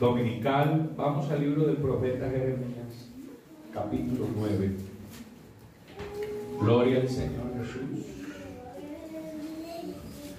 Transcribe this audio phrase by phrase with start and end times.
[0.00, 0.90] dominical.
[0.96, 3.10] Vamos al libro del profeta Jeremías,
[3.72, 4.70] capítulo 9.
[6.58, 8.06] Gloria al Señor Jesús.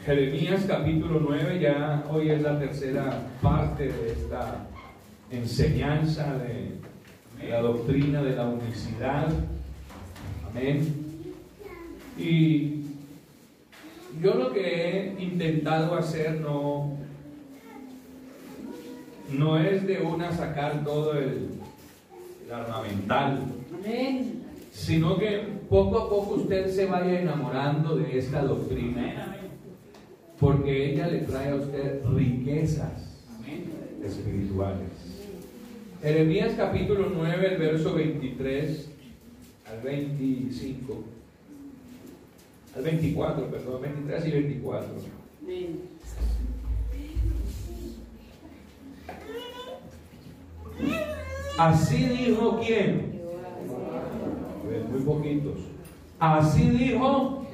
[0.03, 4.65] Jeremías capítulo 9, ya hoy es la tercera parte de esta
[5.29, 9.27] enseñanza de la doctrina de la unicidad.
[10.49, 11.21] Amén.
[12.17, 12.81] Y
[14.21, 16.97] yo lo que he intentado hacer no,
[19.33, 21.49] no es de una sacar todo el,
[22.45, 23.39] el armamental,
[24.71, 29.37] sino que poco a poco usted se vaya enamorando de esta doctrina,
[30.39, 33.11] porque ella le trae a usted riquezas
[34.03, 34.89] espirituales.
[36.01, 38.89] Jeremías capítulo 9, el verso 23
[39.71, 41.03] al 25,
[42.75, 44.89] al 24, perdón, 23 y 24.
[51.57, 53.11] Así dijo quién?
[54.91, 55.59] Muy poquitos.
[56.19, 57.45] Así dijo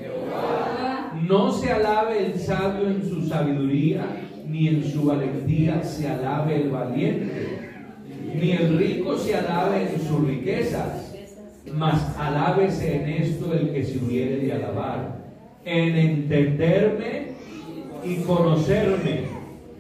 [1.28, 4.06] No se alabe el sabio en su sabiduría,
[4.48, 7.72] ni en su valentía se alabe el valiente,
[8.36, 11.16] ni el rico se alabe en sus riquezas,
[11.74, 15.18] mas alábese en esto el que se hubiere de alabar,
[15.66, 17.32] en entenderme
[18.04, 19.22] y conocerme,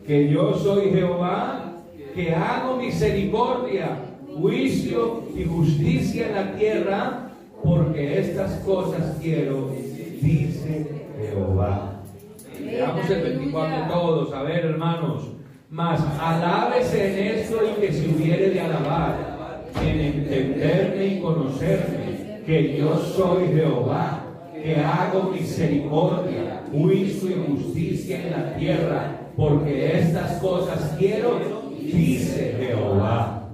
[0.05, 1.73] que yo soy Jehová,
[2.15, 4.06] que hago misericordia
[4.39, 7.29] juicio y justicia en la tierra,
[7.63, 9.71] porque estas cosas quiero,
[10.21, 10.87] dice
[11.19, 12.01] Jehová.
[12.59, 15.23] Veamos el 24 todos, a ver hermanos.
[15.69, 22.77] Mas alábese en esto y que se hubiere de alabar, en entenderme y conocerme, que
[22.77, 30.95] yo soy Jehová, que hago misericordia, juicio y justicia en la tierra, porque estas cosas
[30.97, 31.39] quiero,
[31.79, 33.46] dice Jehová.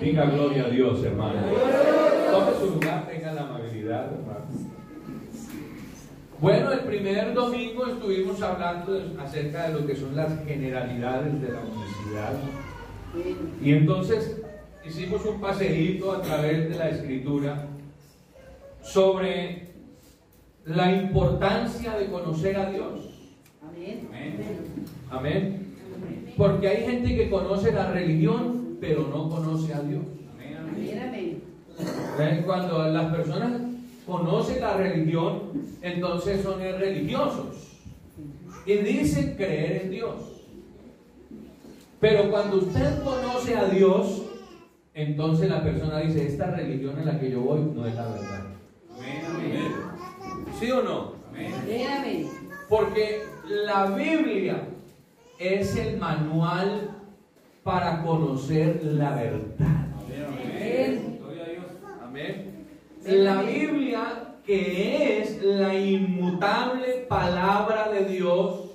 [0.00, 1.40] Diga gloria a Dios, hermano.
[2.30, 4.46] Tome su lugar, tenga la amabilidad, hermano.
[6.38, 11.60] Bueno, el primer domingo estuvimos hablando acerca de lo que son las generalidades de la
[11.60, 12.34] universidad.
[13.62, 14.42] Y entonces
[14.84, 17.68] hicimos un paseíto a través de la escritura
[18.82, 19.68] sobre
[20.66, 23.32] la importancia de conocer a Dios.
[23.62, 24.08] Amén.
[25.10, 25.74] Amén.
[26.36, 30.04] Porque hay gente que conoce la religión pero no conoce a Dios.
[32.44, 33.60] Cuando las personas
[34.06, 35.40] conocen la religión,
[35.82, 37.80] entonces son religiosos
[38.64, 40.14] y dicen creer en Dios.
[42.00, 44.22] Pero cuando usted conoce a Dios,
[44.94, 48.44] entonces la persona dice, esta religión en la que yo voy no es la verdad.
[50.58, 51.12] ¿Sí o no?
[52.68, 54.68] Porque la Biblia
[55.38, 56.90] es el manual
[57.66, 59.88] para conocer la verdad.
[62.00, 62.68] Amén.
[63.04, 68.70] La Biblia, que es la inmutable palabra de Dios.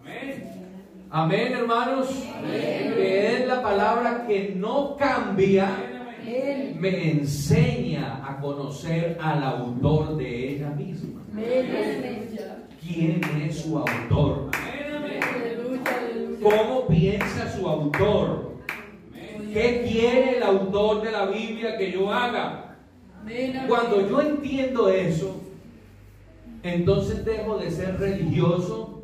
[0.00, 0.52] Amén.
[1.10, 2.10] Amén, hermanos.
[2.48, 5.68] Que es la palabra que no cambia.
[6.78, 11.22] Me enseña a conocer al autor de ella misma.
[12.80, 14.48] ¿Quién es su autor?
[16.42, 18.56] ¿Cómo piensa su autor?
[19.52, 22.78] ¿Qué quiere el autor de la Biblia que yo haga?
[23.68, 25.40] Cuando yo entiendo eso,
[26.62, 29.02] entonces dejo de ser religioso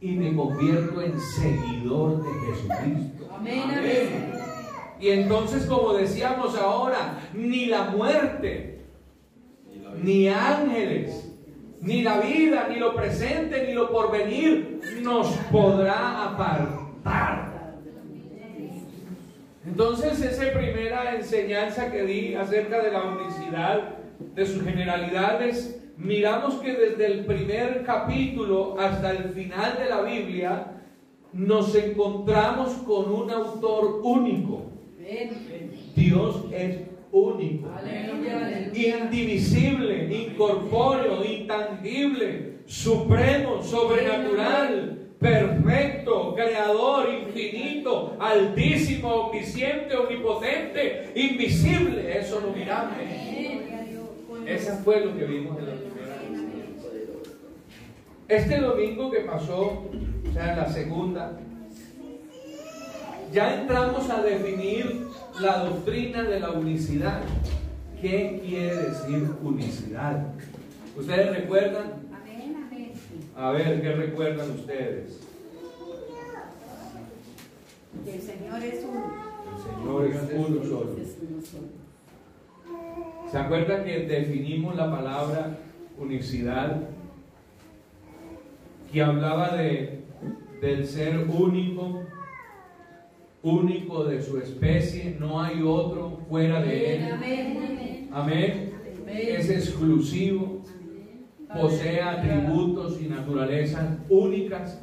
[0.00, 3.28] y me convierto en seguidor de Jesucristo.
[3.34, 4.32] Amén.
[4.98, 8.84] Y entonces, como decíamos ahora, ni la muerte,
[10.02, 11.29] ni ángeles,
[11.80, 17.50] ni la vida, ni lo presente, ni lo porvenir nos podrá apartar.
[19.66, 23.96] Entonces esa primera enseñanza que di acerca de la unicidad,
[24.34, 30.66] de sus generalidades, miramos que desde el primer capítulo hasta el final de la Biblia
[31.32, 34.62] nos encontramos con un autor único.
[35.94, 36.76] Dios es
[37.12, 37.68] único,
[38.72, 52.18] indivisible, incorpóreo, intangible, supremo, sobrenatural, perfecto, creador, infinito, altísimo, omnisciente, omnipotente, invisible.
[52.18, 52.96] Eso lo miramos.
[54.46, 56.16] Eso fue lo que vimos en la primera
[58.28, 61.38] Este domingo que pasó, o sea, en la segunda,
[63.32, 65.06] ya entramos a definir
[65.40, 67.22] la doctrina de la unicidad.
[68.00, 70.26] ¿Qué quiere decir unicidad?
[70.96, 72.10] ¿Ustedes recuerdan?
[73.36, 75.20] A ver, ¿qué recuerdan ustedes?
[78.06, 79.12] El Señor es uno.
[79.56, 80.96] El Señor es uno solo.
[83.30, 85.58] ¿Se acuerdan que definimos la palabra
[85.98, 86.82] unicidad?
[88.92, 90.02] Que hablaba de,
[90.60, 92.02] del ser único,
[93.42, 98.08] único de su especie, no hay otro fuera de él.
[98.12, 98.72] Amén.
[99.06, 100.62] Es exclusivo,
[101.52, 104.82] posee atributos y naturalezas únicas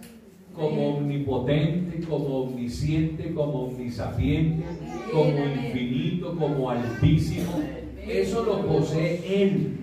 [0.53, 4.65] como omnipotente, como omnisciente, como omnisapiente,
[5.13, 7.61] como infinito, como altísimo.
[8.07, 9.77] Eso lo posee Él.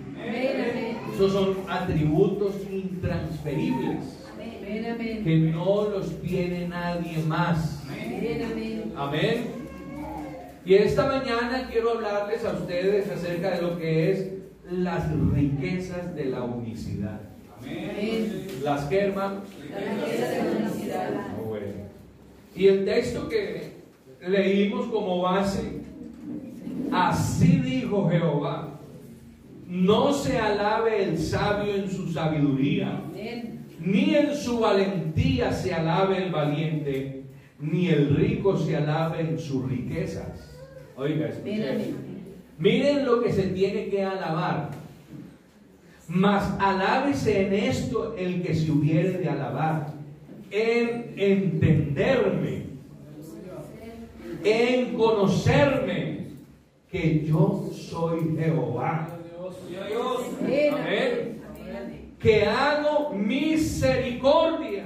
[1.13, 4.24] Esos son atributos intransferibles
[4.65, 7.83] que no los tiene nadie más.
[8.95, 9.47] Amén.
[10.65, 14.27] Y esta mañana quiero hablarles a ustedes acerca de lo que es
[14.71, 17.21] las riquezas de la unicidad.
[17.59, 18.47] Amén.
[18.63, 19.43] ¿Las que, hermanos?
[22.55, 23.75] Y el texto que
[24.27, 25.81] leímos como base,
[26.91, 28.79] así dijo Jehová,
[29.67, 33.01] no se alabe el sabio en su sabiduría,
[33.85, 37.23] ni en su valentía se alabe el valiente,
[37.59, 40.51] ni el rico se alabe en sus riquezas.
[40.97, 41.29] Oiga,
[42.57, 44.71] Miren lo que se tiene que alabar.
[46.07, 49.93] Mas alábese en esto el que se hubiere de alabar,
[50.49, 52.63] en entenderme,
[54.43, 56.25] en conocerme,
[56.91, 59.09] que yo soy Jehová.
[60.71, 61.34] Amén.
[62.19, 64.85] Que hago misericordia,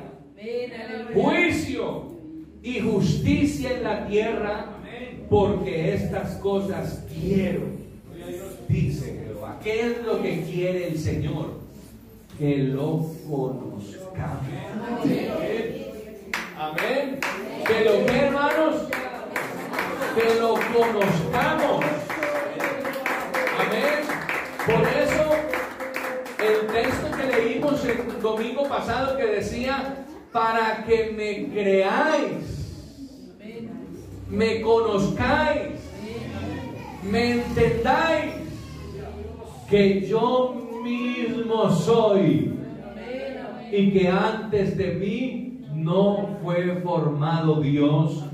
[1.14, 2.18] juicio
[2.62, 4.66] y justicia en la tierra,
[5.30, 7.62] porque estas cosas quiero,
[8.68, 9.60] dice Jehová.
[9.64, 11.60] ¿Qué es lo que quiere el Señor?
[12.38, 14.48] Que lo conozcamos.
[16.58, 17.20] Amén.
[17.66, 18.76] Que lo que hermanos,
[20.16, 21.86] que lo conozcamos.
[23.60, 24.19] Amén.
[27.78, 32.90] El domingo pasado que decía, para que me creáis,
[34.28, 35.74] me conozcáis,
[37.04, 38.34] me entendáis,
[39.70, 42.54] que yo mismo soy
[43.72, 48.26] y que antes de mí no fue formado Dios,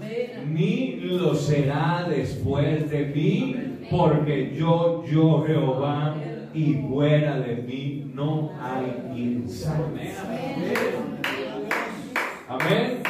[0.47, 3.55] ni lo será después de mí,
[3.91, 6.15] porque yo, yo Jehová,
[6.53, 7.84] y fuera de mí
[8.15, 9.45] no hay quien
[12.47, 13.03] Amén.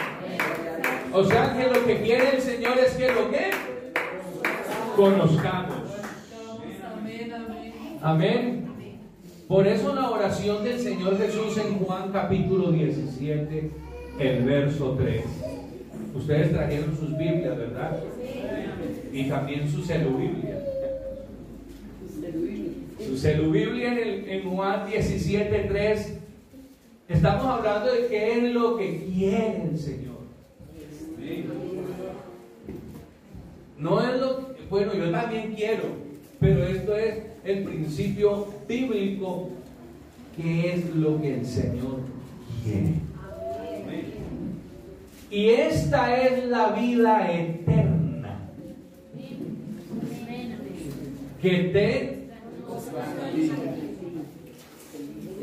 [1.13, 3.51] O sea que lo que quiere el Señor es que lo que
[4.95, 5.75] conozcamos.
[8.01, 8.65] Amén.
[9.47, 13.71] Por eso la oración del Señor Jesús en Juan capítulo 17,
[14.19, 15.23] el verso 3.
[16.15, 17.99] Ustedes trajeron sus Biblias, ¿verdad?
[19.13, 20.64] Y también su celubiblia.
[23.15, 26.13] Su celubiblia en, en Juan 17, 3
[27.07, 30.15] Estamos hablando de qué es lo que quiere el Señor.
[33.77, 35.83] No es lo bueno, yo también quiero,
[36.41, 39.49] pero esto es el principio bíblico
[40.35, 41.99] que es lo que el Señor
[42.65, 42.95] quiere.
[45.31, 48.39] Y esta es la vida eterna.
[51.41, 52.24] Que te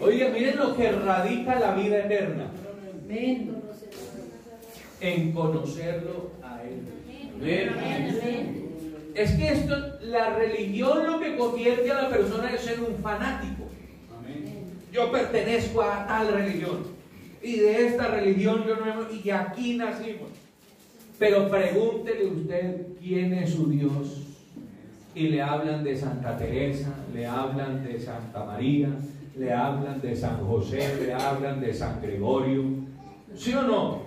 [0.01, 2.51] Oiga, miren lo que radica la vida eterna.
[5.01, 6.81] En conocerlo a Él.
[9.15, 13.65] Es que esto, la religión lo que convierte a la persona es ser un fanático.
[14.93, 16.87] Yo pertenezco a tal religión.
[17.43, 20.31] Y de esta religión yo no y aquí nacimos.
[21.19, 24.32] Pero pregúntele usted quién es su Dios.
[25.15, 28.89] Y le hablan de Santa Teresa, le hablan de Santa María,
[29.37, 32.65] le hablan de San José, le hablan de San Gregorio.
[33.35, 34.03] ¿Sí o no?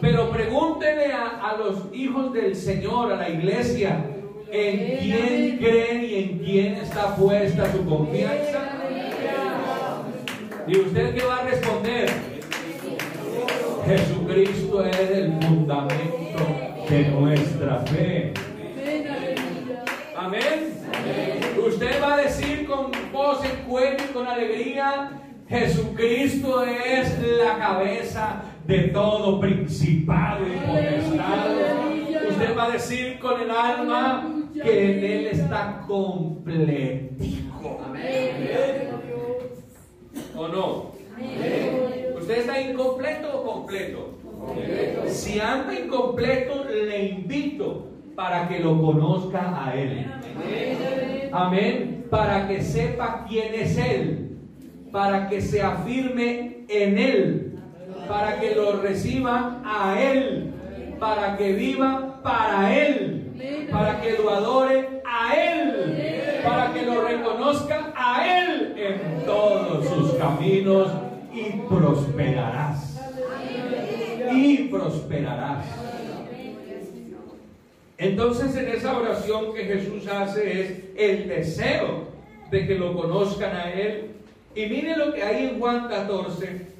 [0.00, 4.04] Pero pregúntele a, los hijos del Señor, a la iglesia,
[4.50, 8.74] en quién creen y en quién está puesta su confianza.
[10.66, 12.10] ¿Y usted qué va a responder?
[13.86, 16.46] Jesucristo es el fundamento
[16.88, 18.32] de nuestra fe.
[23.24, 25.10] Con voz en cuello y con alegría,
[25.48, 32.28] Jesucristo es la cabeza de todo principado y potestad.
[32.28, 37.80] Usted va a decir con el alma que en Él está completico.
[37.86, 38.90] Amén.
[40.36, 40.92] ¿O no?
[42.18, 44.18] ¿Usted está incompleto o completo?
[45.08, 50.06] Si anda incompleto, le invito para que lo conozca a Él.
[51.32, 52.06] Amén.
[52.10, 54.38] Para que sepa quién es Él.
[54.92, 57.58] Para que se afirme en Él.
[58.08, 60.52] Para que lo reciba a Él.
[61.00, 63.32] Para que viva para Él.
[63.70, 66.40] Para que lo adore a Él.
[66.44, 70.88] Para que lo reconozca a Él en todos sus caminos.
[71.32, 73.00] Y prosperarás.
[74.30, 75.83] Y prosperarás.
[77.96, 82.08] Entonces en esa oración que Jesús hace es el deseo
[82.50, 84.10] de que lo conozcan a Él.
[84.54, 86.74] Y mire lo que hay en Juan 14.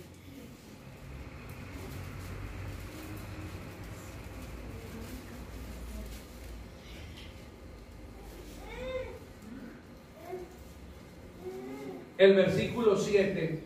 [12.16, 13.60] El versículo 7.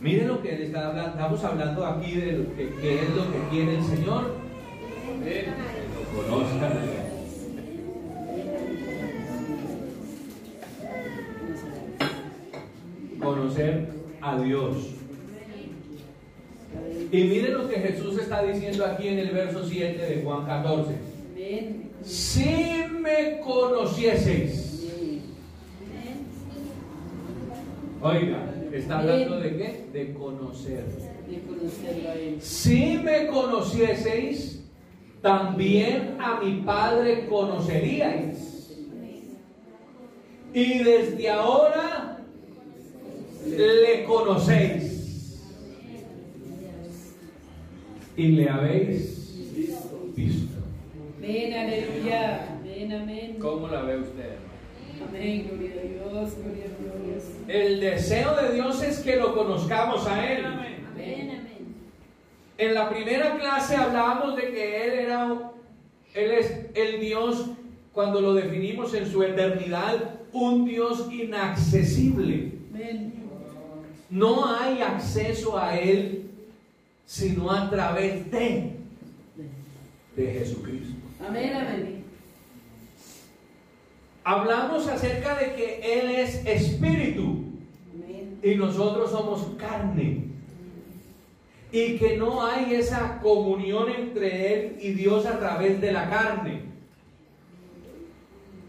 [0.00, 1.10] Miren lo que está hablando.
[1.10, 4.35] Estamos hablando aquí de lo que, que es lo que quiere el Señor
[5.26, 6.72] lo conozcan.
[13.20, 13.88] Conocer
[14.20, 14.76] a Dios.
[17.10, 20.92] Y miren lo que Jesús está diciendo aquí en el verso 7 de Juan 14.
[22.04, 24.62] Si me conocieseis.
[28.00, 29.86] Oiga, está hablando de qué?
[29.92, 30.84] De conocer.
[32.40, 34.55] Si me conocieseis,
[35.26, 38.78] también a mi Padre conoceríais.
[40.54, 42.18] Y desde ahora
[43.44, 45.42] le conocéis.
[48.16, 49.52] Y le habéis
[50.14, 50.58] visto.
[51.20, 52.60] Ven, aleluya.
[52.62, 53.36] Ven, amén.
[53.40, 54.36] ¿Cómo la ve usted?
[55.08, 57.24] Amén, gloria a Dios, gloria a Dios.
[57.48, 60.44] El deseo de Dios es que lo conozcamos a Él.
[60.44, 60.75] Amén.
[62.58, 65.52] En la primera clase hablábamos de que Él era,
[66.14, 67.50] Él es el Dios,
[67.92, 72.52] cuando lo definimos en su eternidad, un Dios inaccesible.
[74.08, 76.22] No hay acceso a Él
[77.06, 78.72] sino a través de,
[80.16, 80.94] de Jesucristo.
[81.26, 82.04] Amén, amén.
[84.24, 87.44] Hablamos acerca de que Él es espíritu
[88.42, 90.24] y nosotros somos carne
[91.72, 96.62] y que no hay esa comunión entre Él y Dios a través de la carne.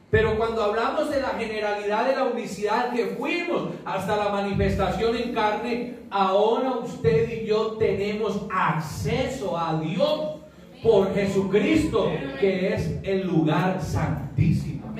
[0.09, 5.33] Pero cuando hablamos de la generalidad de la unicidad que fuimos hasta la manifestación en
[5.33, 10.37] carne, ahora usted y yo tenemos acceso a Dios
[10.81, 14.93] por Jesucristo, que es el lugar santísimo.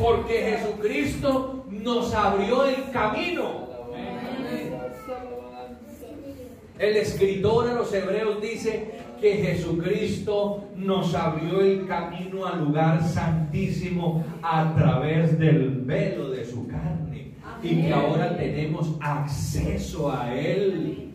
[0.00, 3.73] Porque Jesucristo nos abrió el camino
[6.78, 8.90] el escritor a los hebreos dice
[9.20, 16.66] que Jesucristo nos abrió el camino al lugar santísimo a través del velo de su
[16.66, 21.12] carne y que ahora tenemos acceso a Él.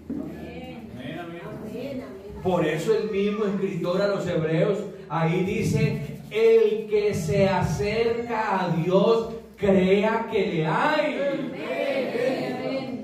[2.41, 8.69] Por eso el mismo escritor a los hebreos ahí dice, el que se acerca a
[8.77, 11.17] Dios crea que le hay.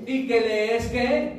[0.06, 1.36] Y que le es que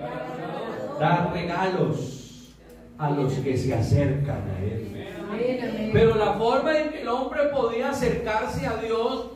[1.00, 2.54] dar regalos
[2.98, 5.92] a los que se acercan a Él.
[5.94, 9.28] Pero la forma en que el hombre podía acercarse a Dios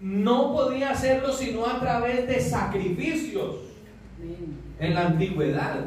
[0.00, 3.56] no podía hacerlo sino a través de sacrificios
[4.78, 5.86] en la antigüedad.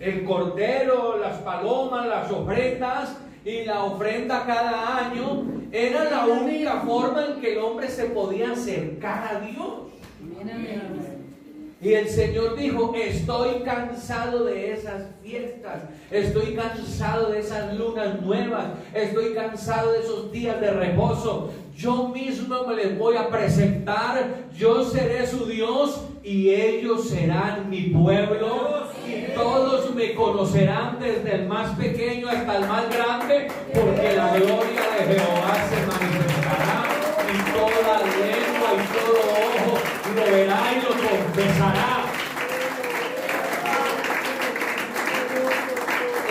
[0.00, 7.26] El cordero, las palomas, las ofrendas y la ofrenda cada año era la única forma
[7.26, 9.88] en que el hombre se podía acercar a Dios.
[11.80, 18.66] Y el Señor dijo, estoy cansado de esas fiestas, estoy cansado de esas lunas nuevas,
[18.92, 21.52] estoy cansado de esos días de reposo.
[21.76, 27.82] Yo mismo me les voy a presentar, yo seré su Dios y ellos serán mi
[27.82, 34.36] pueblo y todos me conocerán desde el más pequeño hasta el más grande, porque la
[34.36, 36.84] gloria de Jehová se manifestará
[37.32, 39.47] y toda lengua y todo
[40.30, 42.04] verá y lo confesará.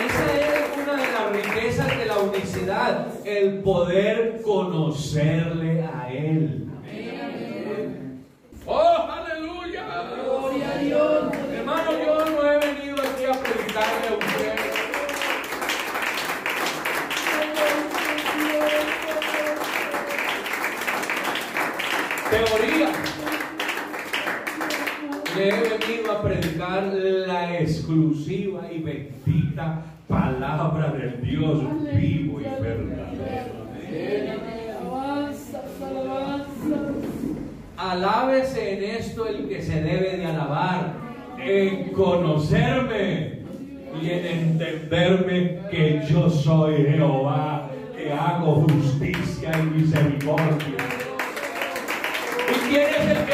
[0.06, 6.64] Esa es una de las riquezas de la unicidad, el poder conocerle a Él.
[8.66, 9.84] ¡Oh, aleluya!
[10.24, 11.24] ¡Gloria a Dios!
[11.56, 14.27] Hermano, yo no he venido aquí a predicarle a usted.
[25.38, 31.60] Le he venido a predicar la exclusiva y bendita palabra del Dios
[31.94, 33.68] vivo y verdadero.
[37.76, 40.94] Alábese en esto el que se debe de alabar,
[41.38, 43.42] en conocerme
[44.02, 50.78] y en entenderme que yo soy Jehová, que hago justicia y misericordia.
[52.50, 53.27] ¿Y quién es el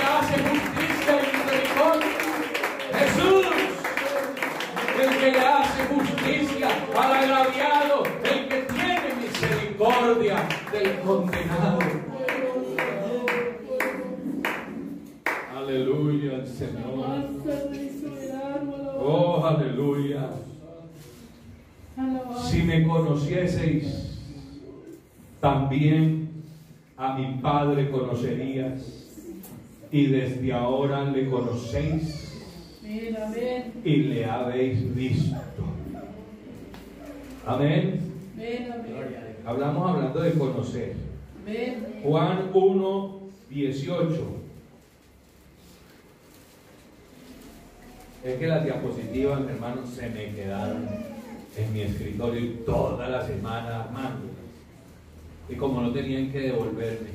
[6.96, 11.78] al agraviado, el que tiene misericordia del condenado.
[15.56, 17.04] Aleluya al Señor.
[19.00, 20.30] Oh, aleluya.
[22.44, 24.18] Si me conocieseis,
[25.40, 26.30] también
[26.96, 29.00] a mi Padre conocerías.
[29.90, 32.32] Y desde ahora le conocéis
[33.84, 35.63] y le habéis visto.
[37.46, 38.00] Amén.
[39.44, 40.94] Hablamos hablando de conocer.
[42.02, 43.20] Juan 1,
[43.50, 44.26] 18.
[48.24, 50.88] Es que las diapositivas, hermanos, se me quedaron
[51.56, 54.28] en mi escritorio toda la semana armando.
[55.46, 57.10] Y como no tenían que devolverme,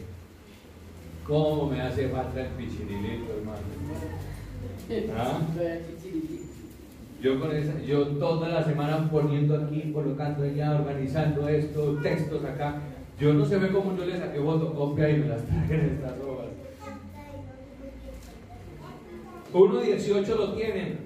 [1.26, 3.58] ¿cómo me hace falta el pichirilito, hermano?
[5.18, 5.40] ¿Ah?
[7.22, 12.82] Yo, con esa, yo toda la semana poniendo aquí, colocando allá, organizando esto, textos acá.
[13.20, 16.48] Yo no sé cómo yo le saqué fotocopia y me las traje en estas robas.
[19.54, 21.00] 1.18 lo tienen.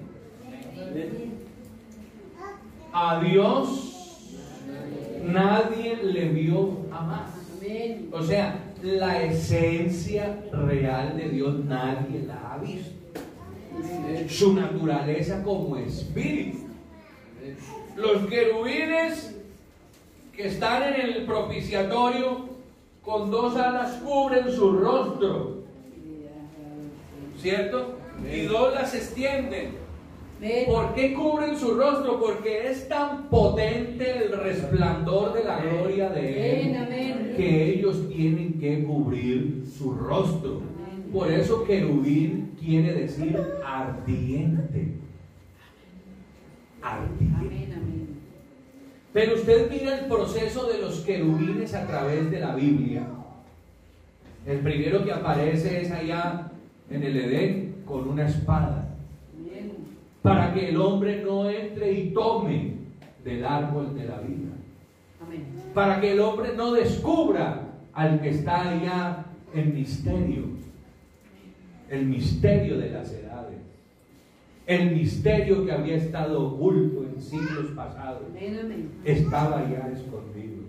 [2.92, 3.94] A Dios
[5.24, 7.30] nadie le vio jamás.
[8.12, 13.03] O sea, la esencia real de Dios nadie la ha visto.
[14.28, 16.58] Su naturaleza como espíritu.
[17.96, 19.36] Los querubines
[20.32, 22.48] que están en el propiciatorio
[23.02, 25.64] con dos alas cubren su rostro.
[27.40, 27.98] ¿Cierto?
[28.32, 29.84] y dos las extienden.
[30.66, 32.20] ¿Por qué cubren su rostro?
[32.20, 38.84] Porque es tan potente el resplandor de la gloria de Él que ellos tienen que
[38.84, 40.60] cubrir su rostro.
[41.14, 44.94] Por eso querubín quiere decir ardiente.
[46.82, 47.74] Ardiente.
[49.12, 53.06] Pero usted mira el proceso de los querubines a través de la Biblia.
[54.44, 56.50] El primero que aparece es allá
[56.90, 58.84] en el Edén, con una espada
[60.24, 62.72] para que el hombre no entre y tome
[63.22, 64.52] del árbol de la vida.
[65.74, 67.60] Para que el hombre no descubra
[67.92, 70.44] al que está allá en misterio.
[71.90, 73.58] El misterio de las edades.
[74.66, 78.22] El misterio que había estado oculto en siglos pasados.
[79.04, 80.64] Estaba ya escondido.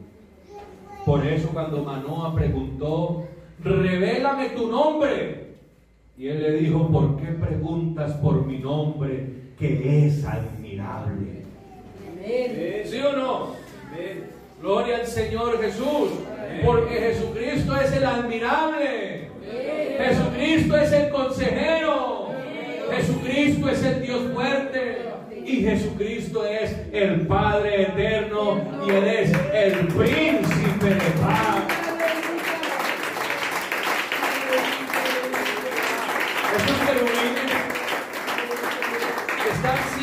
[1.06, 3.26] Por eso cuando Manoa preguntó,
[3.64, 5.46] revélame tu nombre.
[6.18, 11.44] Y él le dijo, ¿por qué preguntas por mi nombre que es admirable?
[12.86, 13.50] ¿Sí o no?
[14.62, 16.10] Gloria al Señor Jesús,
[16.66, 19.30] porque Jesucristo es el admirable.
[19.98, 22.30] Jesucristo es el consejero.
[22.92, 24.98] Jesucristo es el Dios fuerte.
[25.46, 31.86] Y Jesucristo es el Padre eterno y Él es el príncipe de paz.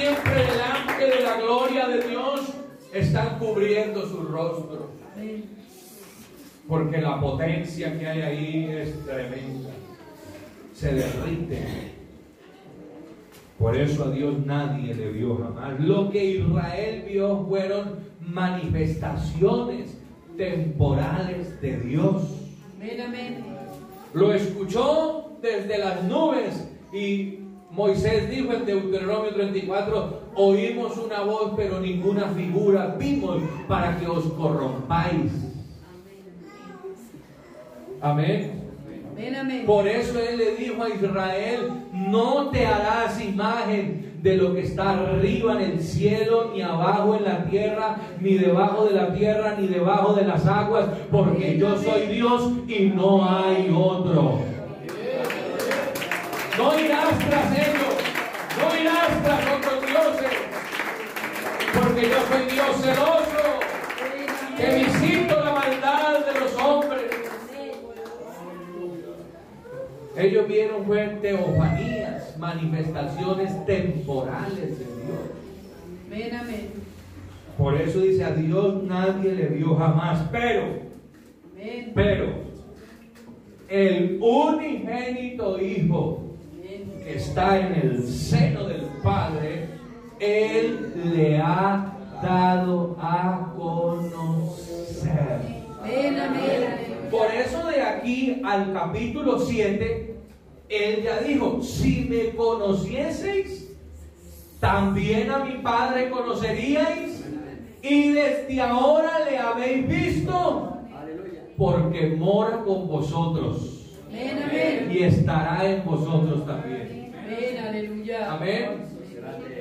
[0.02, 2.40] siempre delante de la gloria de Dios
[2.92, 4.90] están cubriendo su rostro.
[6.68, 9.70] Porque la potencia que hay ahí es tremenda.
[10.82, 11.62] Se derrite.
[13.56, 15.78] Por eso a Dios nadie le vio jamás.
[15.78, 19.96] Lo que Israel vio fueron manifestaciones
[20.36, 22.22] temporales de Dios.
[24.12, 27.38] Lo escuchó desde las nubes y
[27.70, 34.24] Moisés dijo en Deuteronomio 34, oímos una voz pero ninguna figura vimos para que os
[34.32, 35.30] corrompáis.
[38.00, 38.61] Amén.
[39.66, 44.90] Por eso él le dijo a Israel, no te harás imagen de lo que está
[44.90, 49.66] arriba en el cielo, ni abajo en la tierra, ni debajo de la tierra, ni
[49.66, 54.40] debajo de las aguas, porque yo soy Dios y no hay otro.
[56.58, 57.96] No irás tras ellos,
[58.58, 60.32] no irás tras otros dioses,
[61.74, 63.60] porque yo soy Dios celoso,
[64.56, 67.22] que visito la maldad de los hombres.
[70.16, 75.20] Ellos vieron fue teofanías, manifestaciones temporales de Dios.
[76.06, 76.70] Amén, amén.
[77.56, 80.64] Por eso dice, a Dios nadie le vio jamás, pero,
[81.52, 81.92] Amén.
[81.94, 82.26] pero,
[83.68, 86.22] el unigénito Hijo
[87.04, 89.66] que está en el seno del Padre,
[90.20, 95.40] Él le ha dado a conocer.
[95.80, 96.91] Amén, amén.
[97.12, 100.16] Por eso de aquí al capítulo 7,
[100.70, 103.70] Él ya dijo, si me conocieseis,
[104.58, 107.22] también a mi Padre conoceríais,
[107.82, 110.78] y desde ahora le habéis visto,
[111.58, 114.00] porque mora con vosotros
[114.90, 117.12] y estará en vosotros también.
[118.26, 118.86] Amén.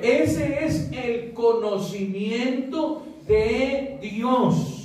[0.02, 4.81] Ese es el conocimiento de Dios.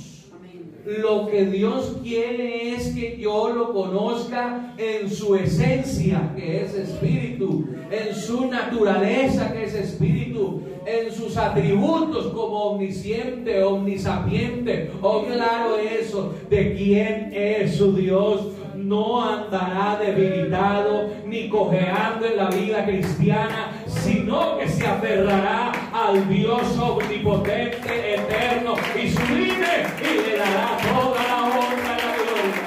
[0.96, 7.66] Lo que Dios quiere es que yo lo conozca en su esencia, que es espíritu,
[7.90, 14.90] en su naturaleza, que es espíritu, en sus atributos como omnisciente, omnisapiente.
[15.02, 18.46] Oh, claro eso, de quién es su Dios.
[18.74, 26.62] No andará debilitado ni cojeando en la vida cristiana, sino que se aferrará al Dios
[26.78, 29.57] omnipotente, eterno y sublime
[30.00, 32.66] y le toda la honra y la gloria.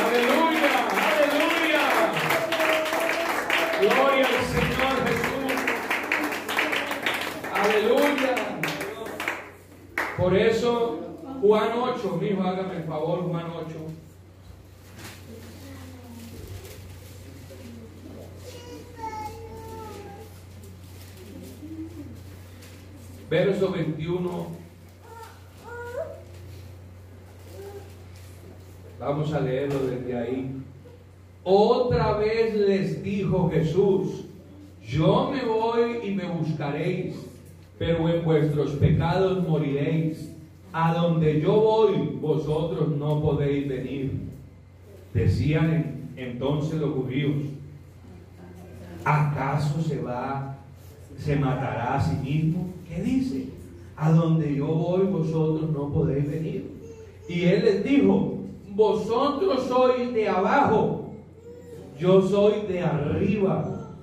[0.00, 0.74] Aleluya,
[1.08, 1.84] aleluya.
[3.80, 5.52] Gloria al Señor Jesús.
[7.54, 8.34] Aleluya.
[10.16, 10.98] Por eso,
[11.40, 13.91] Juan 8, mi hijo, hágame el favor, Juan 8.
[23.32, 24.46] Verso 21.
[29.00, 30.50] Vamos a leerlo desde ahí.
[31.42, 34.26] Otra vez les dijo Jesús,
[34.86, 37.16] yo me voy y me buscaréis,
[37.78, 40.28] pero en vuestros pecados moriréis.
[40.74, 44.12] A donde yo voy, vosotros no podéis venir.
[45.14, 47.32] Decían en- entonces los judíos,
[49.06, 50.58] ¿acaso se va,
[51.16, 52.72] se matará a sí mismo?
[52.94, 53.46] ¿Qué dice?
[53.96, 56.70] A donde yo voy, vosotros no podéis venir.
[57.28, 58.38] Y él les dijo,
[58.74, 61.12] vosotros sois de abajo,
[61.98, 63.94] yo soy de arriba.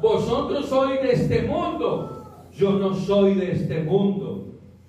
[0.00, 4.48] Vosotros sois de este mundo, yo no soy de este mundo.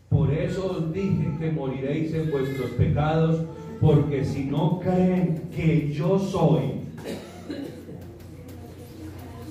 [0.09, 3.41] Por eso os dije que moriréis en vuestros pecados,
[3.79, 6.81] porque si no creen que yo soy,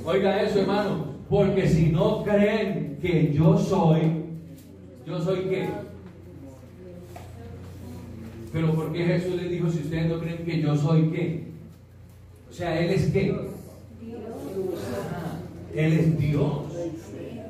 [0.04, 4.00] oiga eso hermano, porque si no creen que yo soy,
[5.06, 5.68] yo soy qué?
[8.50, 11.44] Pero ¿por qué Jesús les dijo si ustedes no creen que yo soy qué?
[12.50, 13.36] O sea, Él es qué?
[15.74, 16.62] Él es Dios.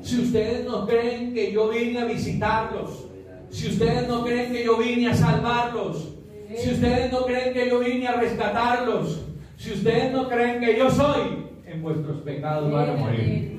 [0.03, 3.07] Si ustedes no creen que yo vine a visitarlos,
[3.51, 6.14] si ustedes no creen que yo vine a salvarlos,
[6.57, 9.21] si ustedes no creen que yo vine a rescatarlos,
[9.57, 13.54] si ustedes no creen que yo soy, en vuestros pecados van a morir.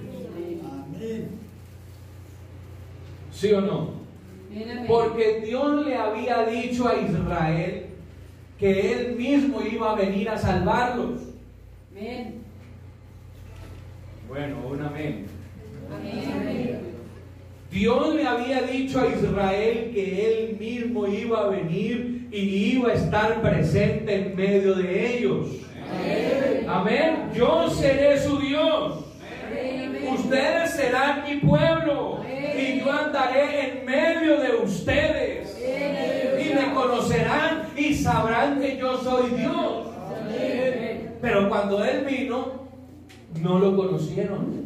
[3.45, 3.89] ¿Sí o no?
[4.87, 7.85] Porque Dios le había dicho a Israel
[8.57, 11.21] que Él mismo iba a venir a salvarlos.
[11.91, 12.41] Amén.
[14.27, 15.27] Bueno, un amén.
[17.69, 22.93] Dios le había dicho a Israel que Él mismo iba a venir y iba a
[22.93, 25.49] estar presente en medio de ellos.
[26.67, 27.29] Amén.
[27.35, 29.05] Yo seré su Dios.
[29.45, 29.99] Amén.
[30.15, 32.14] Ustedes serán mi pueblo.
[32.85, 35.57] Yo andaré en medio de ustedes.
[35.59, 39.87] Y me conocerán y sabrán que yo soy Dios.
[41.19, 42.67] Pero cuando Él vino,
[43.41, 44.65] no lo conocieron.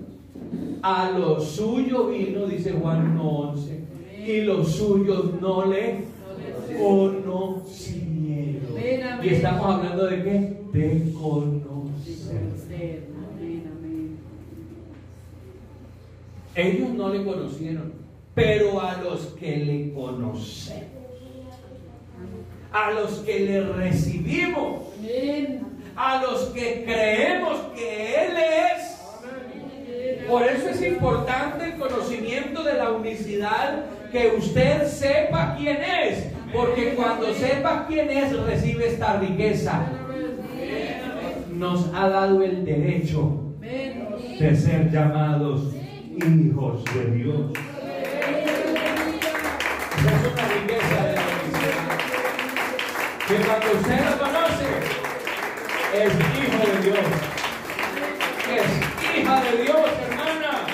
[0.82, 3.84] A lo suyo vino, dice Juan 11,
[4.26, 6.06] y los suyos no le
[6.78, 8.00] conocieron.
[9.24, 10.58] Y estamos hablando de qué?
[10.74, 11.70] De conocer.
[16.56, 17.94] Ellos no le conocieron,
[18.40, 20.88] pero a los que le conocemos,
[22.72, 24.84] a los que le recibimos,
[25.98, 30.26] a los que creemos que Él es.
[30.30, 36.94] Por eso es importante el conocimiento de la unicidad, que usted sepa quién es, porque
[36.96, 39.86] cuando sepa quién es recibe esta riqueza.
[41.54, 45.74] Nos ha dado el derecho de ser llamados
[46.16, 47.52] hijos de Dios.
[53.30, 54.66] Que cuando usted lo conoce,
[55.94, 57.06] es hijo de Dios.
[58.50, 60.66] Es hija de Dios, hermana.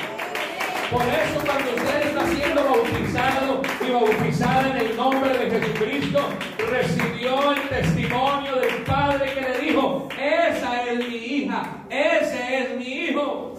[0.90, 6.30] Por eso cuando usted está siendo bautizado y bautizada en el nombre de Jesucristo,
[6.72, 12.86] recibió el testimonio del Padre que le dijo, esa es mi hija, ese es mi
[12.86, 13.58] hijo.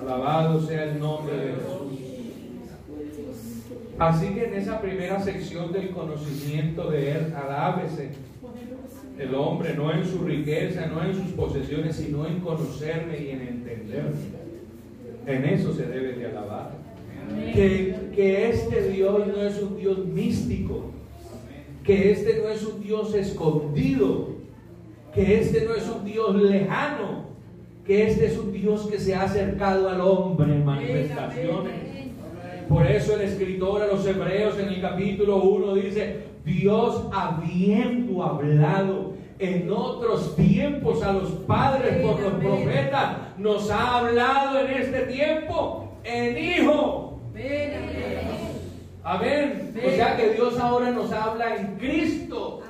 [0.00, 1.81] Alabado sea el nombre de Jesús.
[3.98, 8.10] Así que en esa primera sección del conocimiento de Él, alábese
[9.18, 13.40] el hombre, no en su riqueza, no en sus posesiones, sino en conocerme y en
[13.42, 14.42] entenderme.
[15.26, 16.72] En eso se debe de alabar.
[17.54, 20.90] Que, que este Dios no es un Dios místico,
[21.84, 24.30] que este no es un Dios escondido,
[25.14, 27.26] que este no es un Dios lejano,
[27.86, 31.91] que este es un Dios que se ha acercado al hombre en manifestaciones.
[32.72, 39.12] Por eso el escritor a los hebreos en el capítulo 1 dice, Dios habiendo hablado
[39.38, 45.98] en otros tiempos a los padres por los profetas, nos ha hablado en este tiempo
[46.02, 47.20] en Hijo.
[49.04, 49.74] Amén.
[49.86, 52.60] O sea que Dios ahora nos habla en Cristo.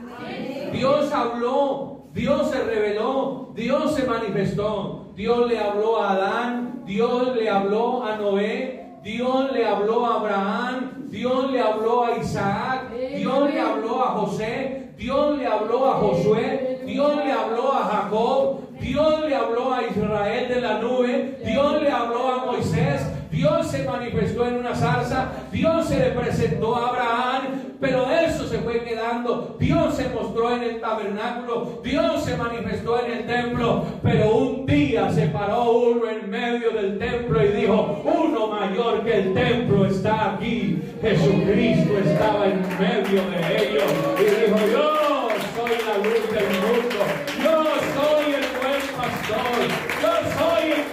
[0.72, 5.12] Dios habló, Dios se reveló, Dios se manifestó.
[5.14, 11.08] Dios le habló a Adán, Dios le habló a Noé, Dios le habló a Abraham,
[11.08, 16.82] Dios le habló a Isaac, Dios le habló a José, Dios le habló a Josué,
[16.86, 21.90] Dios le habló a Jacob, Dios le habló a Israel de la nube, Dios le
[21.90, 23.02] habló a Moisés,
[23.42, 27.42] Dios se manifestó en una zarza, Dios se le presentó a Abraham,
[27.80, 29.56] pero eso se fue quedando.
[29.58, 35.10] Dios se mostró en el tabernáculo, Dios se manifestó en el templo, pero un día
[35.10, 40.34] se paró uno en medio del templo y dijo, uno mayor que el templo está
[40.34, 40.80] aquí.
[41.00, 46.98] Jesucristo estaba en medio de ellos y dijo, yo soy la luz del mundo,
[47.42, 47.64] yo
[47.96, 49.91] soy el buen pastor,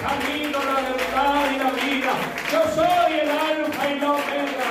[0.10, 2.14] camino, la verdad y la vida,
[2.52, 4.70] yo soy el alfa y la omega.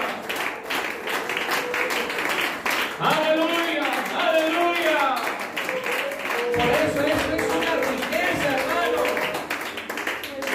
[3.01, 3.85] Aleluya,
[4.18, 5.14] aleluya.
[6.55, 9.01] Por eso esto es una riqueza, hermano.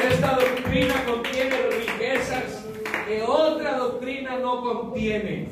[0.10, 2.66] Esta doctrina contiene riquezas
[3.08, 5.50] que otra doctrina no contiene.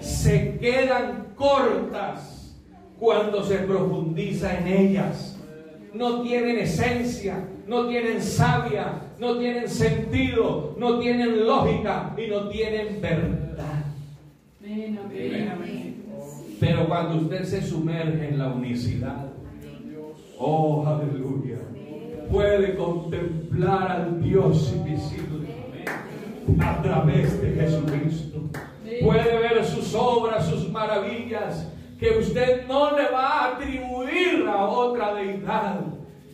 [0.00, 2.56] Se quedan cortas
[2.98, 5.37] cuando se profundiza en ellas.
[5.94, 13.00] No tienen esencia, no tienen sabia, no tienen sentido, no tienen lógica y no tienen
[13.00, 13.84] verdad.
[16.60, 19.28] Pero cuando usted se sumerge en la unicidad,
[20.38, 21.58] oh aleluya,
[22.30, 25.48] puede contemplar al Dios invisible
[26.60, 28.40] a través de Jesucristo.
[29.02, 35.14] Puede ver sus obras, sus maravillas, que usted no le va a atribuir a otra
[35.14, 35.80] deidad,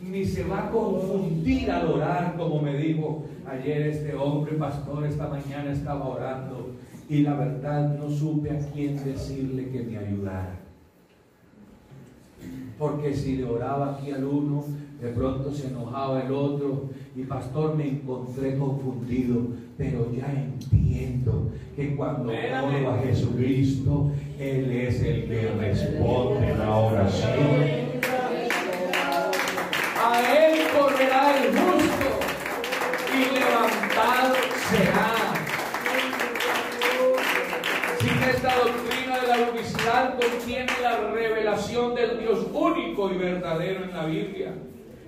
[0.03, 5.29] ni se va a confundir al orar, como me dijo ayer este hombre pastor, esta
[5.29, 6.71] mañana estaba orando
[7.09, 10.61] y la verdad no supe a quién decirle que me ayudara.
[12.79, 14.65] Porque si le oraba aquí al uno,
[15.05, 21.95] de pronto se enojaba el otro y pastor me encontré confundido, pero ya entiendo que
[21.95, 27.39] cuando oro a Jesucristo, Él es el que responde la oración.
[30.03, 32.07] A Él correrá el justo
[33.13, 34.35] y levantado
[34.71, 35.13] será.
[38.01, 43.95] Si esta doctrina de la unicidad contiene la revelación del Dios único y verdadero en
[43.95, 44.55] la Biblia.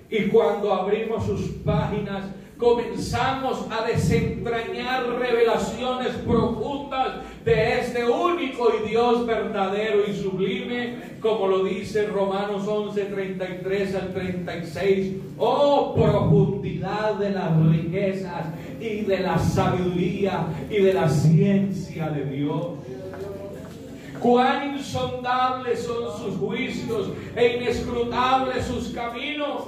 [0.09, 2.23] Y cuando abrimos sus páginas,
[2.57, 11.63] comenzamos a desentrañar revelaciones profundas de este único y Dios verdadero y sublime, como lo
[11.63, 15.15] dice Romanos 11, 33 al 36.
[15.37, 18.47] Oh, profundidad de las riquezas
[18.79, 22.65] y de la sabiduría y de la ciencia de Dios.
[24.19, 29.67] Cuán insondables son sus juicios e inescrutables sus caminos.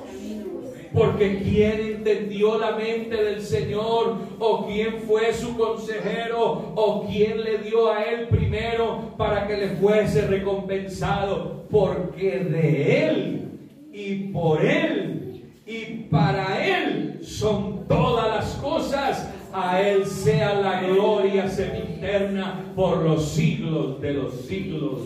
[0.93, 4.17] Porque ¿quién entendió la mente del Señor?
[4.39, 6.73] ¿O quién fue su consejero?
[6.75, 11.65] ¿O quién le dio a él primero para que le fuese recompensado?
[11.69, 13.60] Porque de él
[13.93, 19.36] y por él y para él son todas las cosas.
[19.52, 24.99] A él sea la gloria sempiterna por los siglos de los siglos.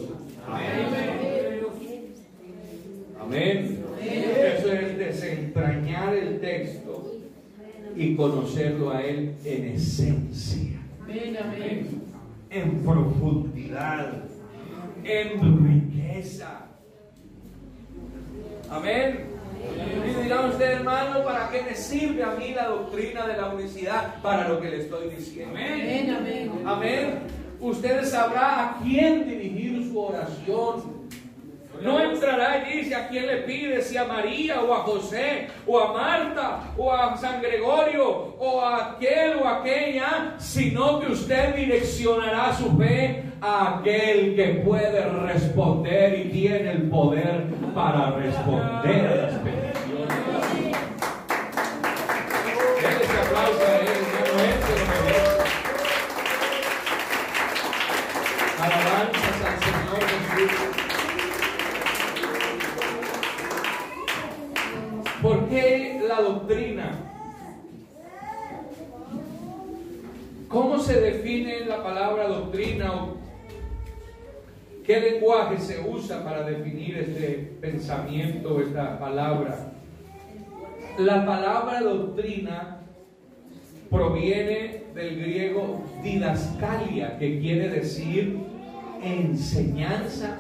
[0.46, 1.24] Amén.
[3.22, 3.84] Amén.
[4.02, 4.92] Eso es
[5.53, 7.11] desentrañar el texto
[7.95, 10.79] y conocerlo a Él en esencia,
[12.49, 14.13] en profundidad,
[15.03, 16.65] en riqueza.
[18.69, 19.25] Amén.
[20.05, 24.21] Y dirá usted, hermano, ¿para qué me sirve a mí la doctrina de la unicidad?
[24.21, 25.55] Para lo que le estoy diciendo.
[25.55, 26.51] Amén, amén.
[26.65, 27.19] Amén.
[27.59, 30.92] Usted sabrá a quién dirigir su oración.
[31.81, 35.79] No entrará y dice a quién le pide, si a María o a José o
[35.79, 42.53] a Marta o a San Gregorio o a aquel o aquella, sino que usted direccionará
[42.53, 49.33] su fe a aquel que puede responder y tiene el poder para responder a las
[66.23, 66.91] doctrina?
[70.47, 72.93] ¿Cómo se define la palabra doctrina
[74.86, 79.71] qué lenguaje se usa para definir este pensamiento, esta palabra?
[80.97, 82.79] La palabra doctrina
[83.89, 88.38] proviene del griego didascalia, que quiere decir
[89.01, 90.38] enseñanza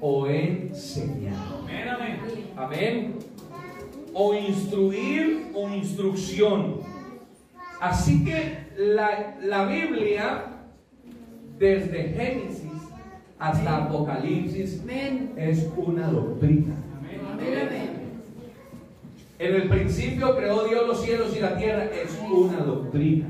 [0.00, 1.34] o enseñar.
[1.62, 3.33] Amén, amén.
[4.14, 6.80] O instruir o instrucción.
[7.80, 10.44] Así que la, la Biblia,
[11.58, 12.70] desde Génesis
[13.38, 15.32] hasta Apocalipsis, Amén.
[15.36, 16.74] es una doctrina.
[17.32, 17.90] Amén, amén.
[19.38, 23.26] En el principio creó Dios los cielos y la tierra, es una doctrina.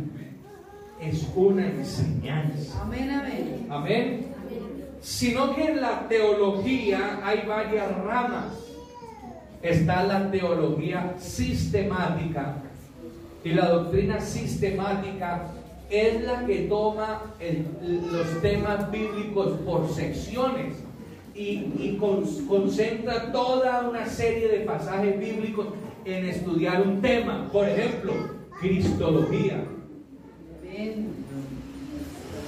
[1.00, 2.82] Es una enseñanza.
[2.82, 3.66] Amén, amén.
[3.70, 4.26] Amén.
[5.00, 8.52] Sino que en la teología hay varias ramas.
[9.64, 12.56] Está la teología sistemática.
[13.42, 15.50] Y la doctrina sistemática
[15.90, 17.66] es la que toma el-
[18.12, 20.76] los temas bíblicos por secciones
[21.34, 25.66] y, y con- concentra toda una serie de pasajes bíblicos
[26.04, 27.48] en estudiar un tema.
[27.52, 28.12] Por ejemplo,
[28.60, 29.64] Cristología,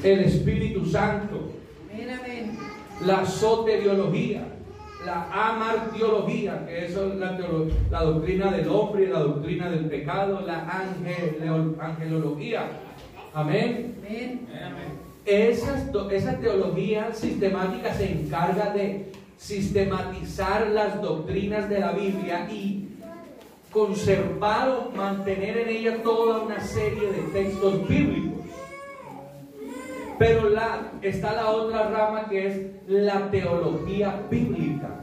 [0.02, 1.50] el Espíritu Santo,
[3.05, 4.46] la soteriología,
[5.07, 7.38] la amartiología, que eso es la,
[7.90, 10.66] la doctrina del hombre y la doctrina del pecado, la
[11.79, 12.69] angelología.
[13.33, 13.95] Amén.
[14.05, 15.07] Amén.
[15.25, 22.88] Esas esa teología sistemática se encarga de sistematizar las doctrinas de la Biblia y
[23.71, 28.45] conservar o mantener en ella toda una serie de textos bíblicos.
[30.19, 34.95] Pero la, está la otra rama que es la teología bíblica.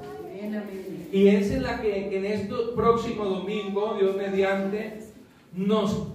[1.12, 5.00] Y es en la que en este próximo domingo, Dios mediante,
[5.56, 6.08] nos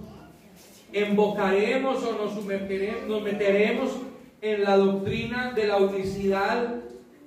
[0.91, 2.35] embocaremos o nos
[3.07, 3.91] nos meteremos
[4.41, 6.75] en la doctrina de la unicidad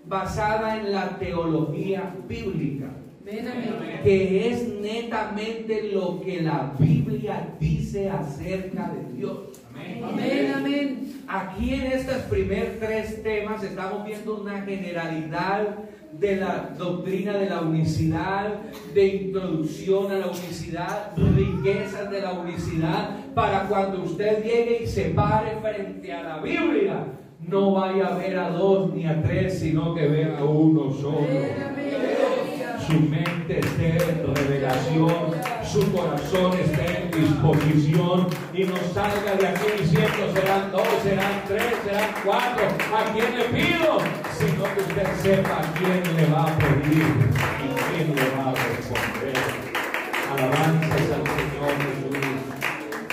[0.05, 2.91] basada en la teología bíblica,
[4.03, 9.39] que es netamente lo que la Biblia dice acerca de Dios.
[9.75, 10.05] Amén.
[10.05, 11.23] Amén, amén.
[11.27, 15.79] Aquí en estos primeros tres temas estamos viendo una generalidad
[16.13, 18.61] de la doctrina de la unicidad,
[18.95, 25.07] de introducción a la unicidad, riquezas de la unicidad, para cuando usted llegue y se
[25.11, 27.07] pare frente a la Biblia,
[27.41, 31.27] no vaya a ver a dos ni a tres, sino que vea a uno solo
[32.87, 35.31] su mente esté en revelación,
[35.65, 41.75] su corazón esté en disposición y no salga de aquí diciendo serán dos, serán tres,
[41.85, 43.99] serán cuatro, a quién le pido,
[44.39, 47.07] sino que usted sepa a quién le va a pedir
[47.63, 49.37] y quién le va a responder.
[50.33, 52.13] Alabanzas al Señor Jesús.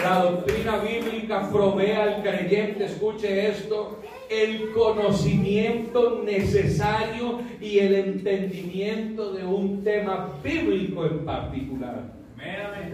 [0.04, 9.44] La doctrina bíblica provee al creyente, escuche esto, el conocimiento necesario y el entendimiento de
[9.44, 12.19] un tema bíblico en particular.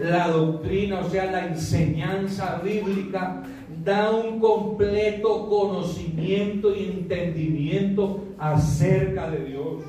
[0.00, 3.42] La doctrina, o sea, la enseñanza bíblica,
[3.82, 9.84] da un completo conocimiento y entendimiento acerca de Dios.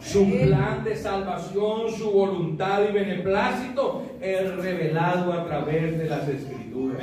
[0.00, 7.00] Su plan de salvación, su voluntad y beneplácito es revelado a través de las escrituras.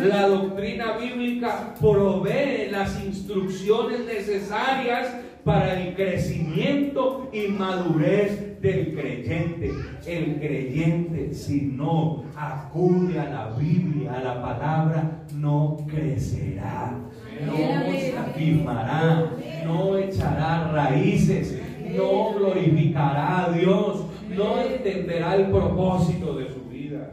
[0.00, 5.14] La doctrina bíblica provee las instrucciones necesarias
[5.44, 9.72] para el crecimiento y madurez del creyente.
[10.06, 16.98] El creyente, si no acude a la Biblia, a la palabra, no crecerá,
[17.46, 19.30] no se afirmará,
[19.64, 21.60] no echará raíces,
[21.96, 24.04] no glorificará a Dios,
[24.36, 27.12] no entenderá el propósito de su vida.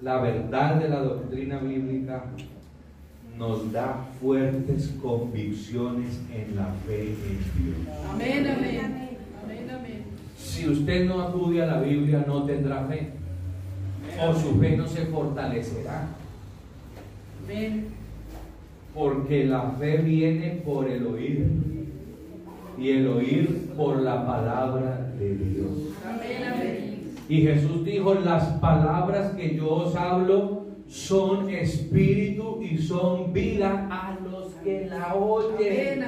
[0.00, 2.24] La verdad de la doctrina bíblica
[3.38, 7.96] nos da fuertes convicciones en la fe en Dios.
[8.12, 9.08] Amén, amén.
[9.44, 10.04] Amén,
[10.36, 13.10] Si usted no acude a la Biblia, no tendrá fe.
[14.20, 16.08] O su fe no se fortalecerá.
[18.94, 21.46] Porque la fe viene por el oír.
[22.76, 25.70] Y el oír por la palabra de Dios.
[27.28, 34.16] Y Jesús dijo, las palabras que yo os hablo son espíritu y son vida a
[34.24, 36.04] los que la oyen.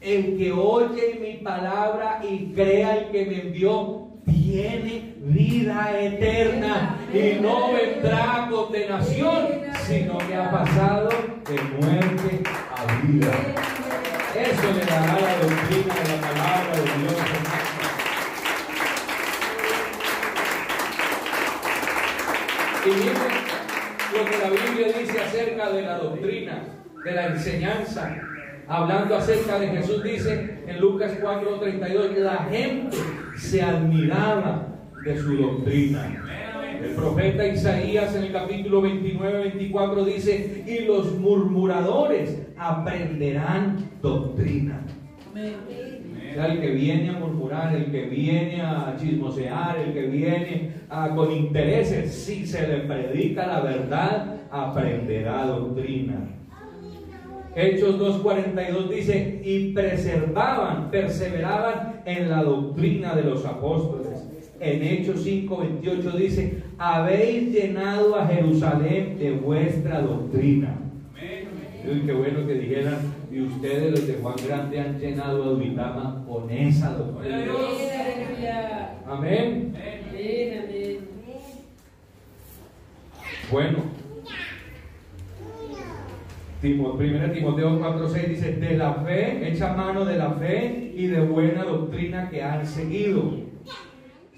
[0.00, 7.40] El que oye mi palabra y crea el que me envió, tiene vida eterna y
[7.40, 9.46] no vendrá condenación,
[9.86, 11.10] sino que ha pasado
[11.46, 12.42] de muerte
[12.74, 13.32] a vida.
[14.34, 17.69] Eso le dará la doctrina de la palabra de Dios.
[22.82, 23.14] Y miren
[24.16, 26.62] lo que la Biblia dice acerca de la doctrina,
[27.04, 28.16] de la enseñanza.
[28.68, 32.96] Hablando acerca de Jesús, dice en Lucas 4:32, la gente
[33.36, 34.66] se admiraba
[35.04, 36.24] de su doctrina.
[36.82, 44.80] El profeta Isaías en el capítulo 29, 24 dice, y los murmuradores aprenderán doctrina.
[45.34, 51.30] el que viene a murmurar, el que viene a chismosear, el que viene a, con
[51.32, 56.28] intereses, si se le predica la verdad, aprenderá doctrina.
[57.54, 64.10] Hechos 2.42 dice, y preservaban, perseveraban en la doctrina de los apóstoles
[64.60, 70.76] en Hechos 5:28 dice, habéis llenado a Jerusalén de vuestra doctrina.
[71.16, 72.02] Amén.
[72.04, 72.98] Qué bueno que dijeran,
[73.32, 77.38] y ustedes los de Juan Grande han llenado a Duitama con esa doctrina.
[79.06, 79.74] Amén.
[79.74, 79.89] Amén.
[83.50, 83.78] Bueno.
[86.60, 91.64] Primera Timoteo 4:6 dice, de la fe, echa mano de la fe y de buena
[91.64, 93.50] doctrina que han seguido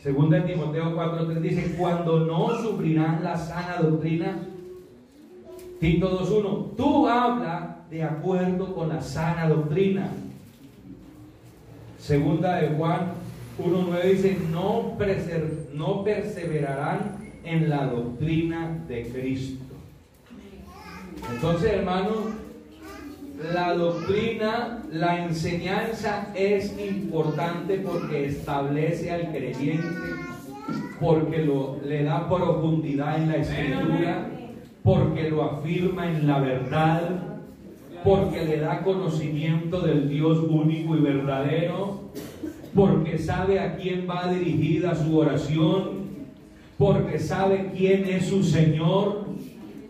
[0.02, 4.36] Segunda Timoteo 4.3 dice, cuando no sufrirán la sana doctrina.
[5.78, 10.08] Tito 2.1, tú habla de acuerdo con la sana doctrina.
[11.98, 13.12] Segunda de Juan
[13.60, 14.96] 1.9 dice, no,
[15.72, 19.64] no perseverarán en la doctrina de Cristo.
[21.34, 22.16] Entonces, hermanos,
[23.52, 30.10] la doctrina, la enseñanza es importante porque establece al creyente,
[31.00, 34.28] porque lo, le da profundidad en la escritura,
[34.82, 37.32] porque lo afirma en la verdad,
[38.04, 42.00] porque le da conocimiento del Dios único y verdadero,
[42.74, 46.01] porque sabe a quién va dirigida su oración,
[46.78, 49.26] porque sabe quién es su Señor,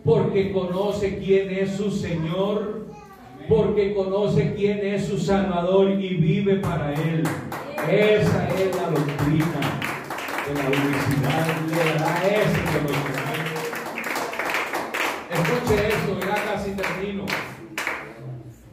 [0.03, 2.83] porque conoce quién es su Señor
[3.47, 7.23] porque conoce quién es su Salvador y vive para Él.
[7.89, 9.79] Esa es la doctrina
[10.47, 11.47] de la universidad.
[11.69, 12.59] Le da ese.
[15.33, 17.25] Escuche esto, ya casi termino.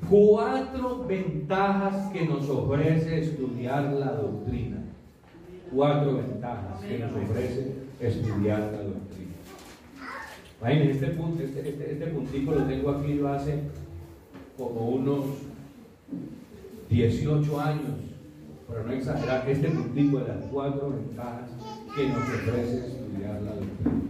[0.09, 4.85] Cuatro ventajas que nos ofrece estudiar la doctrina.
[5.73, 9.35] Cuatro ventajas que nos ofrece estudiar la doctrina.
[10.91, 13.61] este, punto, este, este, este puntito lo tengo aquí, lo hace
[14.57, 15.25] como unos
[16.89, 17.93] 18 años,
[18.69, 21.51] para no exagerar, este puntito de las cuatro ventajas
[21.95, 24.01] que nos ofrece estudiar la doctrina.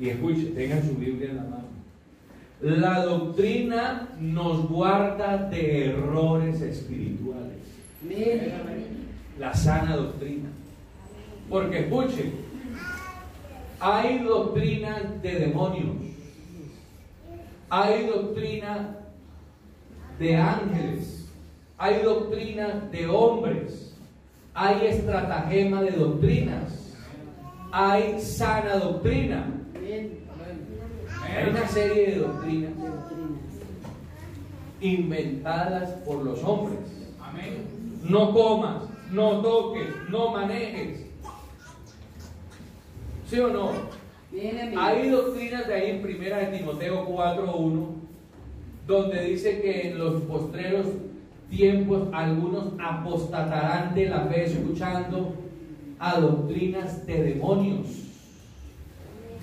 [0.00, 1.62] Y escuche, tengan su Biblia en la mano.
[2.60, 7.58] La doctrina nos guarda de errores espirituales.
[9.38, 10.51] La sana doctrina.
[11.52, 12.32] Porque escuche,
[13.78, 16.02] hay doctrinas de demonios
[17.74, 18.98] hay doctrina
[20.18, 21.26] de ángeles,
[21.78, 23.94] hay doctrina de hombres,
[24.52, 26.94] hay estratagema de doctrinas,
[27.70, 29.46] hay sana doctrina.
[31.24, 32.72] Hay una serie de doctrinas
[34.82, 36.78] inventadas por los hombres.
[38.02, 41.01] No comas, no toques, no manejes.
[43.32, 43.70] ¿Sí o no?
[44.78, 47.86] Hay doctrinas de ahí en primera de Timoteo 4.1
[48.86, 50.86] donde dice que en los postreros
[51.48, 55.34] tiempos algunos apostatarán de la fe escuchando
[55.98, 57.86] a doctrinas de demonios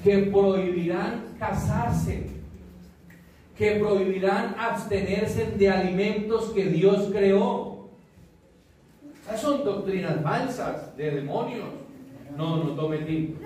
[0.04, 2.28] que prohibirán casarse,
[3.58, 7.90] que prohibirán abstenerse de alimentos que Dios creó.
[9.26, 11.70] Esas son doctrinas falsas de demonios.
[12.38, 13.42] No, no tome tiempo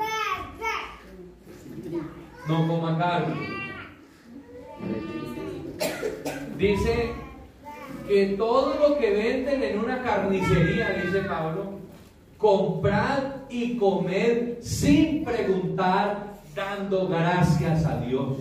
[2.47, 3.35] no coma carne.
[6.57, 7.11] Dice
[8.07, 11.79] que todo lo que venden en una carnicería, dice Pablo,
[12.37, 18.37] comprad y comed sin preguntar, dando gracias a Dios.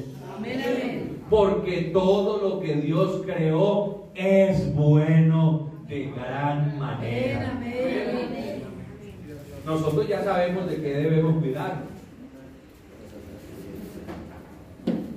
[1.31, 7.61] Porque todo lo que Dios creó es bueno de gran manera.
[9.65, 11.92] Nosotros ya sabemos de qué debemos cuidar.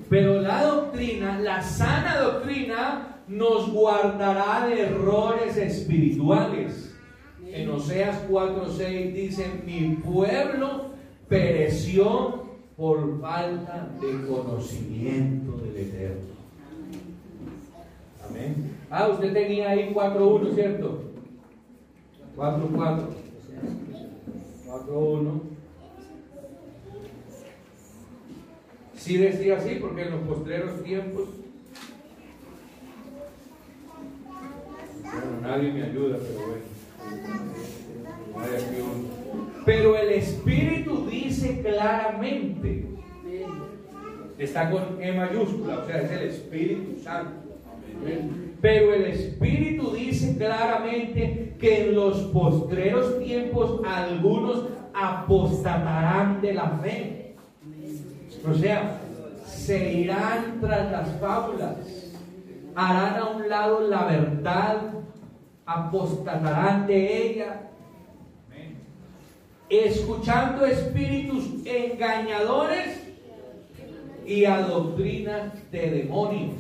[0.10, 6.94] Pero la doctrina, la sana doctrina, nos guardará de errores espirituales.
[7.48, 10.92] En Oseas 4:6 dice, mi pueblo
[11.28, 12.46] pereció
[12.78, 16.36] por falta de conocimiento del Eterno.
[18.30, 18.76] Amén.
[18.90, 21.02] Ah, usted tenía ahí 4.1, ¿cierto?
[22.36, 23.06] 4.4.
[24.68, 25.55] 4.1.
[29.06, 31.26] Sí decía así, porque en los postreros tiempos.
[35.04, 36.64] Bueno, nadie me ayuda, pero bueno.
[39.64, 42.88] Pero el Espíritu dice claramente.
[44.40, 47.60] Está con E mayúscula, o sea, es el Espíritu Santo.
[48.60, 57.25] Pero el Espíritu dice claramente que en los postreros tiempos algunos apostatarán de la fe.
[58.48, 59.02] O sea,
[59.46, 61.76] se irán tras las fábulas,
[62.76, 64.78] harán a un lado la verdad,
[65.66, 67.62] apostatarán de ella,
[69.70, 73.02] escuchando espíritus engañadores
[74.26, 76.54] y a doctrinas de demonios.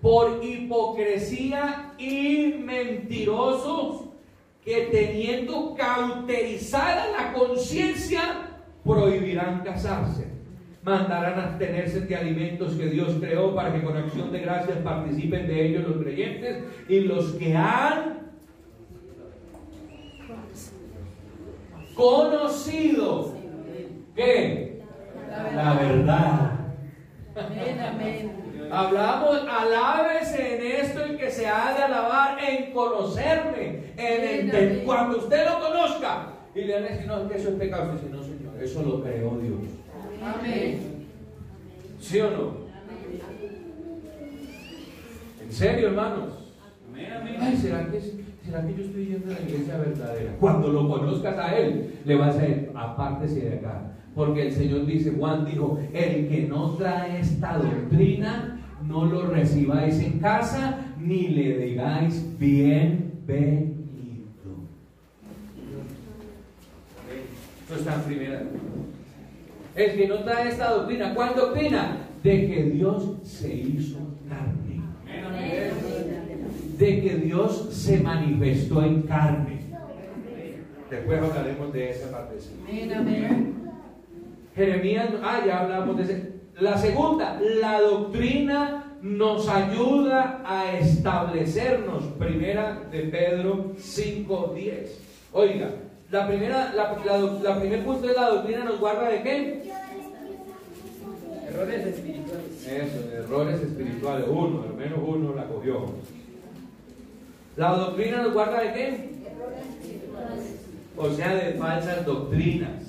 [0.00, 4.04] Por hipocresía y mentirosos
[4.64, 8.47] que teniendo cauterizada la conciencia,
[8.88, 10.26] prohibirán casarse,
[10.82, 15.66] mandarán abstenerse de alimentos que Dios creó para que con acción de gracias participen de
[15.66, 18.30] ellos los creyentes y los que han
[21.94, 23.34] conocido
[24.16, 24.80] que
[25.54, 26.52] la verdad.
[28.70, 34.84] Hablamos, alabes en esto y que se ha de alabar en conocerme, en.
[34.84, 38.27] Cuando usted lo conozca y le a decir, no, que eso es pecado, usted no,
[38.60, 39.58] eso lo creó Dios.
[40.22, 40.80] Amén.
[42.00, 42.68] ¿Sí o no?
[45.44, 46.54] ¿En serio, hermanos?
[47.40, 50.36] Ay, ¿será que, ¿será que yo estoy yendo a la iglesia verdadera?
[50.38, 53.92] Cuando lo conozcas a Él, le vas a decir, apártese de acá.
[54.14, 60.00] Porque el Señor dice, Juan dijo, el que no trae esta doctrina, no lo recibáis
[60.00, 63.77] en casa, ni le digáis bienvenido.
[67.70, 68.42] No está en primera.
[69.74, 72.08] El que no trae esta doctrina, ¿cuál doctrina?
[72.22, 73.98] De que Dios se hizo
[74.28, 74.82] carne.
[76.78, 79.60] De que Dios se manifestó en carne.
[80.90, 82.36] Después hablaremos de esa parte.
[84.56, 86.32] Jeremías, ah, ya hablamos de ese.
[86.58, 92.04] La segunda, la doctrina nos ayuda a establecernos.
[92.18, 94.88] Primera de Pedro 5.10.
[95.32, 95.70] Oiga,
[96.10, 96.96] la primera, la,
[97.42, 99.72] la, primer punto de la doctrina nos guarda de qué?
[101.48, 102.66] Errores espirituales.
[102.66, 104.24] Eso, errores espirituales.
[104.28, 105.86] Uno, al menos uno la cogió.
[107.56, 108.86] La doctrina nos guarda de qué?
[108.86, 110.54] Errores espirituales.
[110.96, 112.82] O sea, de falsas doctrinas,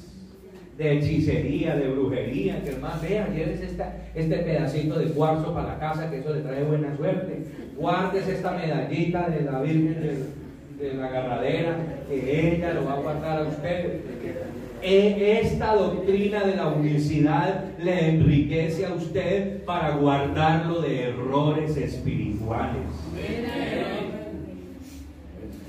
[0.78, 2.63] de hechicería, de brujería.
[2.63, 6.41] Que hermano, vea, lleves esta, este pedacito de cuarzo para la casa, que eso le
[6.41, 7.43] trae buena suerte.
[7.76, 10.26] Guardes esta medallita de la Virgen del
[10.80, 11.76] de la agarradera,
[12.08, 14.00] que ella lo va a guardar a usted.
[14.82, 22.84] E, esta doctrina de la unicidad le enriquece a usted para guardarlo de errores espirituales.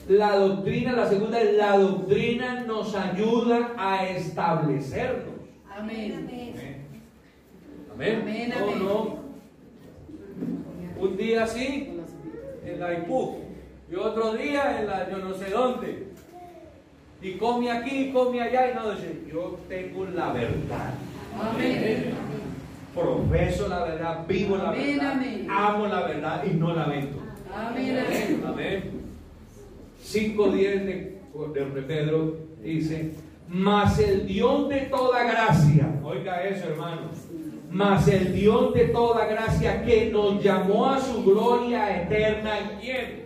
[0.08, 5.34] La doctrina, la segunda es la doctrina nos ayuda a establecernos.
[5.76, 6.28] Amén.
[7.92, 8.22] Amén.
[8.22, 8.54] Amén.
[8.80, 9.18] No,
[11.00, 11.96] Un día así,
[12.64, 12.94] en la
[13.90, 16.06] y otro día en la yo no sé dónde.
[17.22, 20.94] Y come aquí, come allá y no dice, yo tengo la verdad.
[21.38, 22.14] Amén.
[22.94, 27.18] Profeso la verdad, vivo la verdad, amo la verdad y no la vendo.
[27.54, 28.42] Amén.
[28.46, 28.90] Amén.
[30.04, 33.12] 5.10 de, de Pedro dice,
[33.48, 37.28] mas el Dios de toda gracia, oiga eso hermanos,
[37.70, 43.19] mas el Dios de toda gracia que nos llamó a su gloria eterna, ¿quién?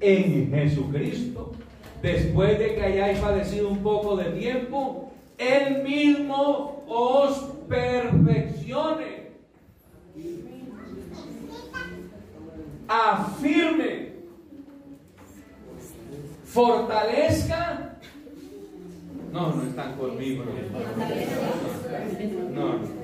[0.00, 1.52] En Jesucristo,
[2.02, 7.36] después de que hayáis padecido un poco de tiempo, Él mismo os
[7.68, 9.18] perfeccione.
[12.88, 14.12] afirme,
[16.44, 17.98] fortalezca.
[19.30, 20.44] No, no están conmigo.
[22.54, 22.78] No.
[22.78, 22.98] no.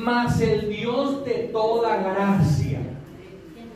[0.00, 2.80] Mas el Dios de toda gracia,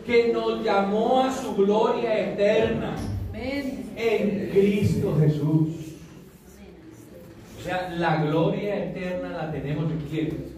[0.06, 2.96] que nos llamó a su gloria eterna
[3.34, 5.68] en Cristo Jesús.
[7.58, 10.54] O sea, la gloria eterna la tenemos en quién?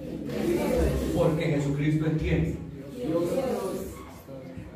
[1.17, 2.59] Porque Jesucristo es quién?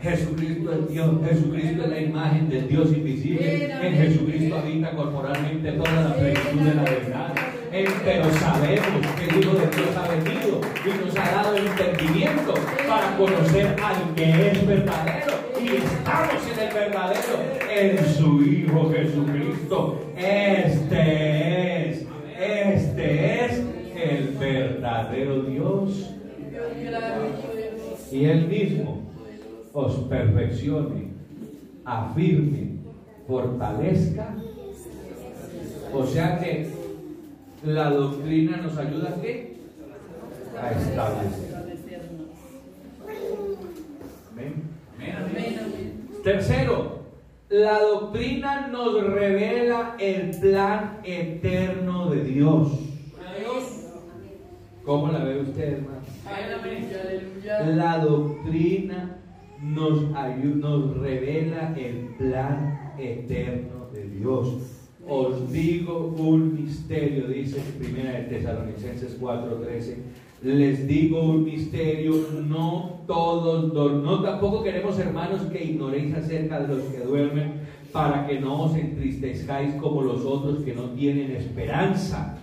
[0.03, 3.65] Jesucristo es Dios, Jesucristo es la imagen del Dios invisible.
[3.83, 7.30] En Jesucristo habita corporalmente toda la plenitud de la verdad.
[7.71, 12.55] Pero sabemos que el Hijo de Dios ha venido y nos ha dado el entendimiento
[12.89, 15.35] para conocer al que es verdadero.
[15.61, 17.39] Y estamos en el verdadero,
[17.71, 20.01] en su Hijo Jesucristo.
[20.17, 22.07] Este es,
[22.41, 23.63] este es
[23.95, 26.11] el verdadero Dios.
[28.11, 29.03] Y él mismo
[29.73, 31.13] os perfeccione,
[31.85, 32.79] afirme,
[33.29, 34.35] fortalezca.
[35.93, 36.80] O sea que
[37.65, 39.57] la doctrina nos ayuda a qué?
[40.61, 41.51] A establecer.
[46.25, 47.01] Tercero,
[47.49, 52.73] la doctrina nos revela el plan eterno de Dios.
[54.85, 56.01] ¿Cómo la ve usted, hermano?
[57.77, 59.19] La doctrina
[59.63, 64.80] nos, nos revela el plan eterno de Dios.
[65.07, 69.97] Os digo un misterio, dice primera de Tesalonicenses 4:13.
[70.43, 72.15] Les digo un misterio,
[72.47, 77.53] no todos, no tampoco queremos hermanos que ignoréis acerca de los que duermen,
[77.93, 82.41] para que no os entristezcáis como los otros que no tienen esperanza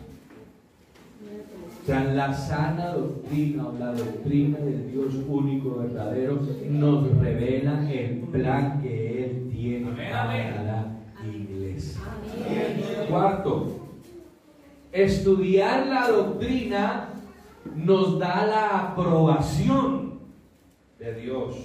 [1.88, 6.39] sea, la sana doctrina o la doctrina del Dios único, verdadero,
[6.70, 10.66] nos revela el plan que Él tiene la iglesia.
[13.18, 13.65] Cuarto,
[14.91, 17.09] estudiar la doctrina
[17.76, 20.20] nos da la aprobación
[20.99, 21.55] de Dios.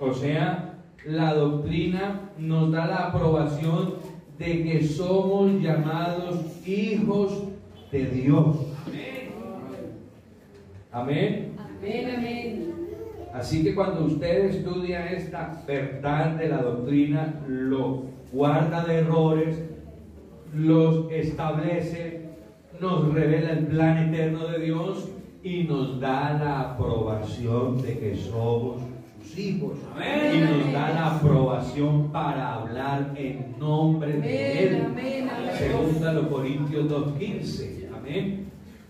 [0.00, 3.94] O sea, la doctrina nos da la aprobación
[4.38, 7.44] de que somos llamados hijos
[7.92, 8.56] de Dios.
[10.90, 11.54] Amén.
[11.80, 12.10] Amén.
[12.16, 12.74] Amén.
[13.32, 19.62] Así que cuando usted estudia esta verdad de la doctrina, lo guarda de errores,
[20.54, 22.28] los establece,
[22.80, 25.08] nos revela el plan eterno de Dios
[25.42, 28.82] y nos da la aprobación de que somos
[29.22, 29.72] sus hijos.
[30.34, 34.86] Y nos da la aprobación para hablar en nombre de Él.
[35.56, 37.78] Segunda los Corintios 2.15.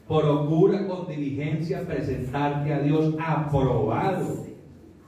[0.06, 4.46] Procura con diligencia presentarte a Dios aprobado,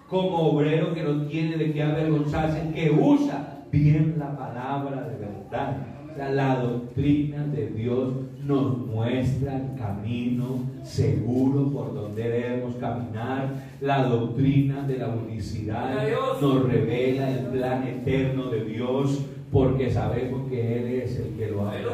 [0.09, 5.77] como obrero que no tiene de qué avergonzarse, que usa bien la palabra de verdad.
[6.11, 8.13] O sea, la doctrina de Dios
[8.45, 13.55] nos muestra el camino seguro por donde debemos caminar.
[13.81, 16.09] La doctrina de la unicidad
[16.41, 21.69] nos revela el plan eterno de Dios porque sabemos que Él es el que lo
[21.69, 21.91] ha hecho.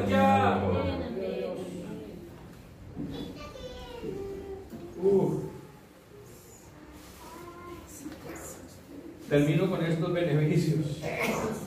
[9.28, 11.02] Termino con estos beneficios.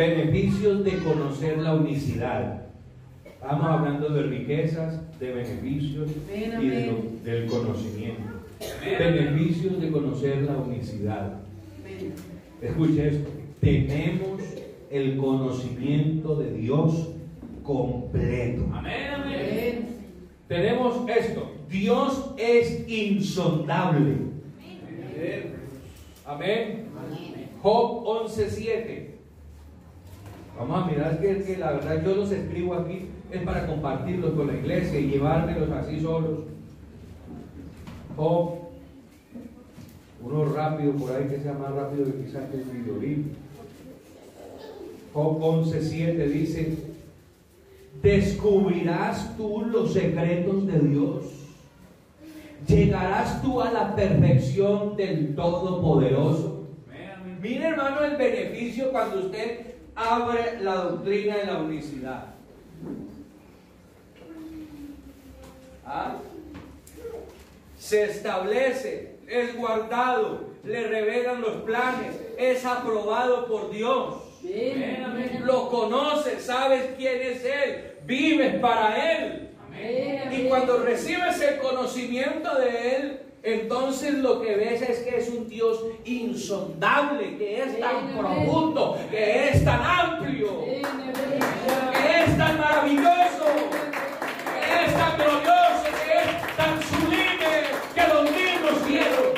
[0.00, 2.62] Beneficios de conocer la unicidad.
[3.22, 8.22] Estamos hablando de riquezas, de beneficios y del conocimiento.
[8.82, 11.42] Beneficios de conocer la unicidad.
[12.62, 13.30] Escuche esto.
[13.60, 14.40] Tenemos
[14.90, 17.10] el conocimiento de Dios
[17.62, 18.70] completo.
[18.72, 19.88] Amén, amén.
[20.48, 21.52] Tenemos esto.
[21.68, 24.14] Dios es insondable.
[26.24, 26.86] Amén.
[27.60, 29.09] Job 11.7.
[30.60, 34.46] Vamos a mirar que, que la verdad yo los escribo aquí es para compartirlos con
[34.46, 36.40] la iglesia y llevármelos así solos.
[38.14, 38.58] Job,
[40.22, 43.32] uno rápido por ahí que sea más rápido que quizás que el violín.
[45.14, 46.76] Job 11.7 dice,
[48.02, 51.24] descubrirás tú los secretos de Dios
[52.66, 56.66] llegarás tú a la perfección del Todopoderoso.
[57.40, 62.24] Mire hermano el beneficio cuando usted abre la doctrina de la unicidad.
[65.84, 66.16] ¿Ah?
[67.78, 74.22] Se establece, es guardado, le revelan los planes, es aprobado por Dios.
[75.42, 79.48] Lo conoces, sabes quién es Él, vives para Él.
[80.30, 85.48] Y cuando recibes el conocimiento de Él, entonces lo que ves es que es un
[85.48, 93.46] Dios insondable, que es tan profundo, que es tan amplio, que es tan maravilloso,
[94.44, 97.52] que es tan glorioso, que es tan sublime,
[97.94, 99.32] que los mismos cielos.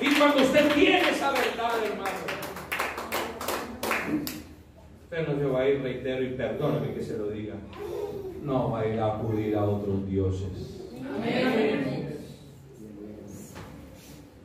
[0.00, 2.10] Y cuando usted tiene esa verdad, hermano,
[5.02, 7.56] usted no se va a ir, reitero, y perdóname que se lo diga,
[8.44, 10.80] no va a ir a acudir a otros dioses.
[11.16, 12.09] Amén.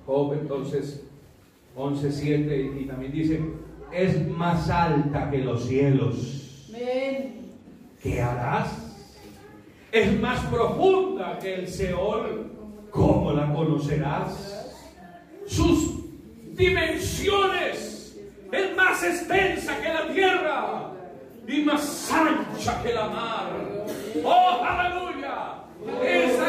[0.06, 1.04] Job entonces
[1.76, 3.42] 11.7 y también dice,
[3.92, 6.68] es más alta que los cielos.
[8.02, 8.70] ¿Qué harás?
[9.92, 12.52] Es más profunda que el Seol.
[12.92, 14.74] ¿Cómo la conocerás?
[15.48, 15.96] Sus
[16.54, 18.18] dimensiones
[18.52, 20.92] es más extensa que la tierra
[21.48, 23.86] y más ancha que la mar.
[24.24, 25.64] ¡Oh, aleluya!
[26.04, 26.45] Esa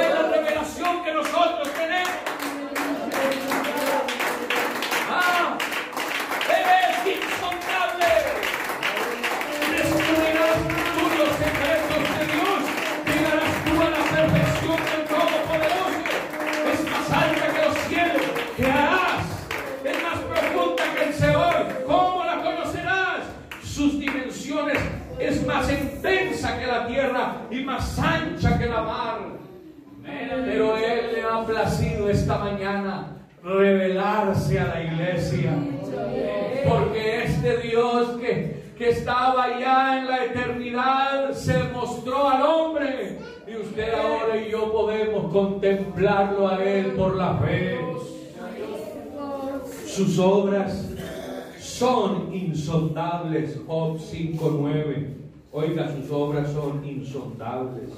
[52.66, 53.56] insondables.
[53.66, 55.14] Job 5.9.
[55.52, 57.90] Oiga, sus obras son insondables.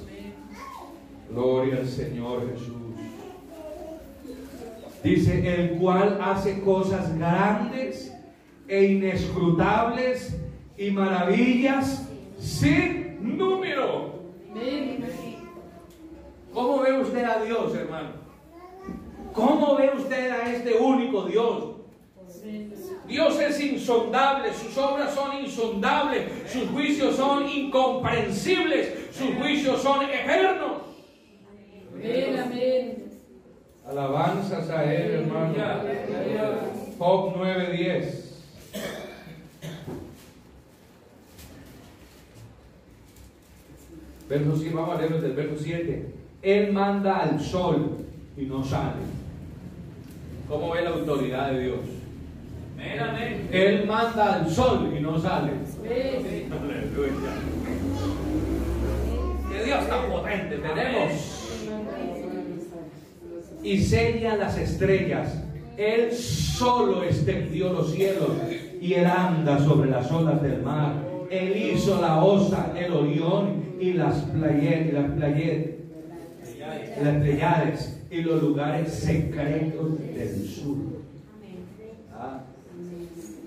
[1.29, 2.75] Gloria al Señor Jesús.
[5.03, 8.13] Dice, el cual hace cosas grandes
[8.67, 10.37] e inescrutables
[10.77, 12.07] y maravillas
[12.37, 14.19] sin número.
[16.53, 18.09] ¿Cómo ve usted a Dios, hermano?
[19.33, 21.78] ¿Cómo ve usted a este único Dios?
[23.07, 30.81] Dios es insondable, sus obras son insondables, sus juicios son incomprensibles, sus juicios son eternos.
[31.93, 33.03] Amén, amén.
[33.87, 35.53] Alabanzas a Él, hermano.
[36.97, 38.25] Job 9:10.
[44.29, 46.13] Verso 7, vamos a leer desde el verso 7.
[46.43, 47.97] Él manda al sol
[48.37, 49.01] y no sale.
[50.47, 51.98] ¿Cómo ve la autoridad de Dios?
[53.51, 55.51] Él manda al sol y no sale.
[55.81, 57.33] Aleluya.
[59.51, 61.39] Que Dios tan potente tenemos
[63.63, 65.43] y sella las estrellas.
[65.77, 68.29] Él solo extendió los cielos
[68.81, 70.93] y él anda sobre las olas del mar.
[71.29, 75.79] Él hizo la osa, el orión y las playet, las playet,
[77.01, 80.98] las playades y los lugares secretos del sur.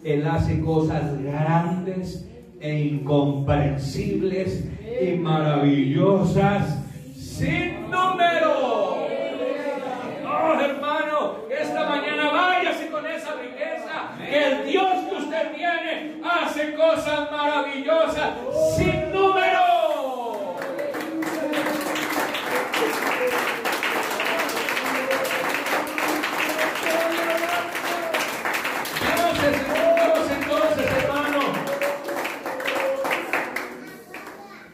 [0.05, 2.29] Él hace cosas grandes
[2.61, 4.65] e incomprensibles
[5.01, 6.79] y maravillosas
[7.15, 8.93] sin número
[10.65, 14.13] hermano, esta mañana váyase con esa riqueza.
[14.19, 18.31] Que el Dios que usted tiene hace cosas maravillosas
[18.77, 19.72] sin número.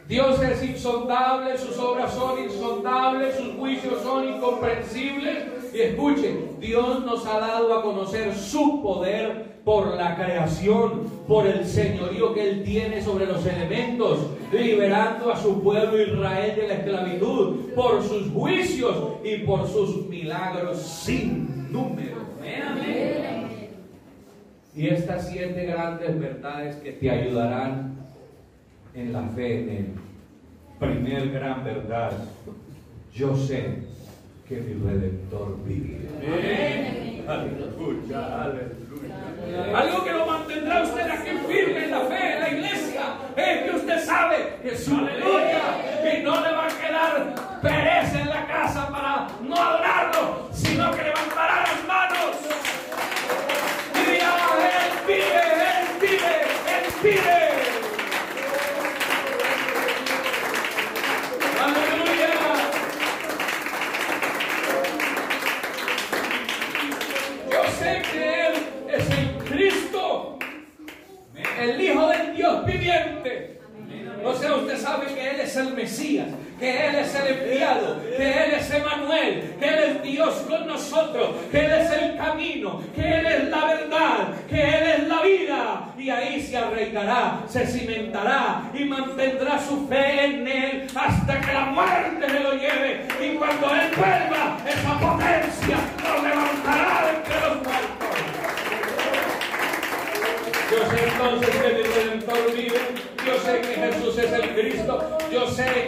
[0.09, 5.43] Dios es insondable, sus obras son insondables, sus juicios son incomprensibles.
[5.71, 11.63] Y escuchen, Dios nos ha dado a conocer su poder por la creación, por el
[11.63, 17.73] señorío que Él tiene sobre los elementos, liberando a su pueblo Israel de la esclavitud,
[17.75, 22.17] por sus juicios y por sus milagros sin número.
[24.75, 28.08] Y estas siete grandes verdades que te ayudarán
[28.93, 29.85] en la fe en Él.
[30.79, 32.11] Primer gran verdad,
[33.13, 33.79] yo sé
[34.47, 36.07] que mi Redentor vive.
[37.27, 39.77] Aleluya, aleluya.
[39.77, 43.01] Algo que lo mantendrá usted aquí firme en la fe, en la iglesia,
[43.35, 44.95] es que usted sabe que su
[89.61, 93.07] su fe en Él hasta que la muerte me lo lleve.
[93.21, 97.99] Y cuando Él vuelva, esa potencia lo levantará entre los muertos.
[100.71, 102.79] Yo sé entonces que mi Redentor vive.
[103.25, 105.17] Yo sé que Jesús es el Cristo.
[105.31, 105.78] Yo sé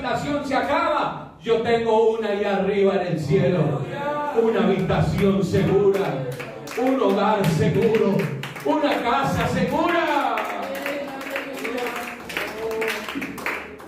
[0.00, 3.82] habitación se acaba, yo tengo una allá arriba en el cielo.
[4.42, 6.26] Una habitación segura,
[6.82, 8.16] un hogar seguro,
[8.64, 10.36] una casa segura.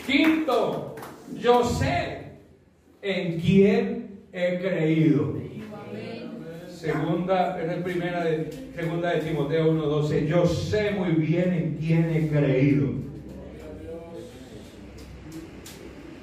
[0.07, 0.97] Quinto,
[1.39, 2.33] yo sé
[3.01, 5.41] en quién he creído.
[6.69, 10.27] Segunda, es la primera de, segunda de Timoteo 1.12.
[10.27, 13.12] Yo sé muy bien en quién he creído.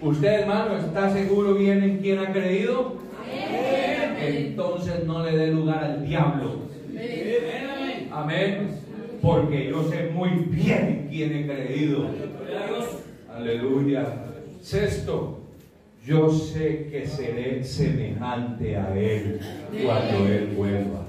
[0.02, 2.95] ¿Usted, hermano, está seguro bien en quién ha creído?
[4.22, 6.60] Entonces no le dé lugar al diablo.
[8.12, 8.80] Amén.
[9.22, 12.08] Porque yo sé muy bien en quién he creído.
[13.36, 14.06] Aleluya.
[14.62, 15.39] Sexto,
[16.06, 19.39] yo sé que seré semejante a Él
[19.86, 21.06] cuando Él vuelva.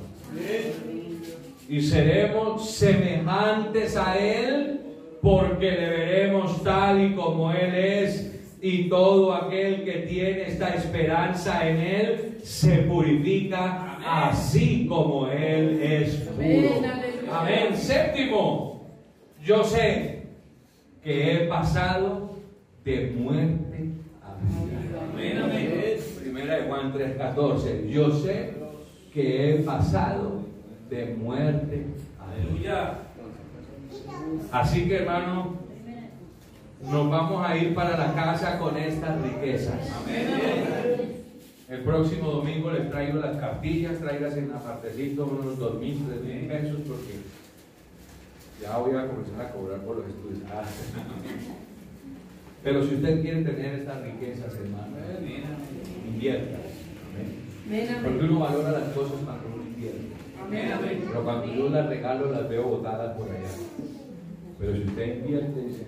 [1.68, 4.80] Y seremos semejantes a Él
[5.22, 8.29] porque le veremos tal y como Él es.
[8.62, 16.14] Y todo aquel que tiene esta esperanza en Él se purifica así como Él es
[16.16, 16.82] puro.
[17.32, 17.74] Amén.
[17.74, 18.86] Séptimo,
[19.42, 20.24] yo sé
[21.02, 22.30] que he pasado
[22.84, 23.90] de muerte
[24.22, 25.48] a vida.
[26.20, 27.88] Primera de Juan 3:14.
[27.88, 28.54] Yo sé
[29.12, 30.42] que he pasado
[30.90, 31.86] de muerte
[32.18, 32.98] a vida.
[34.52, 35.59] Así que hermano,
[36.88, 39.90] nos vamos a ir para la casa con estas riquezas.
[41.68, 46.48] El próximo domingo les traigo las cartillas, traigas en apartecito unos dos mil, tres mil
[46.48, 47.20] pesos porque
[48.60, 50.40] ya voy a comenzar a cobrar por los estudios.
[50.52, 50.64] Ah.
[52.62, 54.96] Pero si usted quiere tener estas riquezas, hermano,
[56.06, 56.58] invierta.
[58.02, 60.10] Porque uno valora las cosas cuando uno invierte.
[61.06, 63.48] Pero cuando yo las regalo, las veo botadas por allá.
[64.58, 65.86] Pero si usted invierte, dice,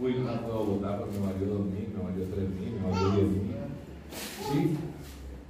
[0.00, 3.10] uy, no puedo votar porque me valió dos mil, me valió tres mil, me valió
[3.12, 3.56] diez mil.
[4.50, 4.76] ¿Sí?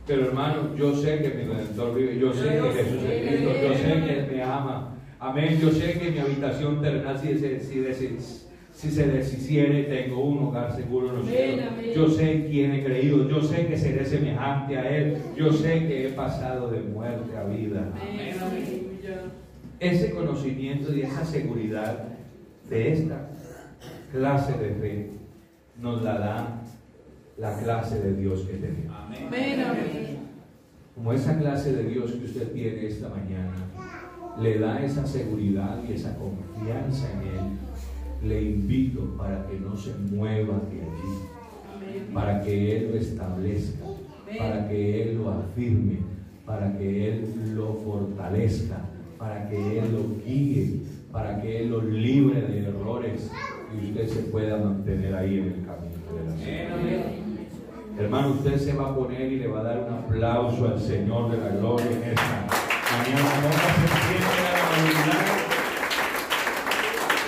[0.06, 3.74] Pero hermano, yo sé que mi Redentor vive, yo sé que Jesús es Cristo, yo
[3.74, 4.94] sé que Él me ama.
[5.20, 5.58] Amén.
[5.60, 8.16] Yo sé que mi habitación terrenal, si, si, si,
[8.72, 11.64] si se deshiciere, tengo un hogar seguro en los cielos.
[11.94, 16.06] Yo sé quién he creído, yo sé que seré semejante a Él, yo sé que
[16.06, 17.92] he pasado de muerte a vida.
[19.80, 22.04] Ese conocimiento y esa seguridad
[22.70, 23.27] de esta
[24.12, 25.10] clase de fe
[25.80, 26.62] nos la da
[27.36, 28.96] la clase de Dios que tenemos.
[30.94, 33.54] Como esa clase de Dios que usted tiene esta mañana
[34.40, 39.94] le da esa seguridad y esa confianza en Él, le invito para que no se
[39.94, 43.84] mueva de allí, para que Él lo establezca,
[44.38, 45.98] para que Él lo afirme,
[46.46, 48.80] para que Él lo fortalezca,
[49.18, 50.82] para que Él lo guíe,
[51.12, 53.30] para que Él lo libre de errores
[53.72, 58.02] y usted se pueda mantener ahí en el camino de la.
[58.02, 61.30] Hermano, usted se va a poner y le va a dar un aplauso al Señor
[61.30, 62.46] de la gloria en esta
[62.92, 63.28] mañana.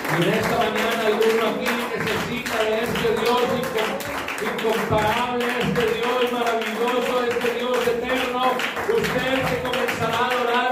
[0.07, 3.41] Y en esta mañana alguno aquí necesita de este Dios
[4.41, 8.41] incomparable, este Dios maravilloso, este Dios eterno.
[8.89, 10.70] Usted se comenzará a adorarlo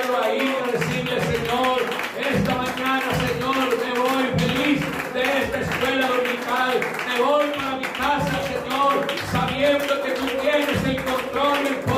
[11.61, 11.88] Thank you.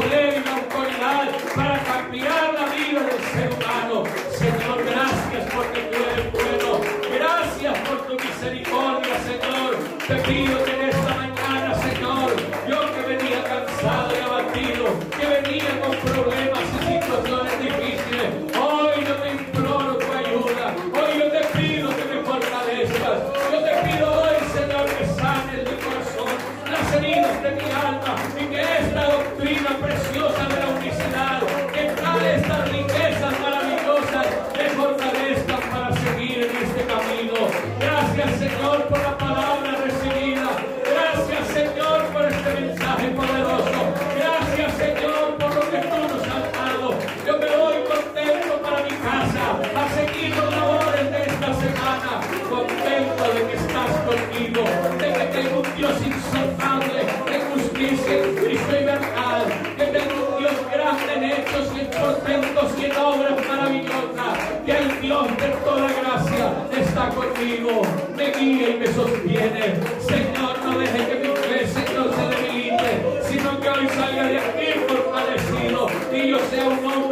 [62.61, 64.37] haciendo obras maravillosas.
[64.65, 67.81] Y el Dios de toda gracia está conmigo,
[68.15, 69.75] me guía y me sostiene.
[69.99, 74.79] Señor, no deje que mi fe, Señor, se debilite, sino que hoy salga de aquí
[74.87, 77.10] por fortalecido y yo sea un hombre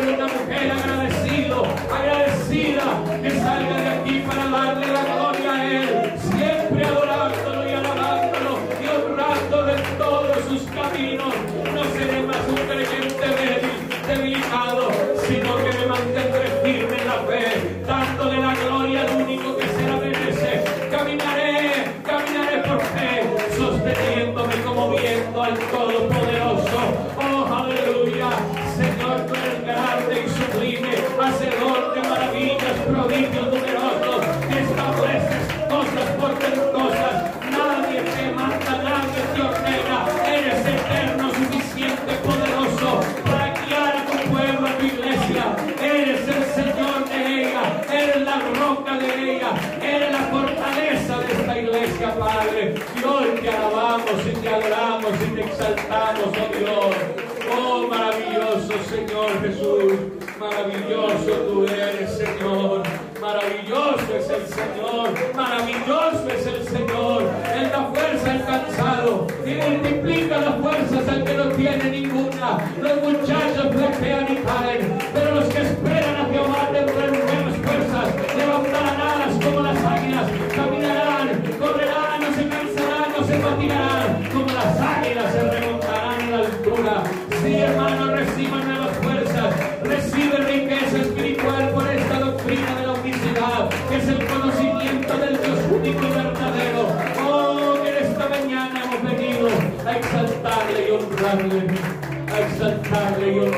[58.89, 59.93] Señor Jesús,
[60.39, 62.81] maravilloso tú eres, Señor.
[63.21, 67.23] Maravilloso es el Señor, maravilloso es el Señor.
[67.53, 72.57] Él da fuerza al cansado y multiplica las fuerzas al que no tiene ninguna.
[72.81, 73.58] Los muchachos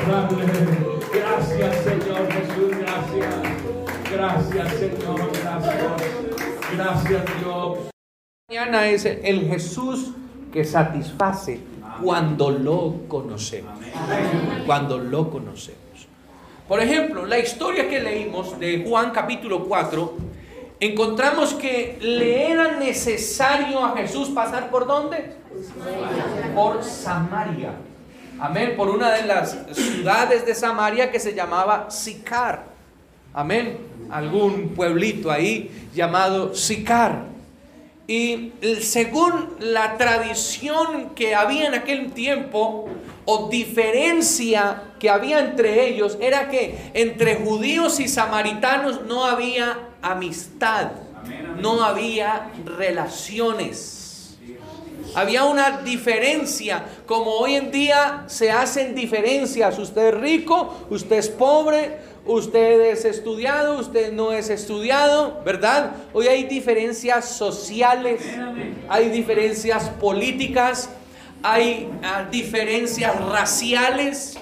[0.04, 3.34] Gracias, Señor Jesús, gracias.
[4.10, 5.82] Gracias, Señor, gracias.
[6.76, 7.78] Gracias, Dios.
[8.48, 10.10] Mañana es el Jesús
[10.52, 11.60] que satisface
[12.02, 13.78] cuando lo conocemos.
[14.66, 16.08] Cuando lo conocemos.
[16.66, 20.16] Por ejemplo, la historia que leímos de Juan capítulo 4,
[20.80, 25.36] encontramos que le era necesario a Jesús pasar por dónde?
[26.54, 27.72] Por Samaria.
[28.42, 28.74] Amén.
[28.76, 32.64] Por una de las ciudades de Samaria que se llamaba Sicar.
[33.32, 33.78] Amén.
[34.10, 37.26] Algún pueblito ahí llamado Sicar.
[38.08, 42.88] Y según la tradición que había en aquel tiempo,
[43.26, 50.90] o diferencia que había entre ellos, era que entre judíos y samaritanos no había amistad,
[51.60, 54.01] no había relaciones.
[55.14, 59.78] Había una diferencia, como hoy en día se hacen diferencias.
[59.78, 65.92] Usted es rico, usted es pobre, usted es estudiado, usted no es estudiado, ¿verdad?
[66.14, 68.22] Hoy hay diferencias sociales,
[68.88, 70.88] hay diferencias políticas,
[71.42, 74.38] hay ah, diferencias raciales,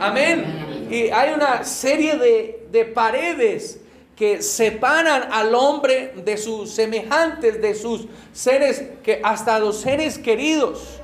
[0.00, 0.88] amén.
[0.90, 3.80] Y hay una serie de, de paredes
[4.16, 11.00] que separan al hombre de sus semejantes, de sus seres, que hasta los seres queridos.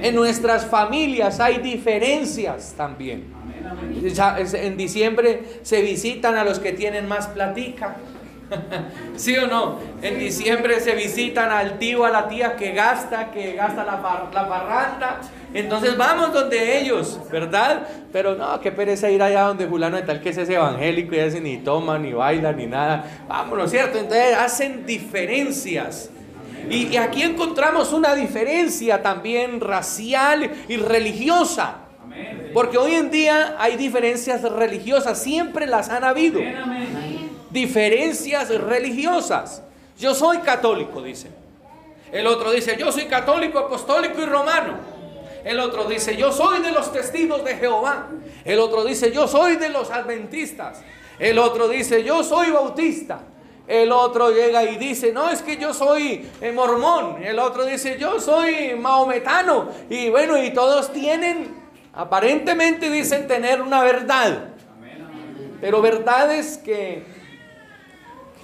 [0.00, 3.24] En nuestras familias hay diferencias también.
[4.12, 7.96] Ya es- En diciembre se visitan a los que tienen más platica.
[9.16, 9.78] ¿Sí o no?
[10.02, 14.28] En diciembre se visitan al tío, a la tía que gasta, que gasta la, par-
[14.32, 15.20] la parranda.
[15.54, 17.86] Entonces vamos donde ellos, ¿verdad?
[18.12, 21.18] Pero no, qué pereza ir allá donde fulano de tal que es ese evangélico y
[21.18, 23.04] ese ni toma, ni baila, ni nada.
[23.28, 23.98] Vámonos, ¿cierto?
[23.98, 26.10] Entonces hacen diferencias.
[26.68, 31.76] Y, y aquí encontramos una diferencia también racial y religiosa.
[32.52, 36.40] Porque hoy en día hay diferencias religiosas, siempre las han habido.
[37.56, 39.62] Diferencias religiosas.
[39.98, 41.28] Yo soy católico, dice.
[42.12, 44.74] El otro dice, yo soy católico, apostólico y romano.
[45.42, 48.08] El otro dice, yo soy de los testigos de Jehová.
[48.44, 50.82] El otro dice, yo soy de los adventistas.
[51.18, 53.20] El otro dice, yo soy bautista.
[53.66, 57.24] El otro llega y dice, no, es que yo soy eh, mormón.
[57.24, 59.70] El otro dice, yo soy maometano.
[59.88, 61.54] Y bueno, y todos tienen,
[61.94, 64.48] aparentemente dicen tener una verdad.
[65.58, 67.16] Pero verdades que,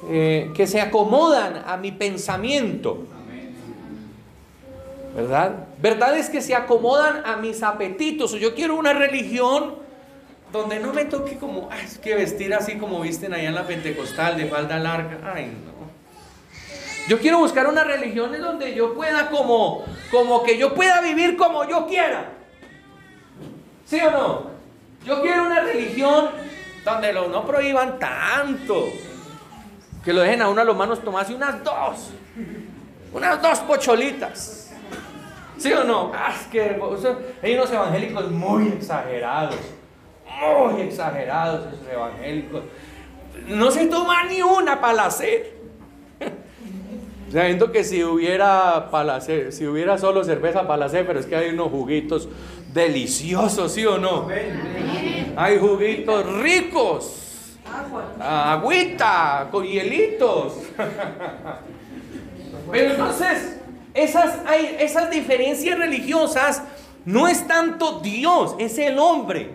[0.09, 3.07] que, que se acomodan a mi pensamiento.
[5.15, 5.67] ¿Verdad?
[5.79, 8.33] Verdades que se acomodan a mis apetitos.
[8.33, 9.75] Yo quiero una religión
[10.53, 13.67] donde no me toque como, "Ay, es que vestir así como visten allá en la
[13.67, 15.19] Pentecostal de falda larga.
[15.35, 15.73] Ay, no.
[17.09, 21.37] Yo quiero buscar una religión en donde yo pueda como, como que yo pueda vivir
[21.37, 22.31] como yo quiera.
[23.85, 24.51] ¿Sí o no?
[25.05, 26.31] Yo quiero una religión
[26.85, 28.89] donde lo no prohíban tanto.
[30.05, 32.11] Que lo dejen a uno a los manos tomarse unas dos.
[33.13, 34.73] Unas dos pocholitas.
[35.59, 36.11] ¿Sí o no?
[36.13, 36.77] Ah, que
[37.43, 39.57] hay unos evangélicos muy exagerados.
[40.27, 42.63] Muy exagerados esos evangélicos.
[43.47, 45.55] No se toma ni una para hacer.
[47.33, 51.71] Sabiendo que si hubiera palacer, si hubiera solo cerveza palacer, pero es que hay unos
[51.71, 52.29] juguitos
[52.73, 54.29] deliciosos, ¿sí o no?
[55.37, 57.22] Hay juguitos ricos.
[58.21, 60.55] Agüita, con hielitos.
[62.71, 63.61] Pero entonces,
[63.95, 64.39] esas,
[64.79, 66.63] esas diferencias religiosas
[67.05, 69.55] no es tanto Dios, es el hombre.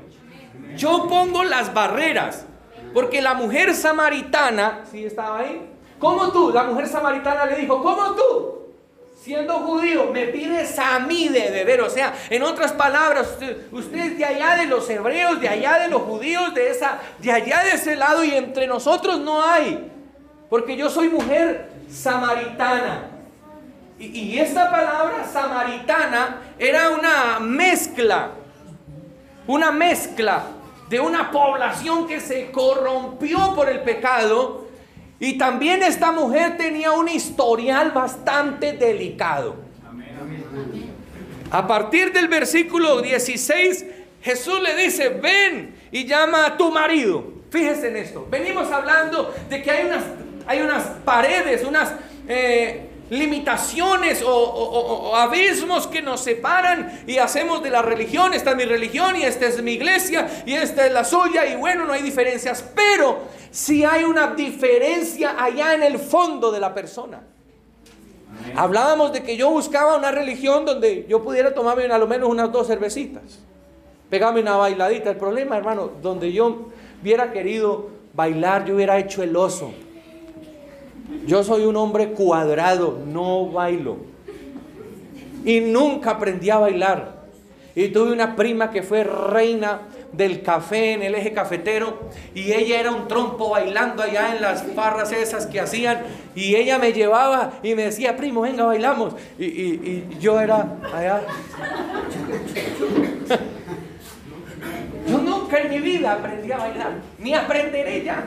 [0.76, 2.46] Yo pongo las barreras,
[2.94, 5.70] porque la mujer samaritana, ¿sí estaba ahí?
[6.00, 6.52] ¿Cómo tú?
[6.54, 8.57] La mujer samaritana le dijo, ¿cómo tú?
[9.28, 11.82] Siendo judío, me pides a mí de beber.
[11.82, 13.38] O sea, en otras palabras,
[13.74, 17.34] usted, es de allá de los hebreos, de allá de los judíos, de, esa, de
[17.34, 19.92] allá de ese lado, y entre nosotros no hay.
[20.50, 23.02] Porque yo soy mujer samaritana.
[24.00, 28.30] Y, y esta palabra samaritana era una mezcla,
[29.46, 30.44] una mezcla
[30.88, 34.67] de una población que se corrompió por el pecado
[35.20, 39.56] y también esta mujer tenía un historial bastante delicado.
[41.50, 43.86] A partir del versículo 16,
[44.22, 47.24] Jesús le dice, ven y llama a tu marido.
[47.50, 48.28] Fíjese en esto.
[48.30, 50.04] Venimos hablando de que hay unas,
[50.46, 51.94] hay unas paredes, unas
[52.28, 58.66] eh, limitaciones o, abismos que nos separan y hacemos de la religión, esta es mi
[58.66, 62.02] religión y esta es mi iglesia y esta es la suya y bueno, no hay
[62.02, 63.20] diferencias, pero
[63.52, 67.22] si hay una diferencia allá en el fondo de la persona.
[68.56, 72.52] Hablábamos de que yo buscaba una religión donde yo pudiera tomarme a lo menos unas
[72.52, 73.40] dos cervecitas,
[74.10, 75.10] pegarme una bailadita.
[75.10, 76.68] El problema, hermano, donde yo
[77.02, 79.74] hubiera querido bailar, yo hubiera hecho el oso
[81.26, 83.98] yo soy un hombre cuadrado, no bailo.
[85.46, 87.18] Y nunca aprendí a bailar.
[87.76, 89.82] Y tuve una prima que fue reina
[90.12, 94.64] del café en el eje cafetero y ella era un trompo bailando allá en las
[94.74, 96.02] farras esas que hacían
[96.34, 99.14] y ella me llevaba y me decía, primo, venga, bailamos.
[99.38, 101.22] Y, y yo era allá.
[105.08, 108.26] yo nunca en mi vida aprendí a bailar, ni aprenderé ya.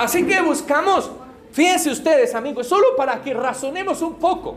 [0.00, 1.10] Así que buscamos,
[1.52, 4.56] fíjense ustedes amigos, solo para que razonemos un poco.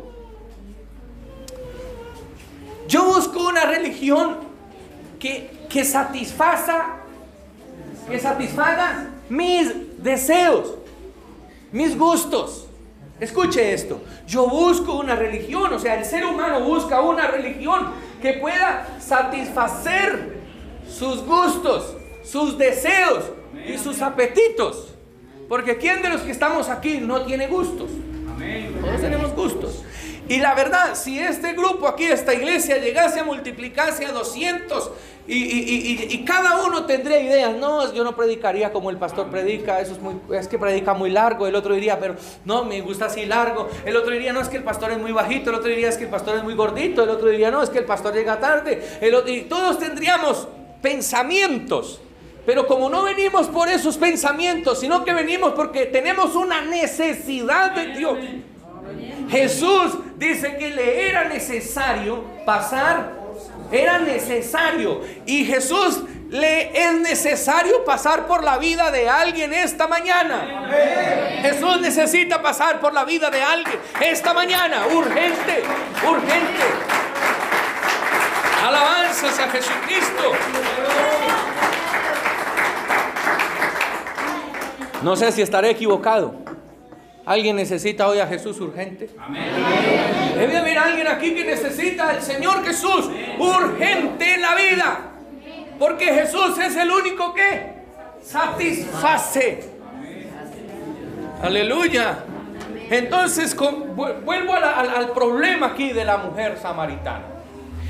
[2.87, 4.37] Yo busco una religión
[5.19, 6.95] que, que satisfaza,
[8.09, 10.75] que satisfaga mis deseos,
[11.73, 12.67] mis gustos.
[13.19, 17.91] Escuche esto, yo busco una religión, o sea, el ser humano busca una religión
[18.21, 20.37] que pueda satisfacer
[20.87, 23.25] sus gustos, sus deseos
[23.67, 24.92] y sus apetitos.
[25.53, 27.91] Porque ¿quién de los que estamos aquí no tiene gustos?
[28.81, 29.83] Todos tenemos gustos.
[30.27, 34.89] Y la verdad, si este grupo aquí, esta iglesia, llegase a multiplicarse a 200
[35.27, 39.99] y, cada uno tendría ideas, no, yo no predicaría como el pastor predica, eso es,
[39.99, 42.15] muy, es que predica muy largo, el otro diría, pero
[42.45, 45.11] no, me gusta así largo, el otro diría, no, es que el pastor es muy
[45.11, 47.61] bajito, el otro diría, es que el pastor es muy gordito, el otro diría, no,
[47.61, 48.81] es que el pastor llega tarde,
[49.27, 50.47] y todos tendríamos
[50.81, 52.01] pensamientos
[52.45, 57.87] pero como no venimos por esos pensamientos, sino que venimos porque tenemos una necesidad de
[57.87, 58.17] Dios.
[59.29, 63.13] Jesús dice que le era necesario pasar,
[63.71, 65.01] era necesario.
[65.25, 70.67] Y Jesús le es necesario pasar por la vida de alguien esta mañana.
[71.41, 74.87] Jesús necesita pasar por la vida de alguien esta mañana.
[74.87, 75.63] Urgente,
[76.05, 76.63] urgente.
[78.65, 80.31] Alabanzas a Jesucristo.
[85.03, 86.33] No sé si estaré equivocado.
[87.25, 89.09] ¿Alguien necesita hoy a Jesús urgente?
[89.19, 89.49] Amén.
[90.37, 95.11] Debe haber alguien aquí que necesita al Señor Jesús urgente en la vida.
[95.79, 97.73] Porque Jesús es el único que
[98.21, 99.69] satisface.
[101.41, 102.23] Aleluya.
[102.89, 107.25] Entonces, vuelvo al problema aquí de la mujer samaritana.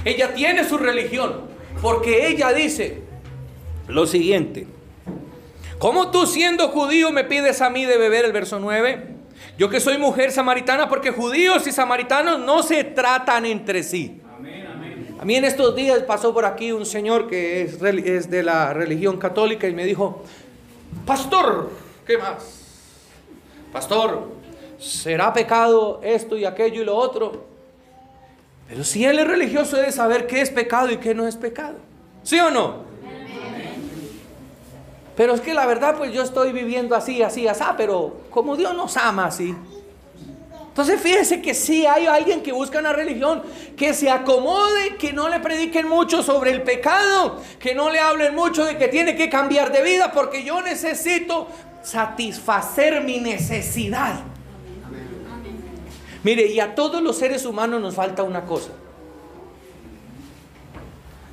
[0.06, 1.42] Ella tiene su religión
[1.82, 3.02] porque ella dice
[3.88, 4.68] lo siguiente.
[5.80, 9.08] ¿Cómo tú siendo judío me pides a mí de beber el verso 9?
[9.58, 14.22] Yo que soy mujer samaritana, porque judíos y samaritanos no se tratan entre sí.
[15.20, 18.74] A mí en estos días pasó por aquí un señor que es, es de la
[18.74, 20.24] religión católica y me dijo,
[21.06, 21.70] pastor,
[22.06, 22.62] ¿qué más?
[23.72, 24.28] Pastor,
[24.80, 27.46] ¿será pecado esto y aquello y lo otro?
[28.68, 31.78] Pero si él es religioso debe saber qué es pecado y qué no es pecado.
[32.24, 32.84] ¿Sí o no?
[35.16, 38.76] Pero es que la verdad, pues yo estoy viviendo así, así, así, pero como Dios
[38.76, 39.56] nos ama así.
[40.74, 43.44] Entonces fíjese que sí hay alguien que busca una religión
[43.78, 48.34] que se acomode, que no le prediquen mucho sobre el pecado, que no le hablen
[48.34, 51.48] mucho de que tiene que cambiar de vida porque yo necesito
[51.84, 54.16] satisfacer mi necesidad.
[56.24, 58.72] Mire, y a todos los seres humanos nos falta una cosa.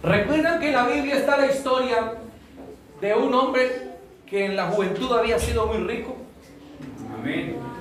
[0.02, 2.14] ¿Recuerdan que en la Biblia está la historia
[3.00, 3.90] de un hombre
[4.26, 6.16] que en la juventud había sido muy rico?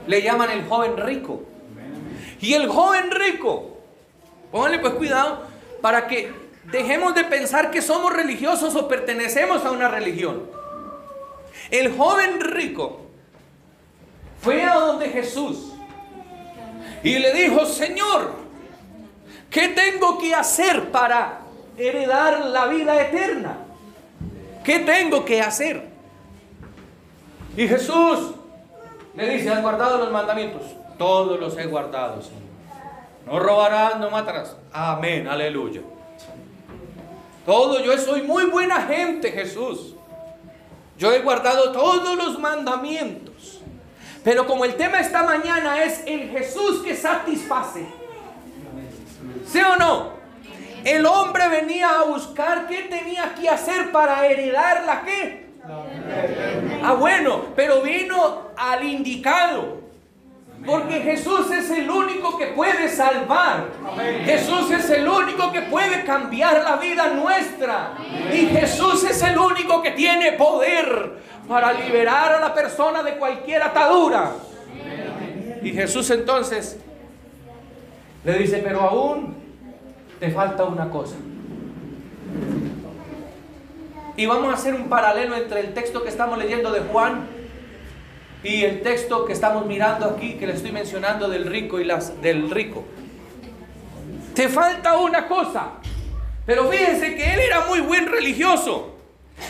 [0.08, 1.44] Le llaman el joven rico.
[2.41, 3.78] Y el joven rico,
[4.52, 5.44] pónganle pues cuidado
[5.82, 6.32] para que
[6.66, 10.50] dejemos de pensar que somos religiosos o pertenecemos a una religión.
[11.70, 13.02] El joven rico
[14.41, 15.74] fue a donde Jesús
[17.04, 18.34] y le dijo, Señor,
[19.50, 21.41] ¿qué tengo que hacer para
[21.78, 23.58] heredar la vida eterna?
[24.64, 25.88] ¿Qué tengo que hacer?
[27.56, 28.36] Y Jesús
[29.15, 30.61] le dice, ¿has guardado los mandamientos?
[30.98, 32.40] Todos los he guardado, Señor.
[33.26, 34.56] No robarás, no matarás.
[34.72, 35.81] Amén, aleluya.
[37.45, 39.95] Todo, yo soy muy buena gente, Jesús.
[40.98, 43.61] Yo he guardado todos los mandamientos.
[44.23, 47.88] Pero como el tema esta mañana es el Jesús que satisface.
[49.48, 50.19] ¿Sí o no?
[50.84, 55.50] El hombre venía a buscar qué tenía que hacer para heredar la qué.
[56.84, 59.80] Ah, bueno, pero vino al indicado.
[60.66, 63.68] Porque Jesús es el único que puede salvar.
[64.26, 67.94] Jesús es el único que puede cambiar la vida nuestra.
[68.34, 73.64] Y Jesús es el único que tiene poder para liberar a la persona de cualquier
[73.64, 74.34] atadura.
[75.62, 76.78] Y Jesús entonces
[78.24, 79.39] le dice, pero aún
[80.20, 81.16] te falta una cosa.
[84.18, 87.28] Y vamos a hacer un paralelo entre el texto que estamos leyendo de Juan
[88.44, 92.22] y el texto que estamos mirando aquí, que le estoy mencionando del rico y las
[92.22, 92.84] del rico.
[94.34, 95.72] Te falta una cosa.
[96.46, 98.96] Pero fíjense que él era muy buen religioso.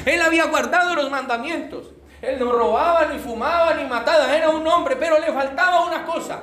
[0.06, 1.88] Él había guardado los mandamientos.
[2.22, 4.36] Él no robaba, ni fumaba, ni mataba.
[4.36, 6.41] Era un hombre, pero le faltaba una cosa.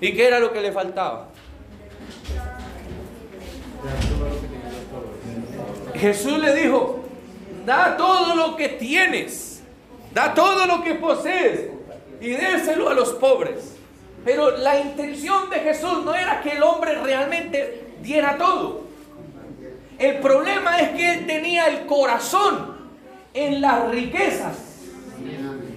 [0.00, 1.28] ¿Y qué era lo que le faltaba?
[5.98, 7.04] Jesús le dijo,
[7.64, 9.62] da todo lo que tienes,
[10.12, 11.70] da todo lo que posees
[12.20, 13.76] y déselo a los pobres.
[14.24, 18.84] Pero la intención de Jesús no era que el hombre realmente diera todo.
[19.98, 22.76] El problema es que él tenía el corazón
[23.32, 24.56] en las riquezas.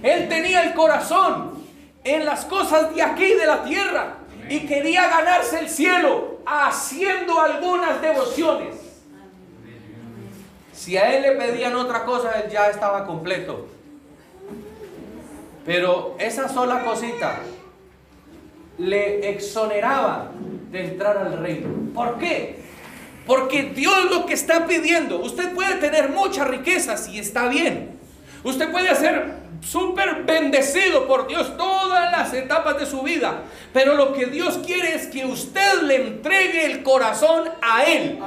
[0.02, 1.64] Él tenía el corazón
[2.02, 4.16] en las cosas de aquí, de la tierra.
[4.48, 8.89] Y quería ganarse el cielo haciendo algunas devociones.
[10.80, 13.68] Si a él le pedían otra cosa, él ya estaba completo.
[15.66, 17.40] Pero esa sola cosita
[18.78, 20.30] le exoneraba
[20.70, 21.68] de entrar al reino.
[21.92, 22.60] ¿Por qué?
[23.26, 27.98] Porque Dios lo que está pidiendo, usted puede tener muchas riquezas y está bien.
[28.42, 33.42] Usted puede ser súper bendecido por Dios todas las etapas de su vida.
[33.72, 38.18] Pero lo que Dios quiere es que usted le entregue el corazón a Él.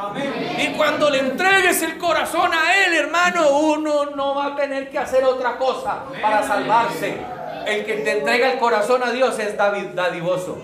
[0.59, 4.99] Y cuando le entregues el corazón a Él, hermano, uno no va a tener que
[4.99, 7.17] hacer otra cosa para salvarse.
[7.65, 10.57] El que te entrega el corazón a Dios es dadivoso.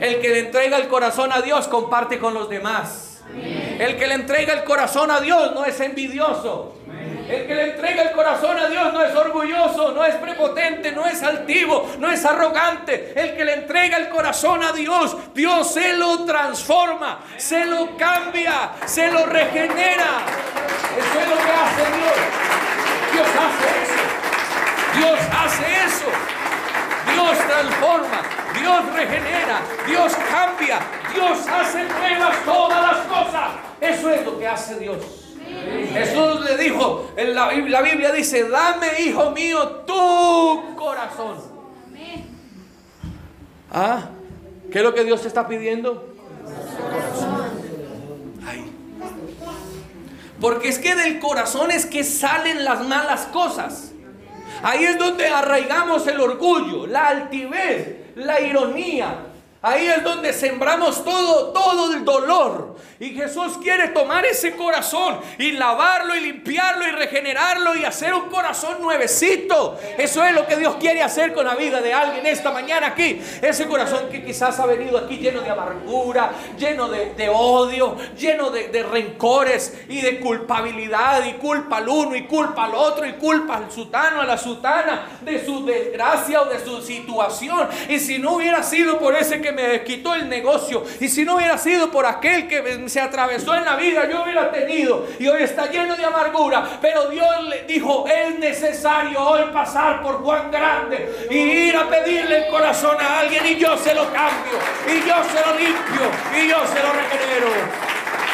[0.00, 3.11] El que le entrega el corazón a Dios comparte con los demás.
[3.34, 6.76] El que le entrega el corazón a Dios no es envidioso.
[7.28, 11.06] El que le entrega el corazón a Dios no es orgulloso, no es prepotente, no
[11.06, 13.12] es altivo, no es arrogante.
[13.16, 18.72] El que le entrega el corazón a Dios, Dios se lo transforma, se lo cambia,
[18.84, 20.26] se lo regenera.
[20.98, 22.42] Eso es lo que hace Dios.
[23.12, 24.02] Dios hace eso.
[24.98, 26.32] Dios hace eso.
[27.12, 28.22] Dios transforma,
[28.62, 30.78] Dios regenera, Dios cambia,
[31.12, 33.50] Dios hace nuevas todas las cosas.
[33.80, 34.98] Eso es lo que hace Dios.
[35.92, 41.38] Jesús le dijo, en la, Biblia dice, dame, hijo mío, tu corazón.
[43.70, 44.10] Ah,
[44.70, 46.12] ¿qué es lo que Dios te está pidiendo?
[50.40, 53.92] Porque es que del corazón es que salen las malas cosas.
[54.62, 59.31] Ahí es donde arraigamos el orgullo, la altivez, la ironía,
[59.64, 62.74] Ahí es donde sembramos todo, todo el dolor.
[62.98, 68.28] Y Jesús quiere tomar ese corazón y lavarlo y limpiarlo y regenerarlo y hacer un
[68.28, 69.78] corazón nuevecito.
[69.98, 73.20] Eso es lo que Dios quiere hacer con la vida de alguien esta mañana aquí.
[73.40, 78.68] Ese corazón que quizás ha venido aquí lleno de amargura, lleno de, odio, lleno de,
[78.68, 83.58] de, rencores y de culpabilidad y culpa al uno y culpa al otro y culpa
[83.58, 87.68] al sutano, a la sutana de su desgracia o de su situación.
[87.88, 90.84] Y si no hubiera sido por ese que me quitó el negocio.
[91.00, 94.50] Y si no hubiera sido por aquel que se atravesó en la vida, yo hubiera
[94.50, 95.06] tenido.
[95.18, 96.78] Y hoy está lleno de amargura.
[96.80, 102.46] Pero Dios le dijo, es necesario hoy pasar por Juan Grande y ir a pedirle
[102.46, 104.58] el corazón a alguien y yo se lo cambio.
[104.86, 106.10] Y yo se lo limpio.
[106.36, 107.48] Y yo se lo regenero.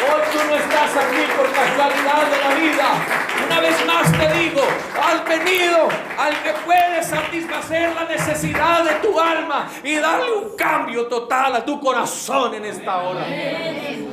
[0.00, 3.27] Hoy tú no estás aquí por casualidad de la vida.
[3.48, 4.60] Una vez más te digo,
[5.02, 5.88] has venido
[6.18, 11.64] al que puede satisfacer la necesidad de tu alma y darle un cambio total a
[11.64, 13.26] tu corazón en esta hora.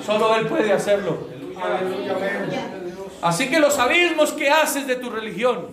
[0.06, 1.28] Solo Él puede hacerlo.
[3.22, 5.68] Así que los abismos que haces de tu religión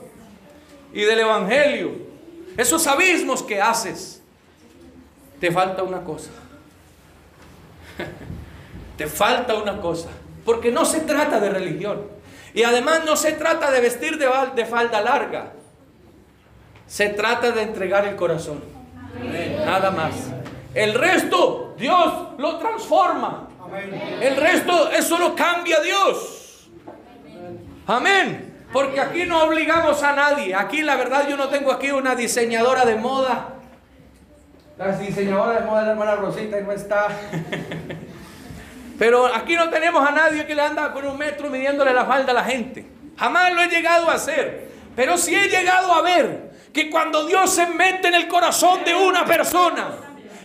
[0.93, 1.93] y del Evangelio,
[2.57, 4.23] esos abismos que haces,
[5.39, 6.31] te falta una cosa.
[8.97, 10.09] Te falta una cosa.
[10.45, 12.03] Porque no se trata de religión.
[12.55, 15.53] Y además no se trata de vestir de, falda larga.
[16.87, 18.63] Se trata de entregar el corazón.
[19.65, 20.13] Nada más.
[20.75, 23.49] El resto, Dios lo transforma.
[24.21, 26.69] El resto, eso lo cambia Dios.
[27.87, 28.67] Amén.
[28.73, 30.55] Porque aquí no obligamos a nadie.
[30.55, 33.49] Aquí la verdad yo no tengo aquí una diseñadora de moda.
[34.79, 37.09] La diseñadora de moda de la hermana Rosita y no está.
[39.03, 42.31] Pero aquí no tenemos a nadie que le anda con un metro midiéndole la falda
[42.31, 42.87] a la gente.
[43.19, 44.71] Jamás lo he llegado a hacer.
[44.95, 48.95] Pero sí he llegado a ver que cuando Dios se mete en el corazón de
[48.95, 49.89] una persona,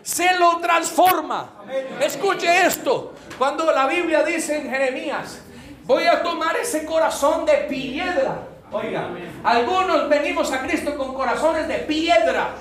[0.01, 1.65] se lo transforma.
[2.01, 3.13] Escuche esto.
[3.37, 5.39] Cuando la Biblia dice en Jeremías,
[5.83, 8.39] voy a tomar ese corazón de piedra.
[8.71, 9.07] Oiga,
[9.43, 12.55] algunos venimos a Cristo con corazones de piedra,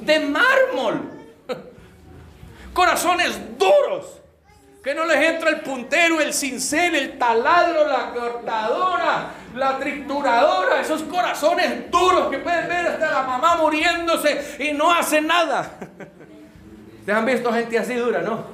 [0.00, 1.10] de mármol,
[2.72, 4.21] corazones duros
[4.82, 11.02] que no les entra el puntero, el cincel, el taladro, la cortadora, la trituradora, esos
[11.04, 15.78] corazones duros que pueden ver hasta la mamá muriéndose y no hacen nada.
[16.98, 18.44] ¿Ustedes han visto gente así dura, no?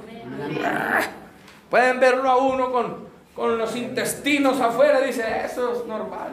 [1.69, 6.29] Pueden verlo a uno con, con los intestinos afuera, dice, eso es normal.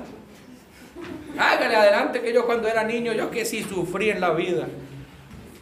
[1.39, 4.67] Hágale adelante que yo cuando era niño, yo que sí sufrí en la vida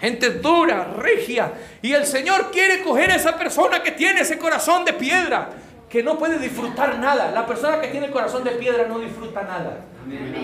[0.00, 1.52] gente dura, regia.
[1.82, 5.50] Y el Señor quiere coger a esa persona que tiene ese corazón de piedra,
[5.88, 7.30] que no puede disfrutar nada.
[7.30, 9.84] La persona que tiene el corazón de piedra no disfruta nada.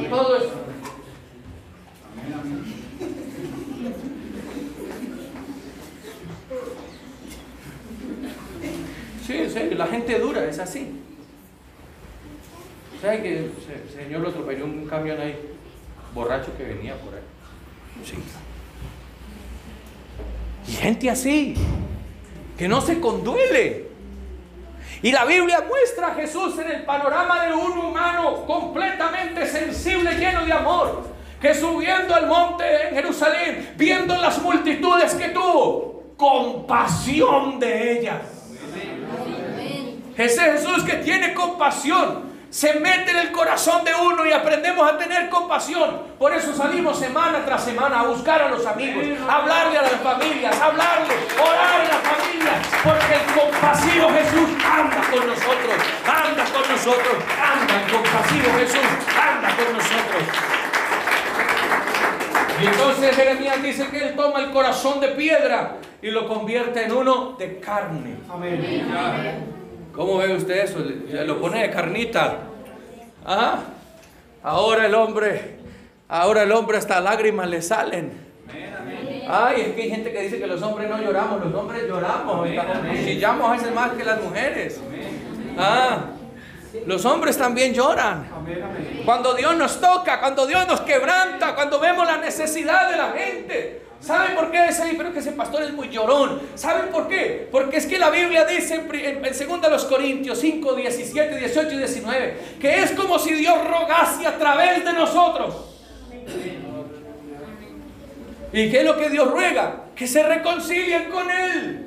[0.09, 0.53] Todo eso.
[9.27, 11.01] Sí, en serio, la gente dura es así.
[13.01, 13.53] ¿Sabe que el
[13.95, 15.39] Señor lo atropelló un camión ahí,
[16.13, 17.21] borracho que venía por ahí?
[18.05, 18.17] Sí.
[20.67, 21.55] Y gente así,
[22.57, 23.89] que no se conduele.
[25.03, 30.45] Y la Biblia muestra a Jesús en el panorama de un humano completamente sensible, lleno
[30.45, 31.05] de amor,
[31.41, 38.21] que subiendo al monte en Jerusalén, viendo las multitudes que tuvo, compasión de ellas.
[40.19, 44.99] Ese Jesús que tiene compasión se mete en el corazón de uno y aprendemos a
[44.99, 46.03] tener compasión.
[46.19, 50.01] Por eso salimos semana tras semana a buscar a los amigos, a hablarle a las
[50.01, 55.75] familias, a hablarle, orar a las familias, porque el compasivo Jesús anda con nosotros,
[56.05, 58.81] anda con nosotros, anda el compasivo Jesús,
[59.17, 60.23] anda con nosotros.
[62.61, 66.93] Y entonces Jeremías dice que él toma el corazón de piedra y lo convierte en
[66.93, 68.17] uno de carne.
[68.29, 69.60] Amén.
[70.01, 70.79] ¿Cómo ve usted eso?
[71.27, 72.39] Lo pone de carnita.
[73.23, 73.59] ¿Ah?
[74.43, 75.59] Ahora el hombre,
[76.09, 78.11] ahora el hombre hasta lágrimas le salen.
[79.29, 82.49] Ay, es que hay gente que dice que los hombres no lloramos, los hombres lloramos,
[83.05, 84.81] chillamos a veces más que las mujeres.
[85.59, 85.99] Ah,
[86.87, 88.27] los hombres también lloran.
[89.05, 93.90] Cuando Dios nos toca, cuando Dios nos quebranta, cuando vemos la necesidad de la gente.
[94.01, 96.41] ¿Saben por qué ese, pero que ese pastor es muy llorón?
[96.55, 97.49] ¿Saben por qué?
[97.53, 102.39] Porque es que la Biblia dice en, en, 2 Corintios 5, 17, 18 y 19
[102.61, 105.55] que es como si Dios rogase a través de nosotros.
[108.53, 109.85] ¿Y qué es lo que Dios ruega?
[109.95, 111.87] Que se reconcilien con Él.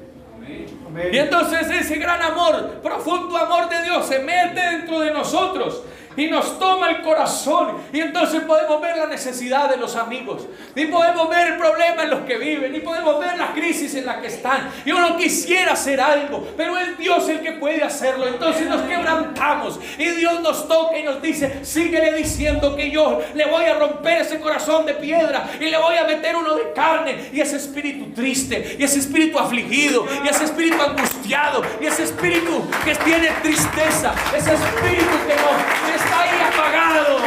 [1.11, 5.81] Y entonces ese gran amor, profundo amor de Dios se mete dentro de nosotros
[6.15, 7.77] y nos toma el corazón.
[7.91, 10.43] Y entonces podemos ver la necesidad de los amigos,
[10.75, 14.05] y podemos ver el problema en los que viven, y podemos ver la crisis en
[14.05, 14.69] la que están.
[14.85, 18.27] Y uno quisiera hacer algo, pero es Dios el que puede hacerlo.
[18.27, 19.79] Entonces nos quebrantamos.
[19.97, 24.21] Y Dios nos toca y nos dice, síguele diciendo que yo le voy a romper
[24.21, 25.49] ese corazón de piedra.
[25.59, 27.29] Y le voy a meter uno de carne.
[27.31, 28.77] Y ese espíritu triste.
[28.79, 30.05] Y ese espíritu afligido.
[30.23, 31.63] Y ese espíritu angustiado.
[31.81, 37.17] Y ese espíritu que tiene tristeza, ese espíritu que no está ahí apagado.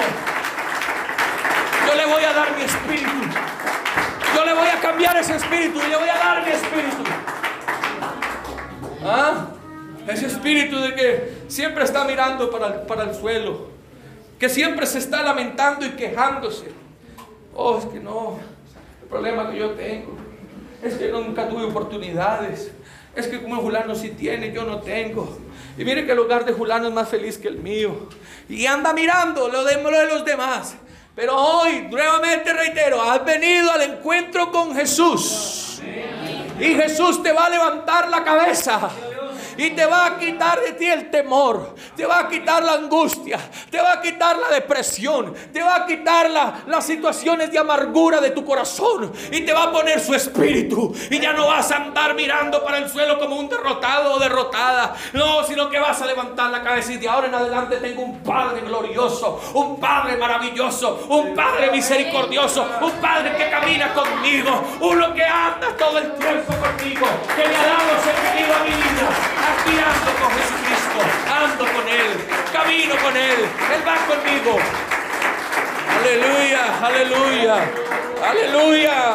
[1.86, 3.10] Yo le voy a dar mi espíritu.
[4.34, 7.04] Yo le voy a cambiar ese espíritu y le voy a dar mi espíritu.
[9.04, 9.46] ¿Ah?
[10.06, 13.68] Ese espíritu de que siempre está mirando para el, para el suelo.
[14.38, 16.70] Que siempre se está lamentando y quejándose.
[17.54, 18.38] Oh, es que no.
[19.02, 20.16] El problema que yo tengo
[20.82, 22.70] es que nunca tuve oportunidades.
[23.14, 25.38] Es que como Julano sí tiene, yo no tengo.
[25.78, 28.08] Y mire que el hogar de Julano es más feliz que el mío.
[28.48, 30.74] Y anda mirando lo de, lo de los demás.
[31.14, 35.80] Pero hoy, nuevamente reitero, has venido al encuentro con Jesús.
[36.58, 38.90] Y Jesús te va a levantar la cabeza
[39.56, 43.38] y te va a quitar de ti el temor, te va a quitar la angustia,
[43.70, 48.30] te va a quitar la depresión, te va a quitar las situaciones de amargura de
[48.30, 50.94] tu corazón y te va a poner su espíritu.
[51.10, 54.94] Y ya no vas a andar mirando para el suelo como un derrotado o derrotada,
[55.12, 58.22] no, sino que vas a levantar la cabeza y de ahora en adelante tengo un
[58.22, 65.24] Padre glorioso, un Padre maravilloso, un Padre misericordioso, un Padre que camina conmigo, uno que
[65.24, 70.30] anda todo el tiempo conmigo, que me ha dado sentido a mi vida aspirando con
[70.30, 70.98] Jesucristo,
[71.30, 72.12] ando con Él,
[72.52, 73.40] camino con Él,
[73.74, 74.58] Él va conmigo.
[75.98, 77.70] Aleluya, aleluya,
[78.22, 79.14] aleluya.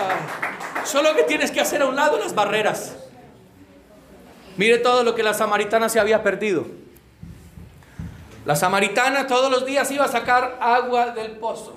[0.83, 2.95] Solo que tienes que hacer a un lado las barreras.
[4.57, 6.65] Mire todo lo que la samaritana se había perdido.
[8.45, 11.75] La samaritana todos los días iba a sacar agua del pozo.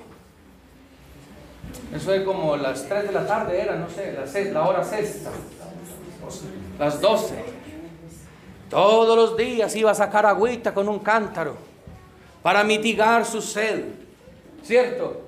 [1.94, 5.30] Eso es como las 3 de la tarde, era, no sé, la, la hora sexta.
[6.78, 7.53] Las 12.
[8.70, 11.56] Todos los días iba a sacar agüita con un cántaro
[12.42, 13.84] para mitigar su sed.
[14.62, 15.22] ¿Cierto?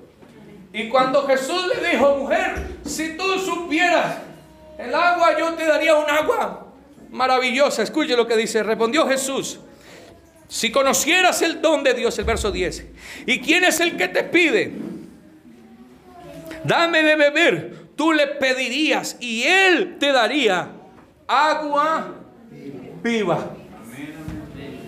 [0.73, 2.55] Y cuando Jesús le dijo, mujer,
[2.85, 4.17] si tú supieras
[4.77, 6.67] el agua, yo te daría un agua
[7.09, 7.83] maravillosa.
[7.83, 8.63] Escuche lo que dice.
[8.63, 9.59] Respondió Jesús.
[10.47, 12.85] Si conocieras el don de Dios, el verso 10.
[13.25, 14.71] ¿Y quién es el que te pide?
[16.63, 17.87] Dame de beber.
[17.95, 20.69] Tú le pedirías y él te daría
[21.27, 22.13] agua
[23.01, 23.39] viva.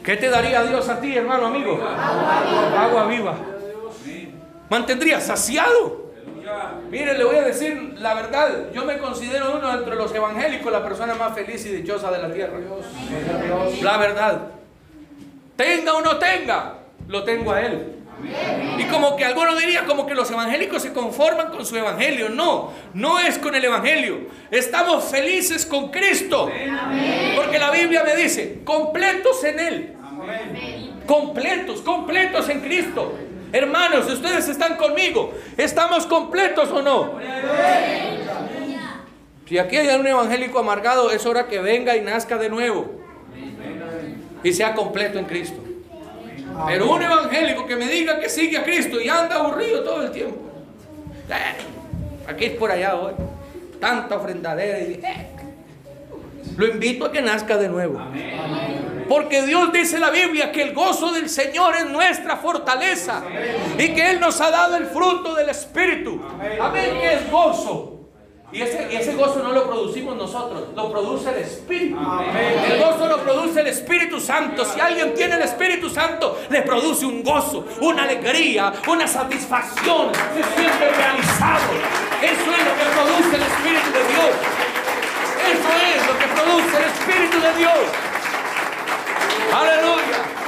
[0.04, 1.80] ¿Qué te daría Dios a ti, hermano amigo?
[1.84, 3.36] Agua viva.
[4.70, 6.10] Mantendría saciado.
[6.90, 8.72] Mire, le voy a decir la verdad.
[8.74, 12.34] Yo me considero uno entre los evangélicos la persona más feliz y dichosa de la
[12.34, 12.58] tierra.
[13.82, 14.42] La verdad.
[15.56, 16.76] Tenga o no tenga,
[17.08, 17.99] lo tengo a Él.
[18.78, 22.30] Y como que algunos diría como que los evangélicos se conforman con su evangelio.
[22.30, 24.28] No, no es con el evangelio.
[24.52, 26.50] Estamos felices con Cristo.
[27.36, 29.96] Porque la Biblia me dice, completos en Él.
[31.06, 33.16] Completos, completos en Cristo.
[33.52, 35.34] Hermanos, ustedes están conmigo.
[35.58, 37.20] ¿Estamos completos o no?
[39.48, 43.02] Si aquí hay un evangélico amargado, es hora que venga y nazca de nuevo.
[44.44, 45.69] Y sea completo en Cristo.
[46.68, 50.12] Pero un evangélico que me diga que sigue a Cristo y anda aburrido todo el
[50.12, 50.38] tiempo.
[52.28, 53.14] Aquí es por allá hoy.
[53.80, 54.80] Tanta ofrendadera.
[54.80, 55.02] Y,
[56.58, 58.00] lo invito a que nazca de nuevo.
[59.08, 63.24] Porque Dios dice en la Biblia que el gozo del Señor es nuestra fortaleza.
[63.78, 66.22] Y que Él nos ha dado el fruto del Espíritu.
[66.60, 67.99] Amén, que es gozo.
[68.52, 71.96] Y ese, gozo no lo producimos nosotros, lo produce el Espíritu.
[72.68, 74.66] El gozo lo produce el Espíritu Santo.
[74.66, 80.12] Si alguien tiene el Espíritu Santo, le produce un gozo, una alegría, una satisfacción.
[80.14, 81.74] Se siente realizado.
[82.24, 84.34] Eso es lo que produce el Espíritu de Dios.
[85.46, 88.10] Eso es lo que produce el Espíritu de Dios.
[89.54, 90.40] Aleluya.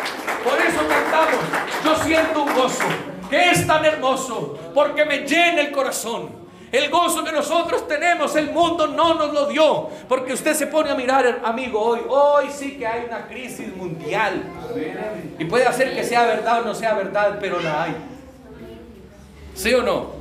[0.44, 1.40] Por eso cantamos.
[1.86, 2.84] Yo siento un gozo
[3.30, 6.40] que es tan hermoso porque me llena el corazón.
[6.72, 9.89] El gozo que nosotros tenemos, el mundo no nos lo dio.
[10.07, 14.41] Porque usted se pone a mirar, amigo, hoy, hoy sí que hay una crisis mundial.
[15.38, 17.95] Y puede hacer que sea verdad o no sea verdad, pero la hay.
[19.53, 20.11] ¿Sí o no?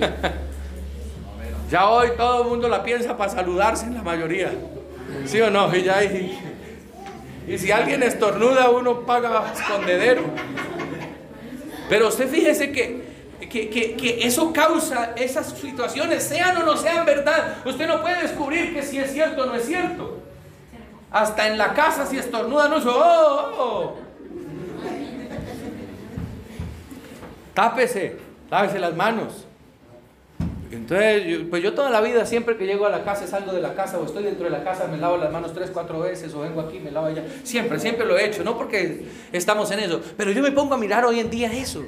[1.70, 4.50] ya hoy todo el mundo la piensa para saludarse en la mayoría.
[5.26, 5.74] ¿Sí o no?
[5.74, 10.22] Y, ya y si alguien estornuda, uno paga escondedero.
[11.88, 13.07] Pero usted fíjese que
[13.46, 17.58] que, eso causa esas situaciones, sean o no sean verdad.
[17.64, 20.18] Usted no puede descubrir que si es cierto o no es cierto.
[21.10, 23.96] Hasta en la casa si estornuda no es, oh, oh, oh.
[27.54, 28.16] tápese,
[28.50, 29.46] lávese las manos.
[30.70, 33.74] Entonces, pues yo toda la vida, siempre que llego a la casa, salgo de la
[33.74, 36.40] casa o estoy dentro de la casa, me lavo las manos tres, cuatro veces o
[36.40, 37.24] vengo aquí, me lavo allá.
[37.42, 40.78] Siempre, siempre lo he hecho, no porque estamos en eso, pero yo me pongo a
[40.78, 41.84] mirar hoy en día eso.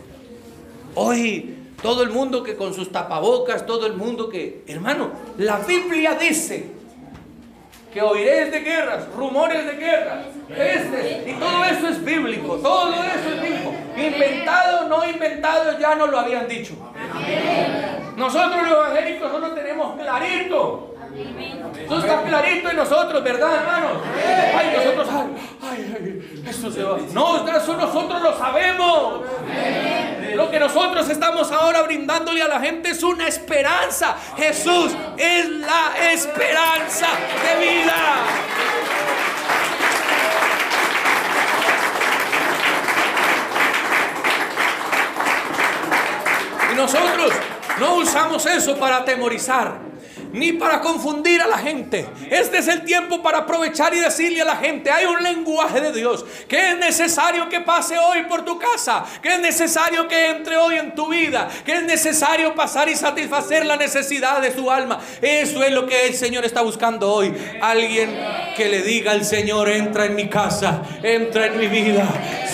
[0.94, 6.14] Hoy todo el mundo que con sus tapabocas, todo el mundo que, hermano, la Biblia
[6.14, 6.66] dice
[7.92, 13.34] que oiréis de guerras, rumores de guerras, pestes, y todo eso es bíblico, todo eso
[13.34, 13.74] es bíblico.
[13.96, 16.74] Inventado, no inventado, ya nos lo habían dicho.
[18.16, 20.89] Nosotros los evangélicos no lo tenemos clarito.
[21.84, 23.92] Eso está clarito en nosotros, ¿verdad, hermanos?
[24.56, 25.08] Ay, nosotros,
[25.60, 26.98] ay, ay, eso se va.
[27.12, 29.22] No, eso nosotros lo sabemos.
[30.34, 34.16] Lo que nosotros estamos ahora brindándole a la gente es una esperanza.
[34.36, 37.08] Jesús es la esperanza
[37.42, 37.94] de vida.
[46.72, 47.32] Y nosotros
[47.80, 49.89] no usamos eso para atemorizar.
[50.32, 52.06] Ni para confundir a la gente.
[52.30, 55.92] Este es el tiempo para aprovechar y decirle a la gente, hay un lenguaje de
[55.92, 60.56] Dios que es necesario que pase hoy por tu casa, que es necesario que entre
[60.56, 65.01] hoy en tu vida, que es necesario pasar y satisfacer la necesidad de su alma.
[65.20, 67.34] Eso es lo que el Señor está buscando hoy.
[67.60, 68.16] Alguien
[68.56, 72.06] que le diga al Señor, entra en mi casa, entra en mi vida,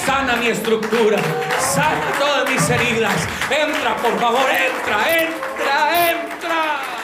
[0.04, 1.18] sana mi estructura,
[1.58, 3.14] sana todas mis heridas.
[3.50, 6.95] Entra, por favor, entra, entra, entra.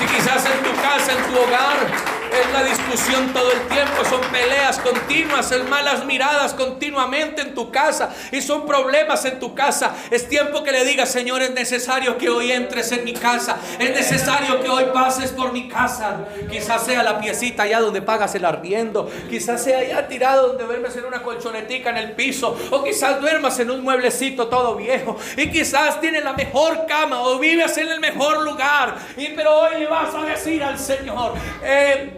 [0.00, 4.20] Si quizás en tu casa, en tu hogar, es la discusión todo el tiempo, son
[4.32, 9.94] peleas continuas, son malas miradas continuamente en tu casa y son problemas en tu casa.
[10.10, 13.90] Es tiempo que le digas, Señor, es necesario que hoy entres en mi casa, es
[13.90, 16.24] necesario que hoy pases por mi casa.
[16.50, 20.96] Quizás sea la piecita allá donde pagas el arriendo, quizás sea allá tirado donde duermes
[20.96, 25.50] en una colchonetica en el piso, o quizás duermas en un mueblecito todo viejo, y
[25.50, 29.86] quizás tienes la mejor cama o vives en el mejor lugar, y pero hoy le
[29.86, 31.34] vas a decir al Señor,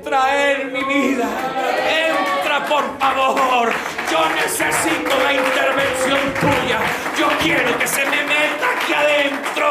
[0.03, 1.29] entra en mi vida,
[1.89, 3.73] entra por favor,
[4.11, 6.79] yo necesito la intervención tuya,
[7.17, 9.69] yo quiero que se me meta aquí adentro.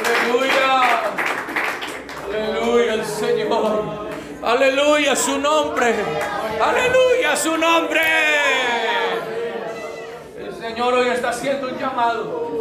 [0.00, 0.82] Aleluya.
[2.26, 4.10] Aleluya al Señor.
[4.42, 5.94] Aleluya su nombre.
[6.60, 8.00] Aleluya su nombre.
[10.38, 12.59] El Señor hoy está haciendo un llamado.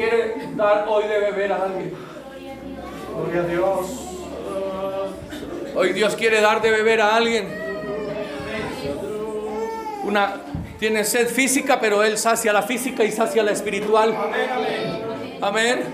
[0.00, 1.94] Quiere dar hoy de beber a alguien.
[3.14, 3.90] Gloria a Dios.
[5.76, 7.46] Hoy Dios quiere dar de beber a alguien.
[10.02, 10.36] Una
[10.78, 14.16] tiene sed física, pero Él sacia la física y sacia la espiritual.
[15.42, 15.84] Amén.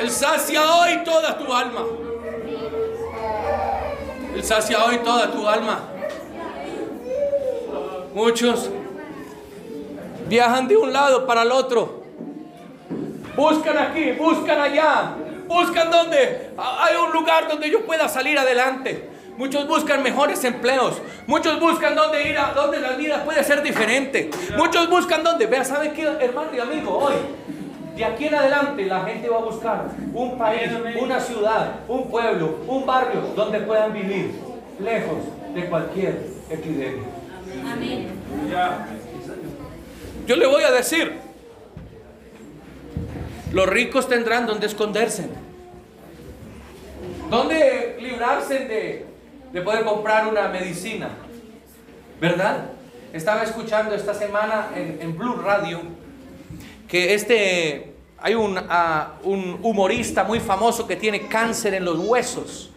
[0.00, 1.84] Él sacia hoy toda tu alma.
[4.34, 5.90] Él sacia hoy toda tu alma.
[8.14, 8.68] Muchos
[10.26, 12.01] viajan de un lado para el otro.
[13.36, 15.14] Buscan aquí, buscan allá,
[15.48, 19.08] buscan donde hay un lugar donde yo pueda salir adelante.
[19.36, 21.00] Muchos buscan mejores empleos.
[21.26, 24.30] Muchos buscan donde ir a donde la vida puede ser diferente.
[24.56, 26.98] Muchos buscan donde, vea, ¿sabe qué, hermano y amigo?
[26.98, 27.14] Hoy,
[27.96, 32.58] de aquí en adelante, la gente va a buscar un país, una ciudad, un pueblo,
[32.66, 34.34] un barrio donde puedan vivir
[34.78, 35.18] lejos
[35.54, 37.08] de cualquier epidemia.
[40.26, 41.21] Yo le voy a decir,
[43.52, 45.28] los ricos tendrán donde esconderse,
[47.28, 49.06] donde librarse de,
[49.52, 51.10] de poder comprar una medicina,
[52.20, 52.70] ¿verdad?
[53.12, 55.80] Estaba escuchando esta semana en, en Blue Radio
[56.88, 62.70] que este, hay un, ah, un humorista muy famoso que tiene cáncer en los huesos.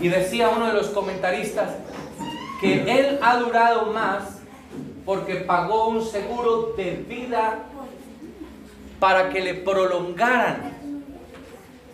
[0.00, 1.70] Y decía uno de los comentaristas
[2.60, 4.38] que él ha durado más
[5.04, 7.64] porque pagó un seguro de vida
[9.04, 10.72] para que le prolongaran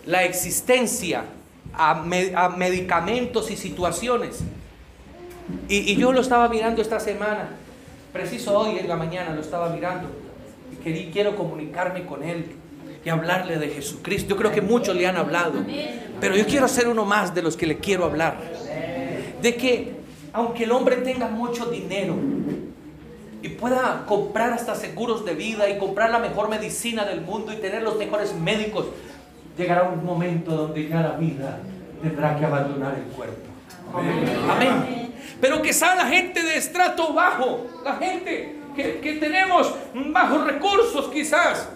[0.06, 1.24] la existencia
[1.74, 4.42] a, me- a medicamentos y situaciones.
[5.68, 7.48] Y, y yo lo estaba mirando esta semana,
[8.12, 10.08] preciso hoy en la mañana lo estaba mirando,
[10.72, 12.46] y querí- quiero comunicarme con él
[13.04, 14.28] y hablarle de Jesucristo.
[14.28, 15.54] Yo creo que muchos le han hablado,
[16.20, 18.36] pero yo quiero ser uno más de los que le quiero hablar.
[19.42, 19.94] De que
[20.32, 22.14] aunque el hombre tenga mucho dinero,
[23.42, 27.56] y pueda comprar hasta seguros de vida y comprar la mejor medicina del mundo y
[27.56, 28.86] tener los mejores médicos,
[29.56, 31.58] llegará un momento donde ya la vida
[32.02, 33.48] tendrá que abandonar el cuerpo.
[34.50, 35.14] Amén.
[35.40, 41.68] Pero quizá la gente de estrato bajo, la gente que, que tenemos bajos recursos quizás,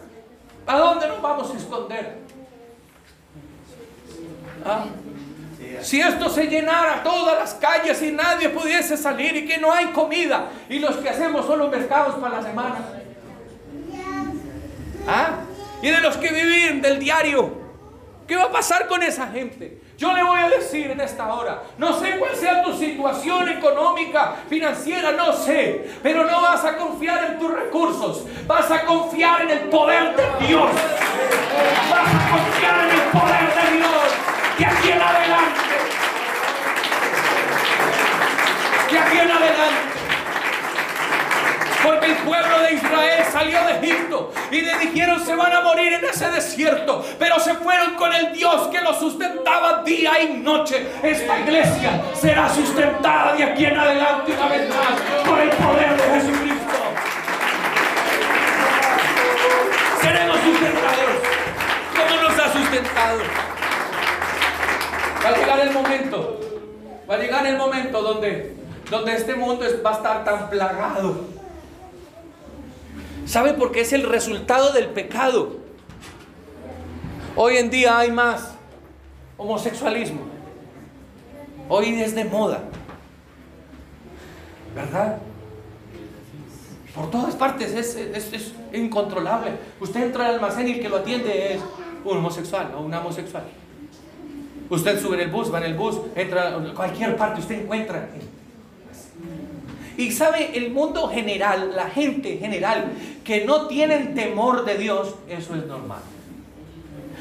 [0.67, 2.19] ¿a dónde nos vamos a esconder?
[4.65, 4.85] ¿Ah?
[5.83, 9.87] Si esto se llenara todas las calles y nadie pudiese salir y que no hay
[9.87, 12.77] comida y los que hacemos son los mercados para la semana.
[15.07, 15.41] ¿Ah?
[15.83, 17.65] Y de los que viven del diario.
[18.27, 19.83] ¿Qué va a pasar con esa gente?
[19.99, 24.35] Yo le voy a decir en esta hora, no sé cuál sea tu situación económica,
[24.49, 29.51] financiera, no sé, pero no vas a confiar en tus recursos, vas a confiar en
[29.51, 30.71] el poder de Dios.
[31.91, 33.95] Vas a confiar en el poder de Dios.
[34.59, 35.61] De aquí en adelante.
[38.91, 39.95] De aquí en adelante.
[41.85, 45.93] Porque el pueblo de Israel salió de Egipto y le dijeron se van a morir
[45.93, 47.05] en ese desierto.
[47.19, 50.87] Pero se fueron con el Dios que los sustentaba día y noche.
[51.03, 56.21] Esta iglesia será sustentada de aquí en adelante una vez más por el poder de
[56.21, 56.75] Jesucristo.
[60.01, 61.15] Seremos sustentados
[61.97, 63.19] como nos ha sustentado.
[65.25, 66.41] Va a llegar el momento,
[67.11, 68.57] va a llegar el momento donde,
[68.89, 71.34] donde este mundo va a estar tan plagado
[73.27, 75.57] ¿Sabe por qué es el resultado del pecado?
[77.37, 78.55] Hoy en día hay más
[79.37, 80.21] homosexualismo.
[81.69, 82.63] Hoy es de moda.
[84.75, 85.19] ¿Verdad?
[86.95, 89.53] Por todas partes es, es- es incontrolable.
[89.81, 91.61] Usted entra al almacén y el que lo atiende es
[92.05, 93.45] un homosexual o una homosexual.
[94.71, 98.09] Usted sube en el bus, va en el bus, entra a cualquier parte, usted encuentra.
[99.97, 102.93] Y sabe, el mundo general, la gente general,
[103.25, 106.01] que no tienen temor de Dios, eso es normal.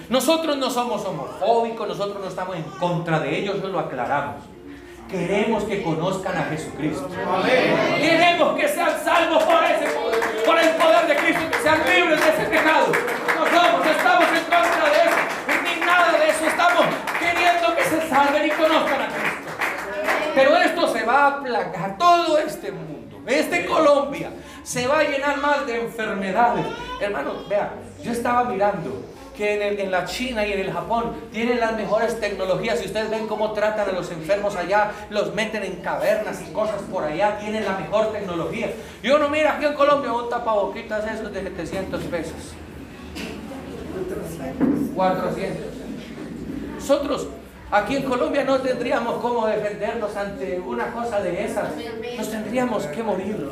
[0.09, 4.43] Nosotros no somos homofóbicos, nosotros no estamos en contra de ellos, eso lo aclaramos.
[5.09, 7.07] Queremos que conozcan a Jesucristo.
[7.97, 12.19] Queremos que sean salvos por, ese poder, por el poder de Cristo, que sean libres
[12.19, 12.88] de ese pecado.
[12.88, 15.17] No somos, estamos en contra de eso,
[15.63, 16.45] ni nada de eso.
[16.45, 16.85] Estamos
[17.19, 19.51] queriendo que se salven y conozcan a Cristo.
[20.35, 22.92] Pero esto se va a aplacar, todo este mundo,
[23.27, 24.31] este Colombia,
[24.63, 26.65] se va a llenar más de enfermedades.
[27.01, 27.73] Hermano, vea,
[28.03, 29.05] yo estaba mirando
[29.35, 32.77] que en, el- en la China y en el Japón tienen las mejores tecnologías.
[32.79, 36.81] Si ustedes ven cómo tratan a los enfermos allá, los meten en cavernas y cosas
[36.83, 38.71] por allá, tienen la mejor tecnología.
[39.01, 42.53] Y uno mira aquí en Colombia un tapaboquitas esos de 700 pesos.
[44.95, 45.65] 400.
[46.75, 47.27] Nosotros
[47.73, 51.69] aquí en Colombia no tendríamos cómo defendernos ante una cosa de esas.
[52.17, 53.49] Nos tendríamos que morir.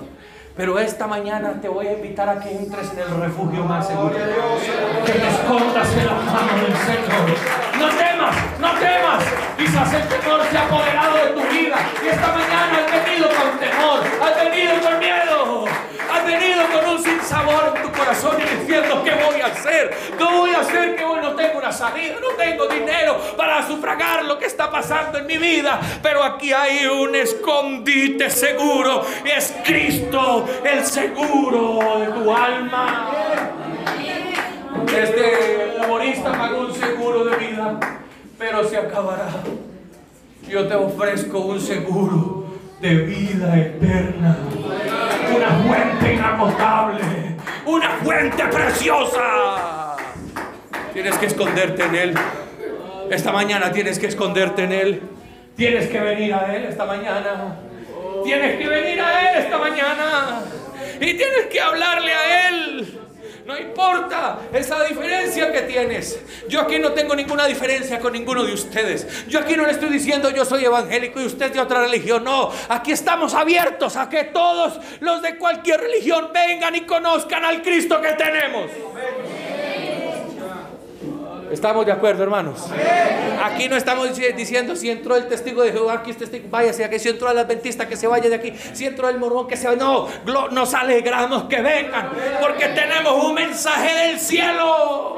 [0.56, 4.14] Pero esta mañana te voy a invitar a que entres en el refugio más seguro.
[4.14, 7.38] Que te escondas en la mano del Señor.
[7.80, 9.24] No temas, no temas.
[9.58, 11.78] Quizás el temor se ha apoderado de tu vida.
[12.04, 15.66] Y esta mañana has venido con temor, has venido con miedo.
[16.12, 19.96] Has venido con un sinsabor en tu corazón y diciendo, ¿qué voy a hacer?
[20.18, 20.96] ¿Qué voy a hacer?
[20.96, 25.20] Que hoy no tengo una salida, no tengo dinero para sufragar lo que está pasando
[25.20, 25.80] en mi vida.
[26.02, 33.12] Pero aquí hay un escondite seguro es Cristo, el seguro de tu alma.
[34.88, 37.80] Este humorista pagó un seguro de vida,
[38.38, 39.30] pero se acabará.
[40.48, 42.41] Yo te ofrezco un seguro
[42.82, 44.38] de vida eterna.
[45.36, 47.04] Una fuente inagotable.
[47.66, 49.96] Una fuente preciosa.
[50.92, 52.14] Tienes que esconderte en Él.
[53.12, 55.02] Esta mañana tienes que esconderte en Él.
[55.56, 57.56] Tienes que venir a Él esta mañana.
[58.24, 60.42] Tienes que venir a Él esta mañana.
[61.00, 63.01] Y tienes que hablarle a Él.
[63.46, 66.20] No importa esa diferencia que tienes.
[66.48, 69.28] Yo aquí no tengo ninguna diferencia con ninguno de ustedes.
[69.28, 72.24] Yo aquí no le estoy diciendo yo soy evangélico y usted de otra religión.
[72.24, 77.62] No, aquí estamos abiertos a que todos los de cualquier religión vengan y conozcan al
[77.62, 78.70] Cristo que tenemos.
[81.52, 82.70] Estamos de acuerdo, hermanos.
[83.44, 86.86] Aquí no estamos dici- diciendo si entró el testigo de Jehová, aquí es testigo, váyase
[86.86, 89.58] aquí, si entró el adventista, que se vaya de aquí, si entró el mormón, que
[89.58, 89.80] se vaya.
[89.82, 90.08] No,
[90.52, 92.10] nos alegramos que vengan,
[92.40, 95.18] porque tenemos un mensaje del cielo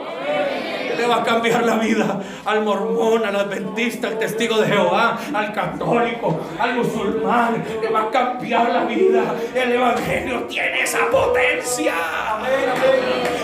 [0.87, 5.19] que le va a cambiar la vida al mormón, al adventista, al testigo de Jehová,
[5.33, 9.35] al católico, al musulmán, le va a cambiar la vida.
[9.53, 11.93] El evangelio tiene esa potencia.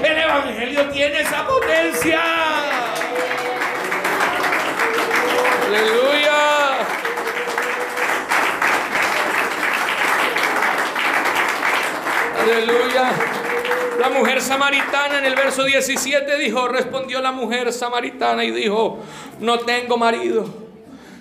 [0.03, 2.19] El evangelio tiene esa potencia.
[5.69, 6.77] Aleluya.
[12.41, 13.11] Aleluya.
[13.99, 18.97] La mujer samaritana en el verso 17 dijo, respondió la mujer samaritana y dijo,
[19.41, 20.47] no tengo marido.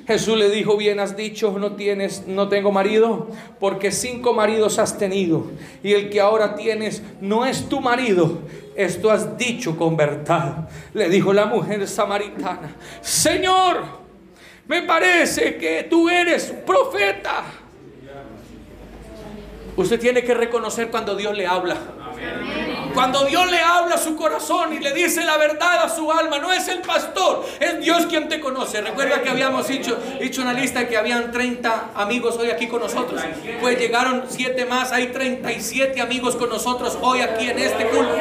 [0.06, 3.28] Jesús le dijo, bien has dicho, no tienes, no tengo marido,
[3.60, 5.48] porque cinco maridos has tenido,
[5.82, 8.38] y el que ahora tienes no es tu marido.
[8.74, 10.70] Esto has dicho con verdad.
[10.94, 14.07] Le dijo la mujer samaritana, Señor,
[14.68, 17.42] Me parece que tú eres profeta.
[19.76, 21.76] Usted tiene que reconocer cuando Dios le habla.
[22.98, 26.40] Cuando Dios le habla a su corazón y le dice la verdad a su alma,
[26.40, 28.80] no es el pastor, es Dios quien te conoce.
[28.80, 33.22] Recuerda que habíamos hecho, hecho una lista que habían 30 amigos hoy aquí con nosotros.
[33.60, 38.16] Pues llegaron 7 más, hay 37 amigos con nosotros hoy aquí en este culto.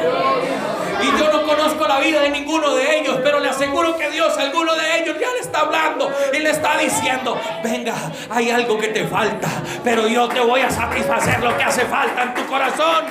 [1.02, 4.38] Y yo no conozco la vida de ninguno de ellos, pero le aseguro que Dios,
[4.38, 7.96] alguno de ellos ya le está hablando y le está diciendo, venga,
[8.30, 9.48] hay algo que te falta,
[9.82, 13.06] pero yo te voy a satisfacer lo que hace falta en tu corazón.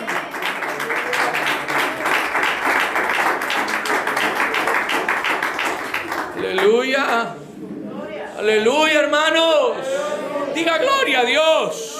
[6.48, 7.36] Aleluya.
[8.38, 9.78] Aleluya, hermanos.
[10.56, 11.94] Diga gloria a Dios.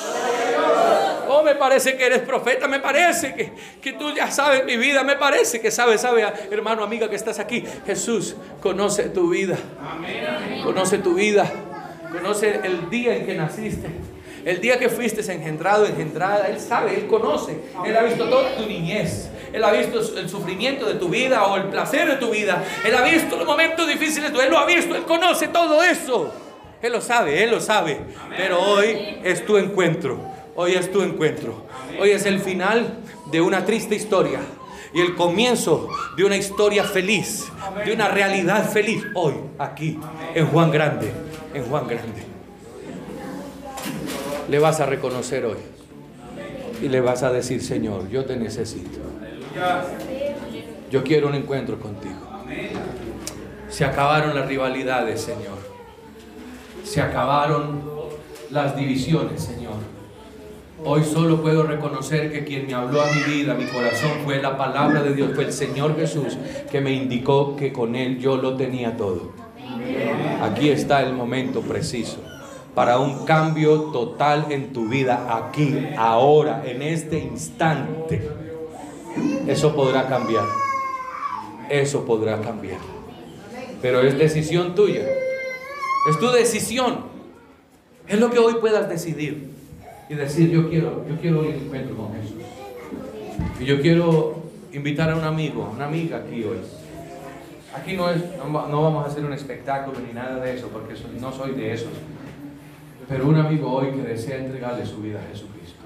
[1.28, 3.52] Oh, me parece que eres profeta, me parece que,
[3.82, 7.40] que tú ya sabes mi vida, me parece que sabes, sabe, hermano, amiga que estás
[7.40, 7.65] aquí.
[7.86, 9.57] Jesús conoce tu vida.
[10.64, 11.52] Conoce tu vida.
[12.14, 13.90] Conoce el día en que naciste.
[14.48, 17.60] El día que fuiste engendrado, engendrada, Él sabe, Él conoce.
[17.86, 19.28] Él ha visto toda tu niñez.
[19.52, 22.64] Él ha visto el sufrimiento de tu vida o el placer de tu vida.
[22.86, 24.32] Él ha visto los momentos difíciles.
[24.32, 26.34] Él lo ha visto, Él conoce todo eso.
[26.82, 27.99] Él lo sabe, Él lo sabe.
[28.38, 30.18] Pero hoy es tu encuentro.
[30.56, 31.65] Hoy es tu encuentro.
[31.99, 32.99] Hoy es el final
[33.30, 34.40] de una triste historia
[34.94, 37.44] y el comienzo de una historia feliz,
[37.84, 39.03] de una realidad feliz.
[39.14, 39.99] Hoy, aquí,
[40.34, 41.11] en Juan Grande,
[41.53, 42.26] en Juan Grande.
[44.49, 45.57] Le vas a reconocer hoy
[46.82, 48.99] y le vas a decir, Señor, yo te necesito.
[50.90, 52.15] Yo quiero un encuentro contigo.
[53.68, 55.57] Se acabaron las rivalidades, Señor.
[56.84, 57.82] Se acabaron
[58.49, 59.76] las divisiones, Señor.
[60.86, 64.41] Hoy solo puedo reconocer que quien me habló a mi vida, a mi corazón, fue
[64.41, 66.38] la palabra de Dios, fue el Señor Jesús
[66.72, 69.34] que me indicó que con Él yo lo tenía todo.
[70.41, 72.22] Aquí está el momento preciso
[72.77, 78.21] para un cambio total en tu vida, aquí, ahora, en este instante.
[79.47, 80.45] Eso podrá cambiar.
[81.71, 82.77] Eso podrá cambiar.
[83.81, 85.01] Pero es decisión tuya.
[86.07, 86.99] Es tu decisión.
[88.07, 89.49] Es lo que hoy puedas decidir
[90.07, 92.43] y decir yo quiero, yo quiero ir encuentro con Jesús.
[93.59, 94.35] Y yo quiero
[94.71, 96.59] invitar a un amigo, una amiga aquí hoy.
[97.75, 101.33] Aquí no, es, no, vamos a hacer un espectáculo ni nada de eso, porque no
[101.33, 101.89] soy de esos.
[103.07, 105.77] Pero un amigo hoy que desea entregarle su vida a Jesucristo.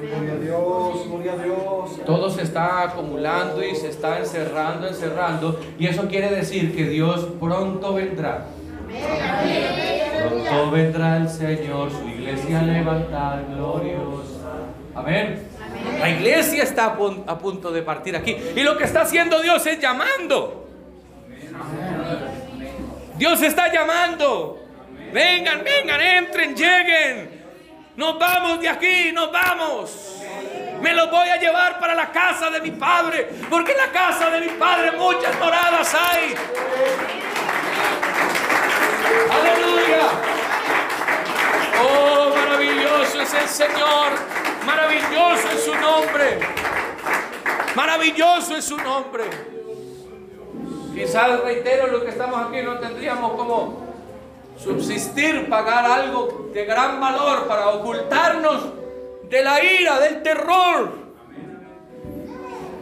[0.00, 2.04] Gloria a Dios, gloria a Dios.
[2.06, 5.60] Todo se está acumulando y se está encerrando, encerrando.
[5.78, 8.46] Y eso quiere decir que Dios pronto vendrá.
[10.18, 14.50] Pronto vendrá el Señor, su iglesia a levantar gloriosa.
[14.94, 15.42] Amén.
[15.98, 16.96] La iglesia está
[17.26, 18.36] a punto de partir aquí.
[18.56, 20.66] Y lo que está haciendo Dios es llamando.
[23.16, 24.59] Dios está llamando.
[25.12, 27.40] Vengan, vengan, entren, lleguen.
[27.96, 30.16] Nos vamos de aquí, nos vamos.
[30.80, 34.30] Me los voy a llevar para la casa de mi padre, porque en la casa
[34.30, 36.34] de mi padre muchas moradas hay.
[39.30, 40.08] Aleluya.
[41.82, 44.12] Oh, maravilloso es el Señor.
[44.64, 46.38] Maravilloso es su nombre.
[47.74, 49.24] Maravilloso es su nombre.
[50.94, 53.89] Quizás reitero lo que estamos aquí, no tendríamos como
[54.62, 58.64] subsistir, pagar algo de gran valor para ocultarnos
[59.28, 60.90] de la ira, del terror.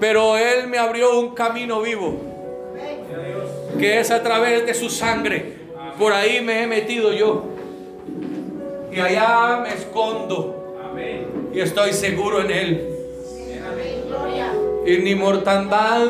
[0.00, 2.20] Pero Él me abrió un camino vivo,
[3.78, 5.56] que es a través de su sangre.
[5.98, 7.44] Por ahí me he metido yo.
[8.92, 10.76] Y allá me escondo.
[11.52, 12.94] Y estoy seguro en Él.
[14.86, 16.06] Y ni mortandad,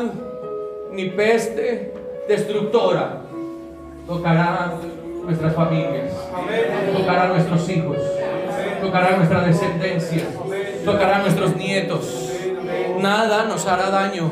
[0.91, 1.93] ni peste
[2.27, 3.21] destructora
[4.07, 4.79] tocará
[5.29, 6.11] nuestras familias,
[6.97, 7.97] tocará nuestros hijos,
[8.81, 10.23] tocará nuestra descendencia,
[10.83, 12.31] tocará nuestros nietos.
[12.99, 14.31] Nada nos hará daño,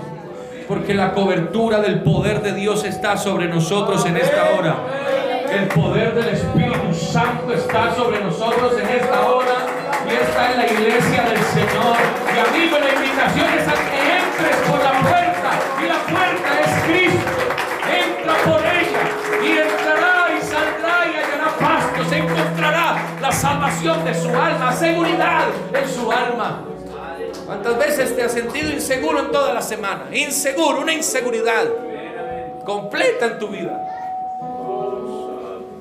[0.67, 4.75] porque la cobertura del poder de Dios está sobre nosotros en esta hora.
[5.51, 9.67] El poder del Espíritu Santo está sobre nosotros en esta hora
[10.09, 11.95] y está en la iglesia del Señor.
[12.33, 14.57] Y amigo, la invitación es a que entres
[23.37, 26.63] salvación de su alma, seguridad en su alma.
[27.45, 30.05] ¿Cuántas veces te has sentido inseguro en toda la semana?
[30.11, 31.65] Inseguro, una inseguridad
[32.65, 33.79] completa en tu vida.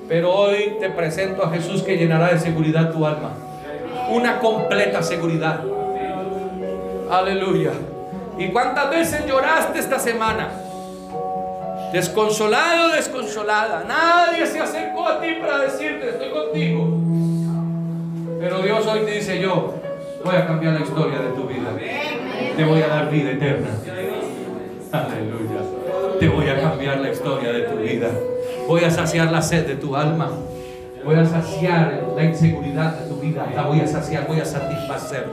[0.08, 3.32] Pero hoy te presento a Jesús que llenará de seguridad tu alma.
[4.10, 5.60] Una completa seguridad.
[7.10, 7.72] Aleluya.
[8.38, 10.50] ¿Y cuántas veces lloraste esta semana?
[11.92, 13.82] Desconsolado, desconsolada.
[13.88, 16.86] Nadie se acercó a ti para decirte, estoy contigo.
[18.38, 19.74] Pero Dios hoy te dice, yo
[20.24, 21.70] voy a cambiar la historia de tu vida.
[22.56, 23.68] Te voy a dar vida eterna.
[24.92, 25.60] Aleluya.
[26.20, 28.08] Te voy a cambiar la historia de tu vida.
[28.68, 30.30] Voy a saciar la sed de tu alma.
[31.04, 33.46] Voy a saciar la inseguridad de tu vida.
[33.54, 35.26] La voy a saciar, voy a satisfacer.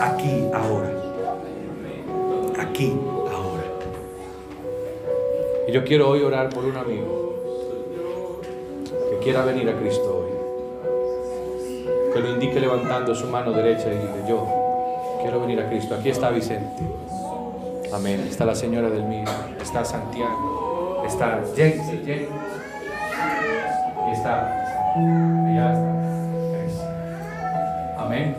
[0.00, 0.92] Aquí, ahora.
[2.58, 2.92] Aquí,
[3.32, 3.64] ahora.
[5.68, 7.34] Y yo quiero hoy orar por un amigo
[9.10, 10.25] que quiera venir a Cristo hoy.
[12.16, 14.46] Que lo indique levantando su mano derecha y diga, yo
[15.20, 15.96] quiero venir a Cristo.
[15.96, 16.82] Aquí está Vicente.
[17.92, 18.24] Amén.
[18.26, 19.26] Está la señora del mío.
[19.60, 21.02] Está Santiago.
[21.06, 21.82] Está James.
[22.06, 22.28] James.
[24.08, 24.50] Y está.
[25.46, 25.72] Allá
[26.66, 28.02] está.
[28.02, 28.34] Amén.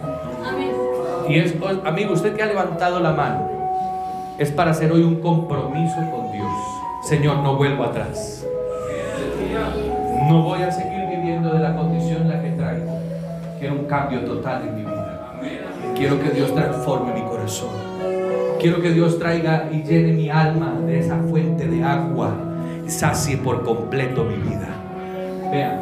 [1.30, 3.48] Y es, oh, amigo, usted que ha levantado la mano,
[4.40, 6.52] es para hacer hoy un compromiso con Dios.
[7.04, 8.44] Señor, no vuelvo atrás.
[10.28, 11.97] No voy a seguir viviendo de la condición
[13.60, 15.34] Quiero un cambio total en mi vida.
[15.96, 17.70] Quiero que Dios transforme mi corazón.
[18.60, 22.36] Quiero que Dios traiga y llene mi alma de esa fuente de agua
[23.30, 24.70] y por completo mi vida.
[25.52, 25.82] Vean,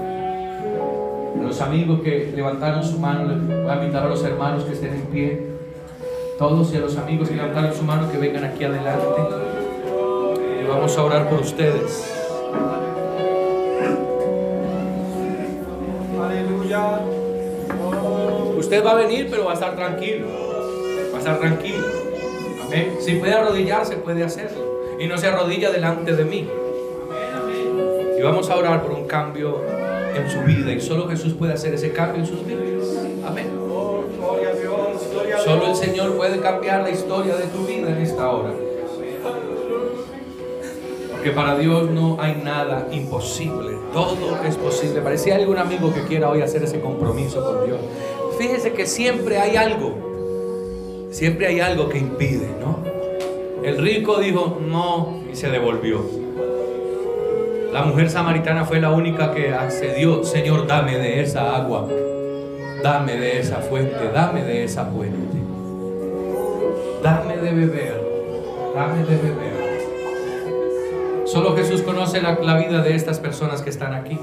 [1.42, 5.02] los amigos que levantaron su mano, voy a invitar a los hermanos que estén en
[5.08, 5.48] pie.
[6.40, 9.22] Todos y a los amigos que levantaron su mano que vengan aquí adelante.
[10.62, 12.12] Y vamos a orar por ustedes.
[18.66, 20.26] Usted va a venir, pero va a estar tranquilo.
[21.14, 21.86] Va a estar tranquilo.
[23.00, 24.80] Si puede arrodillarse, puede hacerlo.
[25.00, 26.50] Y no se arrodilla delante de mí.
[28.18, 29.62] Y vamos a orar por un cambio
[30.16, 30.72] en su vida.
[30.72, 32.88] Y solo Jesús puede hacer ese cambio en sus vidas.
[33.24, 33.52] Amén.
[35.44, 38.50] Solo el Señor puede cambiar la historia de tu vida en esta hora.
[41.12, 43.78] Porque para Dios no hay nada imposible.
[43.94, 45.02] Todo es posible.
[45.02, 47.80] Parecía algún amigo que quiera hoy hacer ese compromiso con Dios.
[48.38, 51.08] Fíjese que siempre hay algo.
[51.12, 52.84] Siempre hay algo que impide, ¿no?
[53.64, 56.02] El rico dijo no y se devolvió.
[57.72, 60.24] La mujer samaritana fue la única que accedió.
[60.24, 61.88] Señor, dame de esa agua.
[62.84, 64.10] Dame de esa fuente.
[64.14, 65.40] Dame de esa fuente.
[67.02, 68.02] Dame de beber.
[68.76, 69.66] Dame de beber.
[71.26, 74.20] Solo Jesús conoce la, la vida de estas personas que están aquí.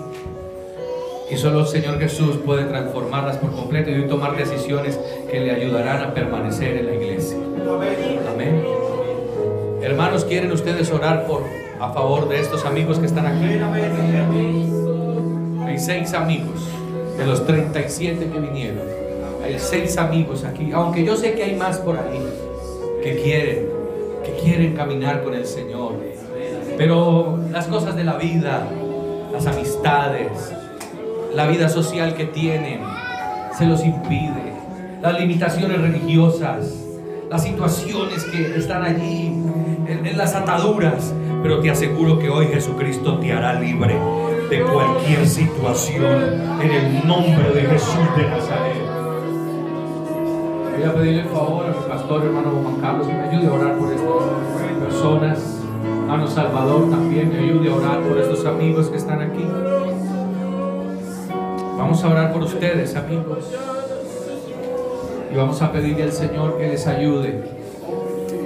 [1.33, 5.01] Y solo el Señor Jesús puede transformarlas por completo y tomar decisiones
[5.31, 7.39] que le ayudarán a permanecer en la iglesia.
[8.35, 8.63] Amén.
[9.81, 11.45] Hermanos, ¿quieren ustedes orar por
[11.81, 13.47] a favor de estos amigos que están aquí?
[15.65, 16.69] Hay seis amigos
[17.17, 18.83] de los 37 que vinieron.
[19.43, 22.29] Hay seis amigos aquí, aunque yo sé que hay más por ahí
[23.03, 23.69] que quieren,
[24.23, 25.95] que quieren caminar con el Señor.
[26.77, 28.69] Pero las cosas de la vida,
[29.33, 30.53] las amistades,
[31.35, 32.81] la vida social que tienen,
[33.57, 34.53] se los impide.
[35.01, 36.73] Las limitaciones religiosas,
[37.31, 39.33] las situaciones que están allí,
[39.87, 41.15] en, las ataduras.
[41.43, 43.99] Pero te aseguro que hoy Jesucristo te hará libre
[44.49, 48.77] de cualquier situación en el nombre de Jesús de Nazaret.
[50.77, 53.53] Voy a pedirle el favor a mi pastor hermano Juan Carlos que me ayude a
[53.53, 55.59] orar por estas personas.
[56.03, 59.45] Hermano Salvador también me ayude a orar por estos amigos que están aquí.
[61.77, 63.39] Vamos a orar por ustedes, amigos.
[65.33, 67.43] Y vamos a pedirle al Señor que les ayude.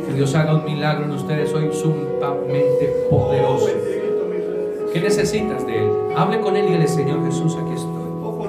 [0.06, 3.68] Que Dios haga un milagro en ustedes hoy sumamente poderoso.
[4.92, 5.90] ¿Qué necesitas de Él?
[6.16, 7.92] Hable con Él y dile, Señor Jesús, aquí estoy.
[8.22, 8.48] Oh.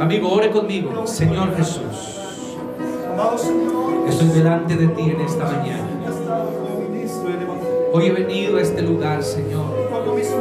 [0.00, 1.06] Amigo, ore conmigo.
[1.06, 2.20] Señor Jesús,
[4.08, 5.88] estoy delante de ti en esta mañana.
[7.94, 9.64] Hoy he venido a este lugar, Señor,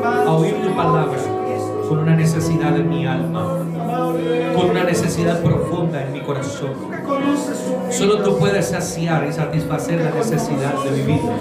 [0.03, 1.40] a oír tu palabra
[1.91, 3.57] con una necesidad en mi alma,
[4.55, 6.69] con una necesidad profunda en mi corazón.
[7.89, 11.33] Solo tú puedes saciar y satisfacer la necesidad de mi vida,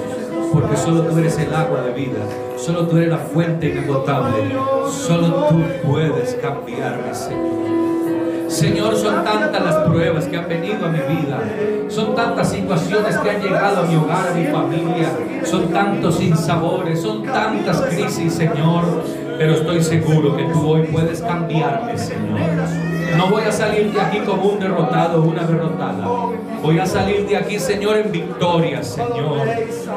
[0.53, 2.19] porque solo tú eres el agua de vida,
[2.57, 4.53] solo tú eres la fuente inagotable,
[4.91, 8.51] solo tú puedes cambiarme, Señor.
[8.51, 11.39] Señor, son tantas las pruebas que han venido a mi vida,
[11.87, 15.13] son tantas situaciones que han llegado a mi hogar, a mi familia,
[15.45, 18.83] son tantos sinsabores, son tantas crisis, Señor,
[19.41, 22.41] pero estoy seguro que tú hoy puedes cambiarme, Señor.
[23.17, 26.07] No voy a salir de aquí como un derrotado o una derrotada.
[26.63, 29.49] Voy a salir de aquí, Señor, en victoria, Señor.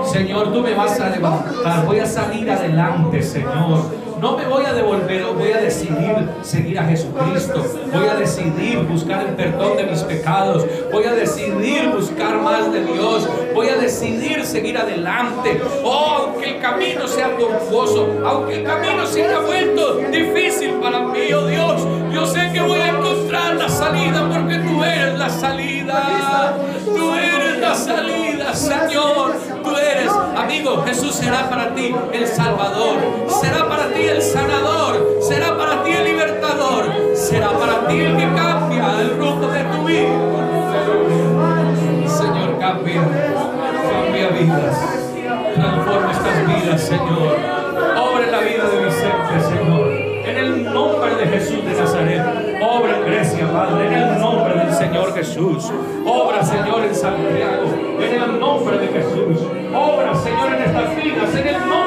[0.06, 1.86] Señor, tú me vas a levantar.
[1.86, 4.03] Voy a salir adelante, Señor.
[4.24, 7.62] No me voy a devolver, voy a decidir seguir a Jesucristo.
[7.92, 10.66] Voy a decidir buscar el perdón de mis pecados.
[10.94, 13.28] Voy a decidir buscar más de Dios.
[13.54, 15.60] Voy a decidir seguir adelante.
[15.84, 21.34] Oh, aunque el camino sea tortuoso, aunque el camino se haya vuelto difícil para mí,
[21.34, 21.82] oh Dios,
[22.14, 24.53] yo sé que voy a encontrar la salida porque
[30.54, 32.98] amigo, Jesús será para ti el Salvador.
[33.28, 35.18] Será para ti el sanador.
[35.22, 36.86] Será para ti el libertador.
[37.16, 40.14] Será para ti el que cambia el rumbo de tu vida.
[42.08, 43.02] Señor, cambia,
[43.90, 44.78] cambia vidas.
[45.56, 47.36] Transforma estas vidas, Señor.
[47.98, 49.92] Obra la vida de Vicente, Señor.
[50.26, 52.62] En el nombre de Jesús de Nazaret.
[52.62, 53.88] Obra en Grecia, Padre.
[53.88, 55.72] En el nombre del Señor Jesús.
[56.06, 57.66] Obra, Señor, en Santiago.
[58.00, 59.63] En el nombre de Jesús.
[59.74, 61.36] Obra, Señor, en estas vidas.
[61.36, 61.83] En el nombre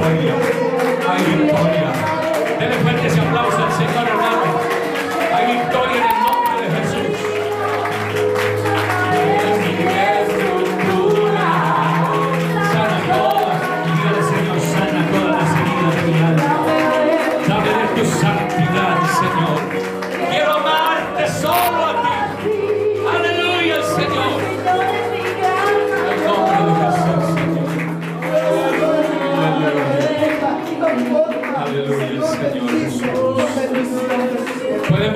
[0.00, 0.57] Hay victoria.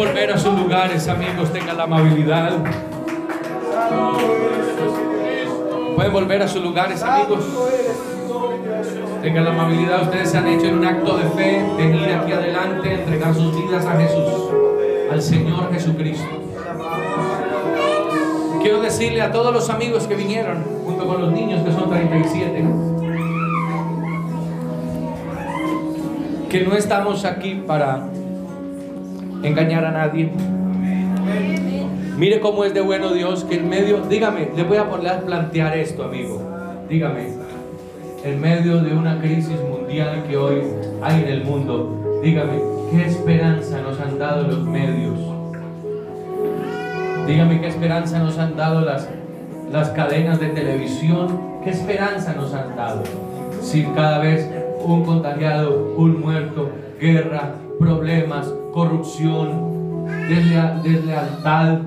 [0.07, 1.53] Volver a sus lugares, amigos.
[1.53, 2.53] Tengan la amabilidad.
[5.95, 7.45] Pueden volver a sus lugares, amigos.
[9.23, 10.03] Tengan la amabilidad.
[10.03, 13.87] Ustedes se han hecho en un acto de fe, venir aquí adelante, entregar sus vidas
[13.87, 14.51] a Jesús,
[15.13, 16.27] al Señor Jesucristo.
[18.61, 22.65] Quiero decirle a todos los amigos que vinieron, junto con los niños que son 37,
[26.51, 28.12] que no estamos aquí para
[29.43, 30.31] engañar a nadie.
[32.17, 35.21] Mire cómo es de bueno Dios que en medio, dígame, le voy a poner a
[35.21, 36.41] plantear esto, amigo.
[36.89, 37.29] Dígame,
[38.25, 40.63] en medio de una crisis mundial que hoy
[41.03, 42.61] hay en el mundo, dígame,
[42.91, 45.19] ¿qué esperanza nos han dado los medios?
[47.27, 49.09] Dígame, ¿qué esperanza nos han dado las,
[49.73, 51.41] las cadenas de televisión?
[51.65, 53.03] ¿Qué esperanza nos han dado?
[53.61, 54.49] Si cada vez
[54.85, 56.71] un contagiado, un muerto,
[57.01, 61.79] guerra, problemas, corrupción, deslea- deslealtad.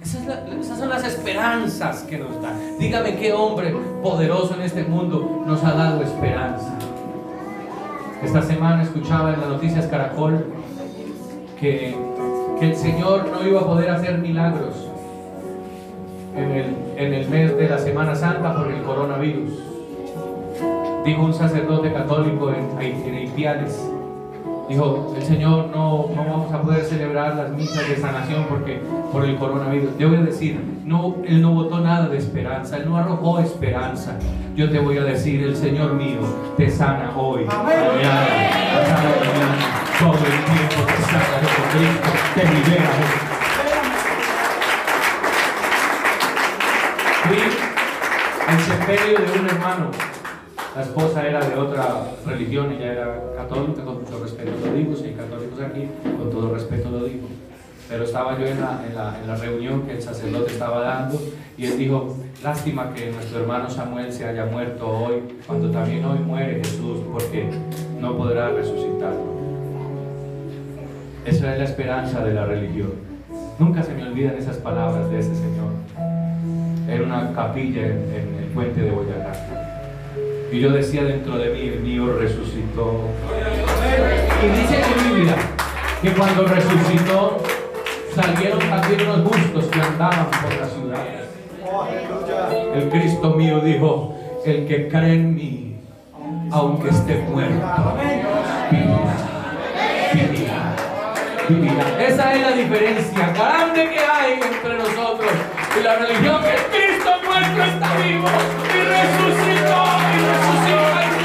[0.00, 2.54] Esas, son las esperanzas que nos dan.
[2.78, 6.72] Dígame qué hombre poderoso en este mundo nos ha dado esperanza.
[8.22, 10.46] Esta semana escuchaba en las noticias Caracol
[11.60, 11.96] que,
[12.58, 14.74] que el Señor no iba a poder hacer milagros
[16.36, 19.52] en el, en el mes de la Semana Santa por el coronavirus.
[21.04, 23.88] Dijo un sacerdote católico en, en Haitiales,
[24.68, 28.80] dijo, el Señor no, no vamos a poder celebrar las misas de sanación porque
[29.12, 29.96] por el coronavirus.
[29.98, 34.16] Yo voy a decir, no, Él no votó nada de esperanza, Él no arrojó esperanza.
[34.54, 36.20] Yo te voy a decir, el Señor mío
[36.56, 38.26] te sana hoy, mañana,
[38.74, 39.56] pasado mañana,
[39.98, 42.90] todo el tiempo te sana Jesucristo, te libera.
[47.24, 47.38] Fui
[48.48, 50.17] al sepelio de un hermano.
[50.78, 55.06] La esposa era de otra religión, ella era católica, con todo respeto lo digo, si
[55.06, 57.26] hay católicos aquí, con todo respeto lo digo.
[57.88, 61.20] Pero estaba yo en la, en, la, en la reunión que el sacerdote estaba dando
[61.56, 66.20] y él dijo, lástima que nuestro hermano Samuel se haya muerto hoy, cuando también hoy
[66.20, 67.50] muere Jesús, porque
[68.00, 69.34] no podrá resucitarlo.
[71.24, 72.92] Esa es la esperanza de la religión.
[73.58, 75.72] Nunca se me olvidan esas palabras de ese señor.
[76.88, 79.47] Era una capilla en, en el puente de Boyacá.
[80.50, 83.02] Y yo decía dentro de mí, el mío resucitó.
[84.42, 85.36] Y dice la Biblia
[86.00, 87.38] que cuando resucitó
[88.14, 91.04] salieron también los bustos que andaban por la ciudad.
[92.74, 94.16] El Cristo mío dijo,
[94.46, 95.76] el que cree en mí,
[96.50, 97.96] aunque esté muerto,
[98.70, 99.16] vivirá.
[100.14, 100.76] Vivirá.
[101.48, 102.06] Vivirá.
[102.06, 105.30] Esa es la diferencia grande que hay entre nosotros
[105.78, 108.28] y la religión que Cristo muerto está vivo
[108.74, 109.97] y resucitó
[110.68, 111.22] Thank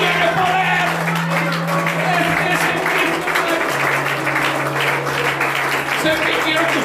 [6.77, 6.82] you.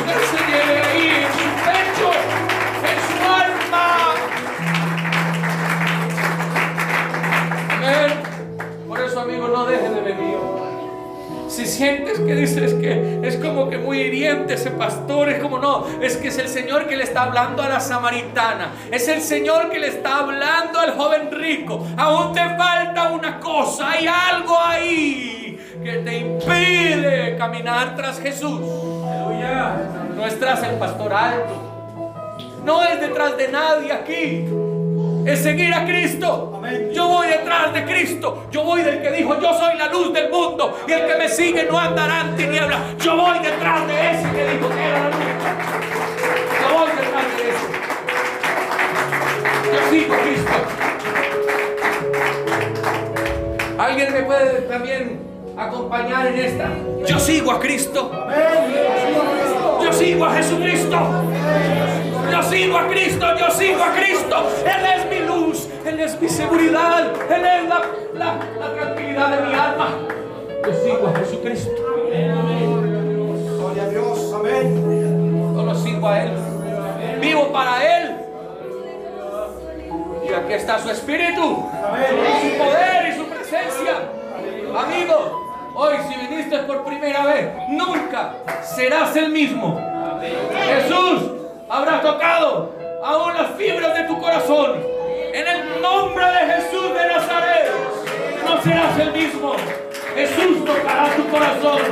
[11.79, 16.17] Sientes que dices que es como que muy hiriente ese pastor, es como no, es
[16.17, 19.79] que es el Señor que le está hablando a la samaritana, es el Señor que
[19.79, 21.87] le está hablando al joven rico.
[21.97, 28.61] Aún te falta una cosa, hay algo ahí que te impide caminar tras Jesús.
[28.61, 32.35] No es tras el pastor alto,
[32.65, 34.68] no es detrás de nadie aquí
[35.33, 36.61] es seguir a Cristo.
[36.93, 38.47] Yo voy detrás de Cristo.
[38.51, 40.79] Yo voy del que dijo, yo soy la luz del mundo.
[40.87, 42.81] Y el que me sigue no andará en tinieblas.
[42.99, 45.19] Yo voy detrás de ese que dijo que era la luz.
[46.63, 47.67] Yo voy detrás de ese.
[49.75, 50.53] Yo sigo a Cristo.
[53.79, 55.21] ¿Alguien me puede también
[55.57, 56.71] acompañar en esta?
[57.07, 58.11] Yo sigo a Cristo.
[59.83, 60.99] Yo sigo a Jesucristo.
[62.31, 64.37] Yo sigo a Cristo, yo sigo a Cristo.
[64.65, 67.83] Él es mi luz, Él es mi seguridad, Él es la,
[68.15, 69.89] la, la tranquilidad de mi alma.
[70.65, 71.71] Yo sigo a Jesucristo.
[73.57, 75.55] Gloria a Dios, amén.
[75.57, 76.31] Yo lo sigo a Él.
[77.21, 78.17] Vivo para Él.
[80.29, 83.95] Y aquí está su espíritu, su poder y su presencia.
[84.79, 89.81] Amigo, hoy si viniste por primera vez, nunca serás el mismo.
[90.53, 91.33] Jesús
[91.69, 92.75] habrá tocado
[93.05, 94.83] aún las fibras de tu corazón.
[95.33, 97.71] En el nombre de Jesús de Nazaret,
[98.45, 99.55] no serás el mismo.
[100.15, 101.83] Jesús tocará tu corazón.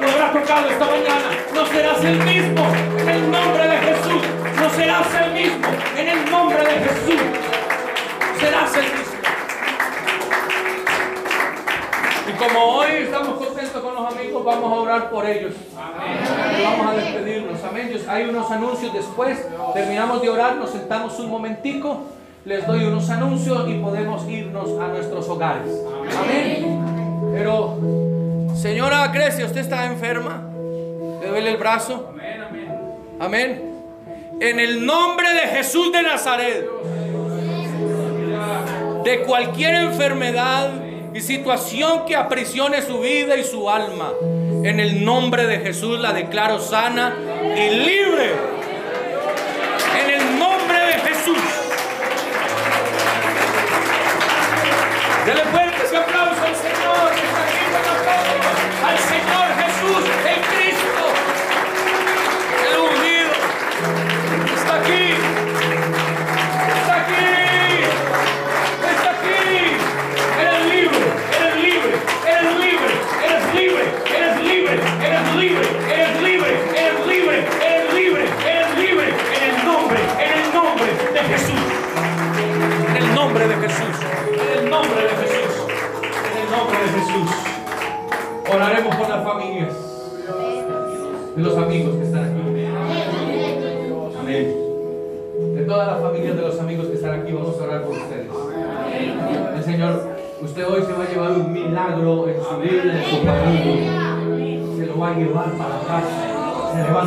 [0.00, 1.30] Lo habrá tocado esta mañana.
[1.54, 2.66] No serás el mismo.
[3.00, 4.22] En el nombre de Jesús.
[4.60, 5.68] No serás el mismo.
[5.96, 7.20] En el nombre de Jesús.
[8.40, 9.13] Serás el mismo.
[12.34, 15.52] Y como hoy estamos contentos con los amigos, vamos a orar por ellos.
[15.74, 17.62] Vamos a despedirnos.
[17.62, 17.88] Amén.
[17.88, 19.38] Dios, Hay unos anuncios después.
[19.72, 22.02] Terminamos de orar, nos sentamos un momentico.
[22.44, 25.68] Les doy unos anuncios y podemos irnos a nuestros hogares.
[26.18, 27.30] Amén.
[27.32, 27.78] Pero,
[28.54, 30.42] señora Grecia, ¿usted está enferma?
[31.20, 32.10] ¿Le duele el brazo?
[33.20, 33.74] Amén.
[34.40, 36.68] En el nombre de Jesús de Nazaret,
[39.04, 40.83] de cualquier enfermedad
[41.14, 44.12] y situación que aprisione su vida y su alma,
[44.64, 47.16] en el nombre de Jesús la declaro sana
[47.56, 48.32] y libre.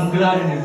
[0.07, 0.56] I'm glad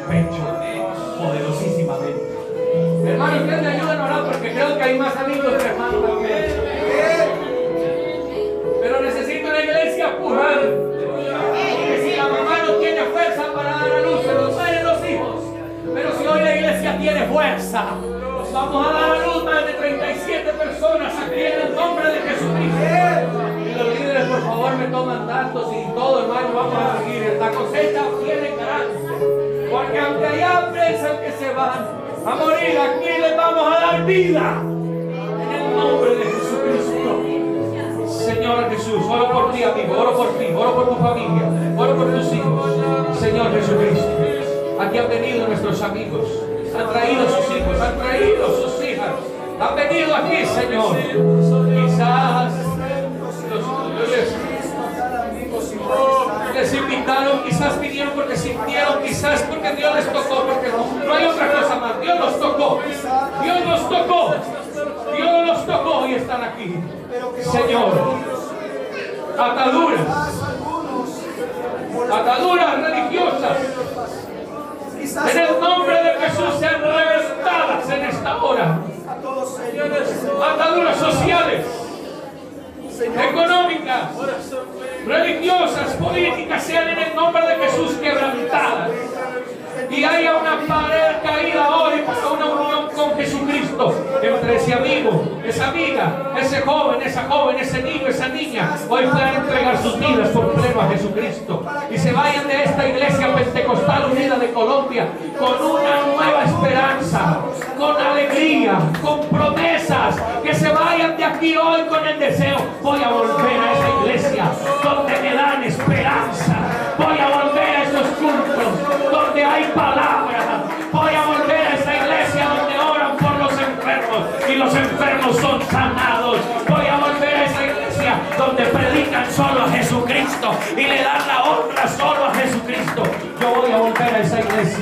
[98.61, 101.65] hoy puedan entregar sus vidas por pleno a Jesucristo.
[101.91, 105.09] Y se vayan de esta iglesia pentecostal unida de Colombia
[105.39, 105.82] con una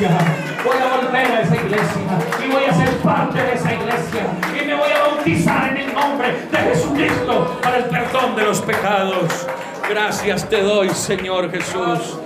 [0.09, 4.67] voy a volver a esa iglesia y voy a ser parte de esa iglesia y
[4.67, 9.47] me voy a bautizar en el nombre de Jesucristo para el perdón de los pecados.
[9.89, 12.19] Gracias te doy, Señor Jesús.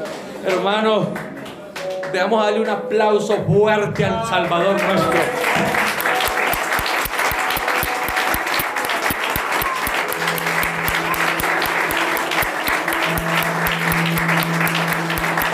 [0.46, 1.08] Hermano,
[2.12, 5.43] debemos darle un aplauso fuerte al Salvador nuestro.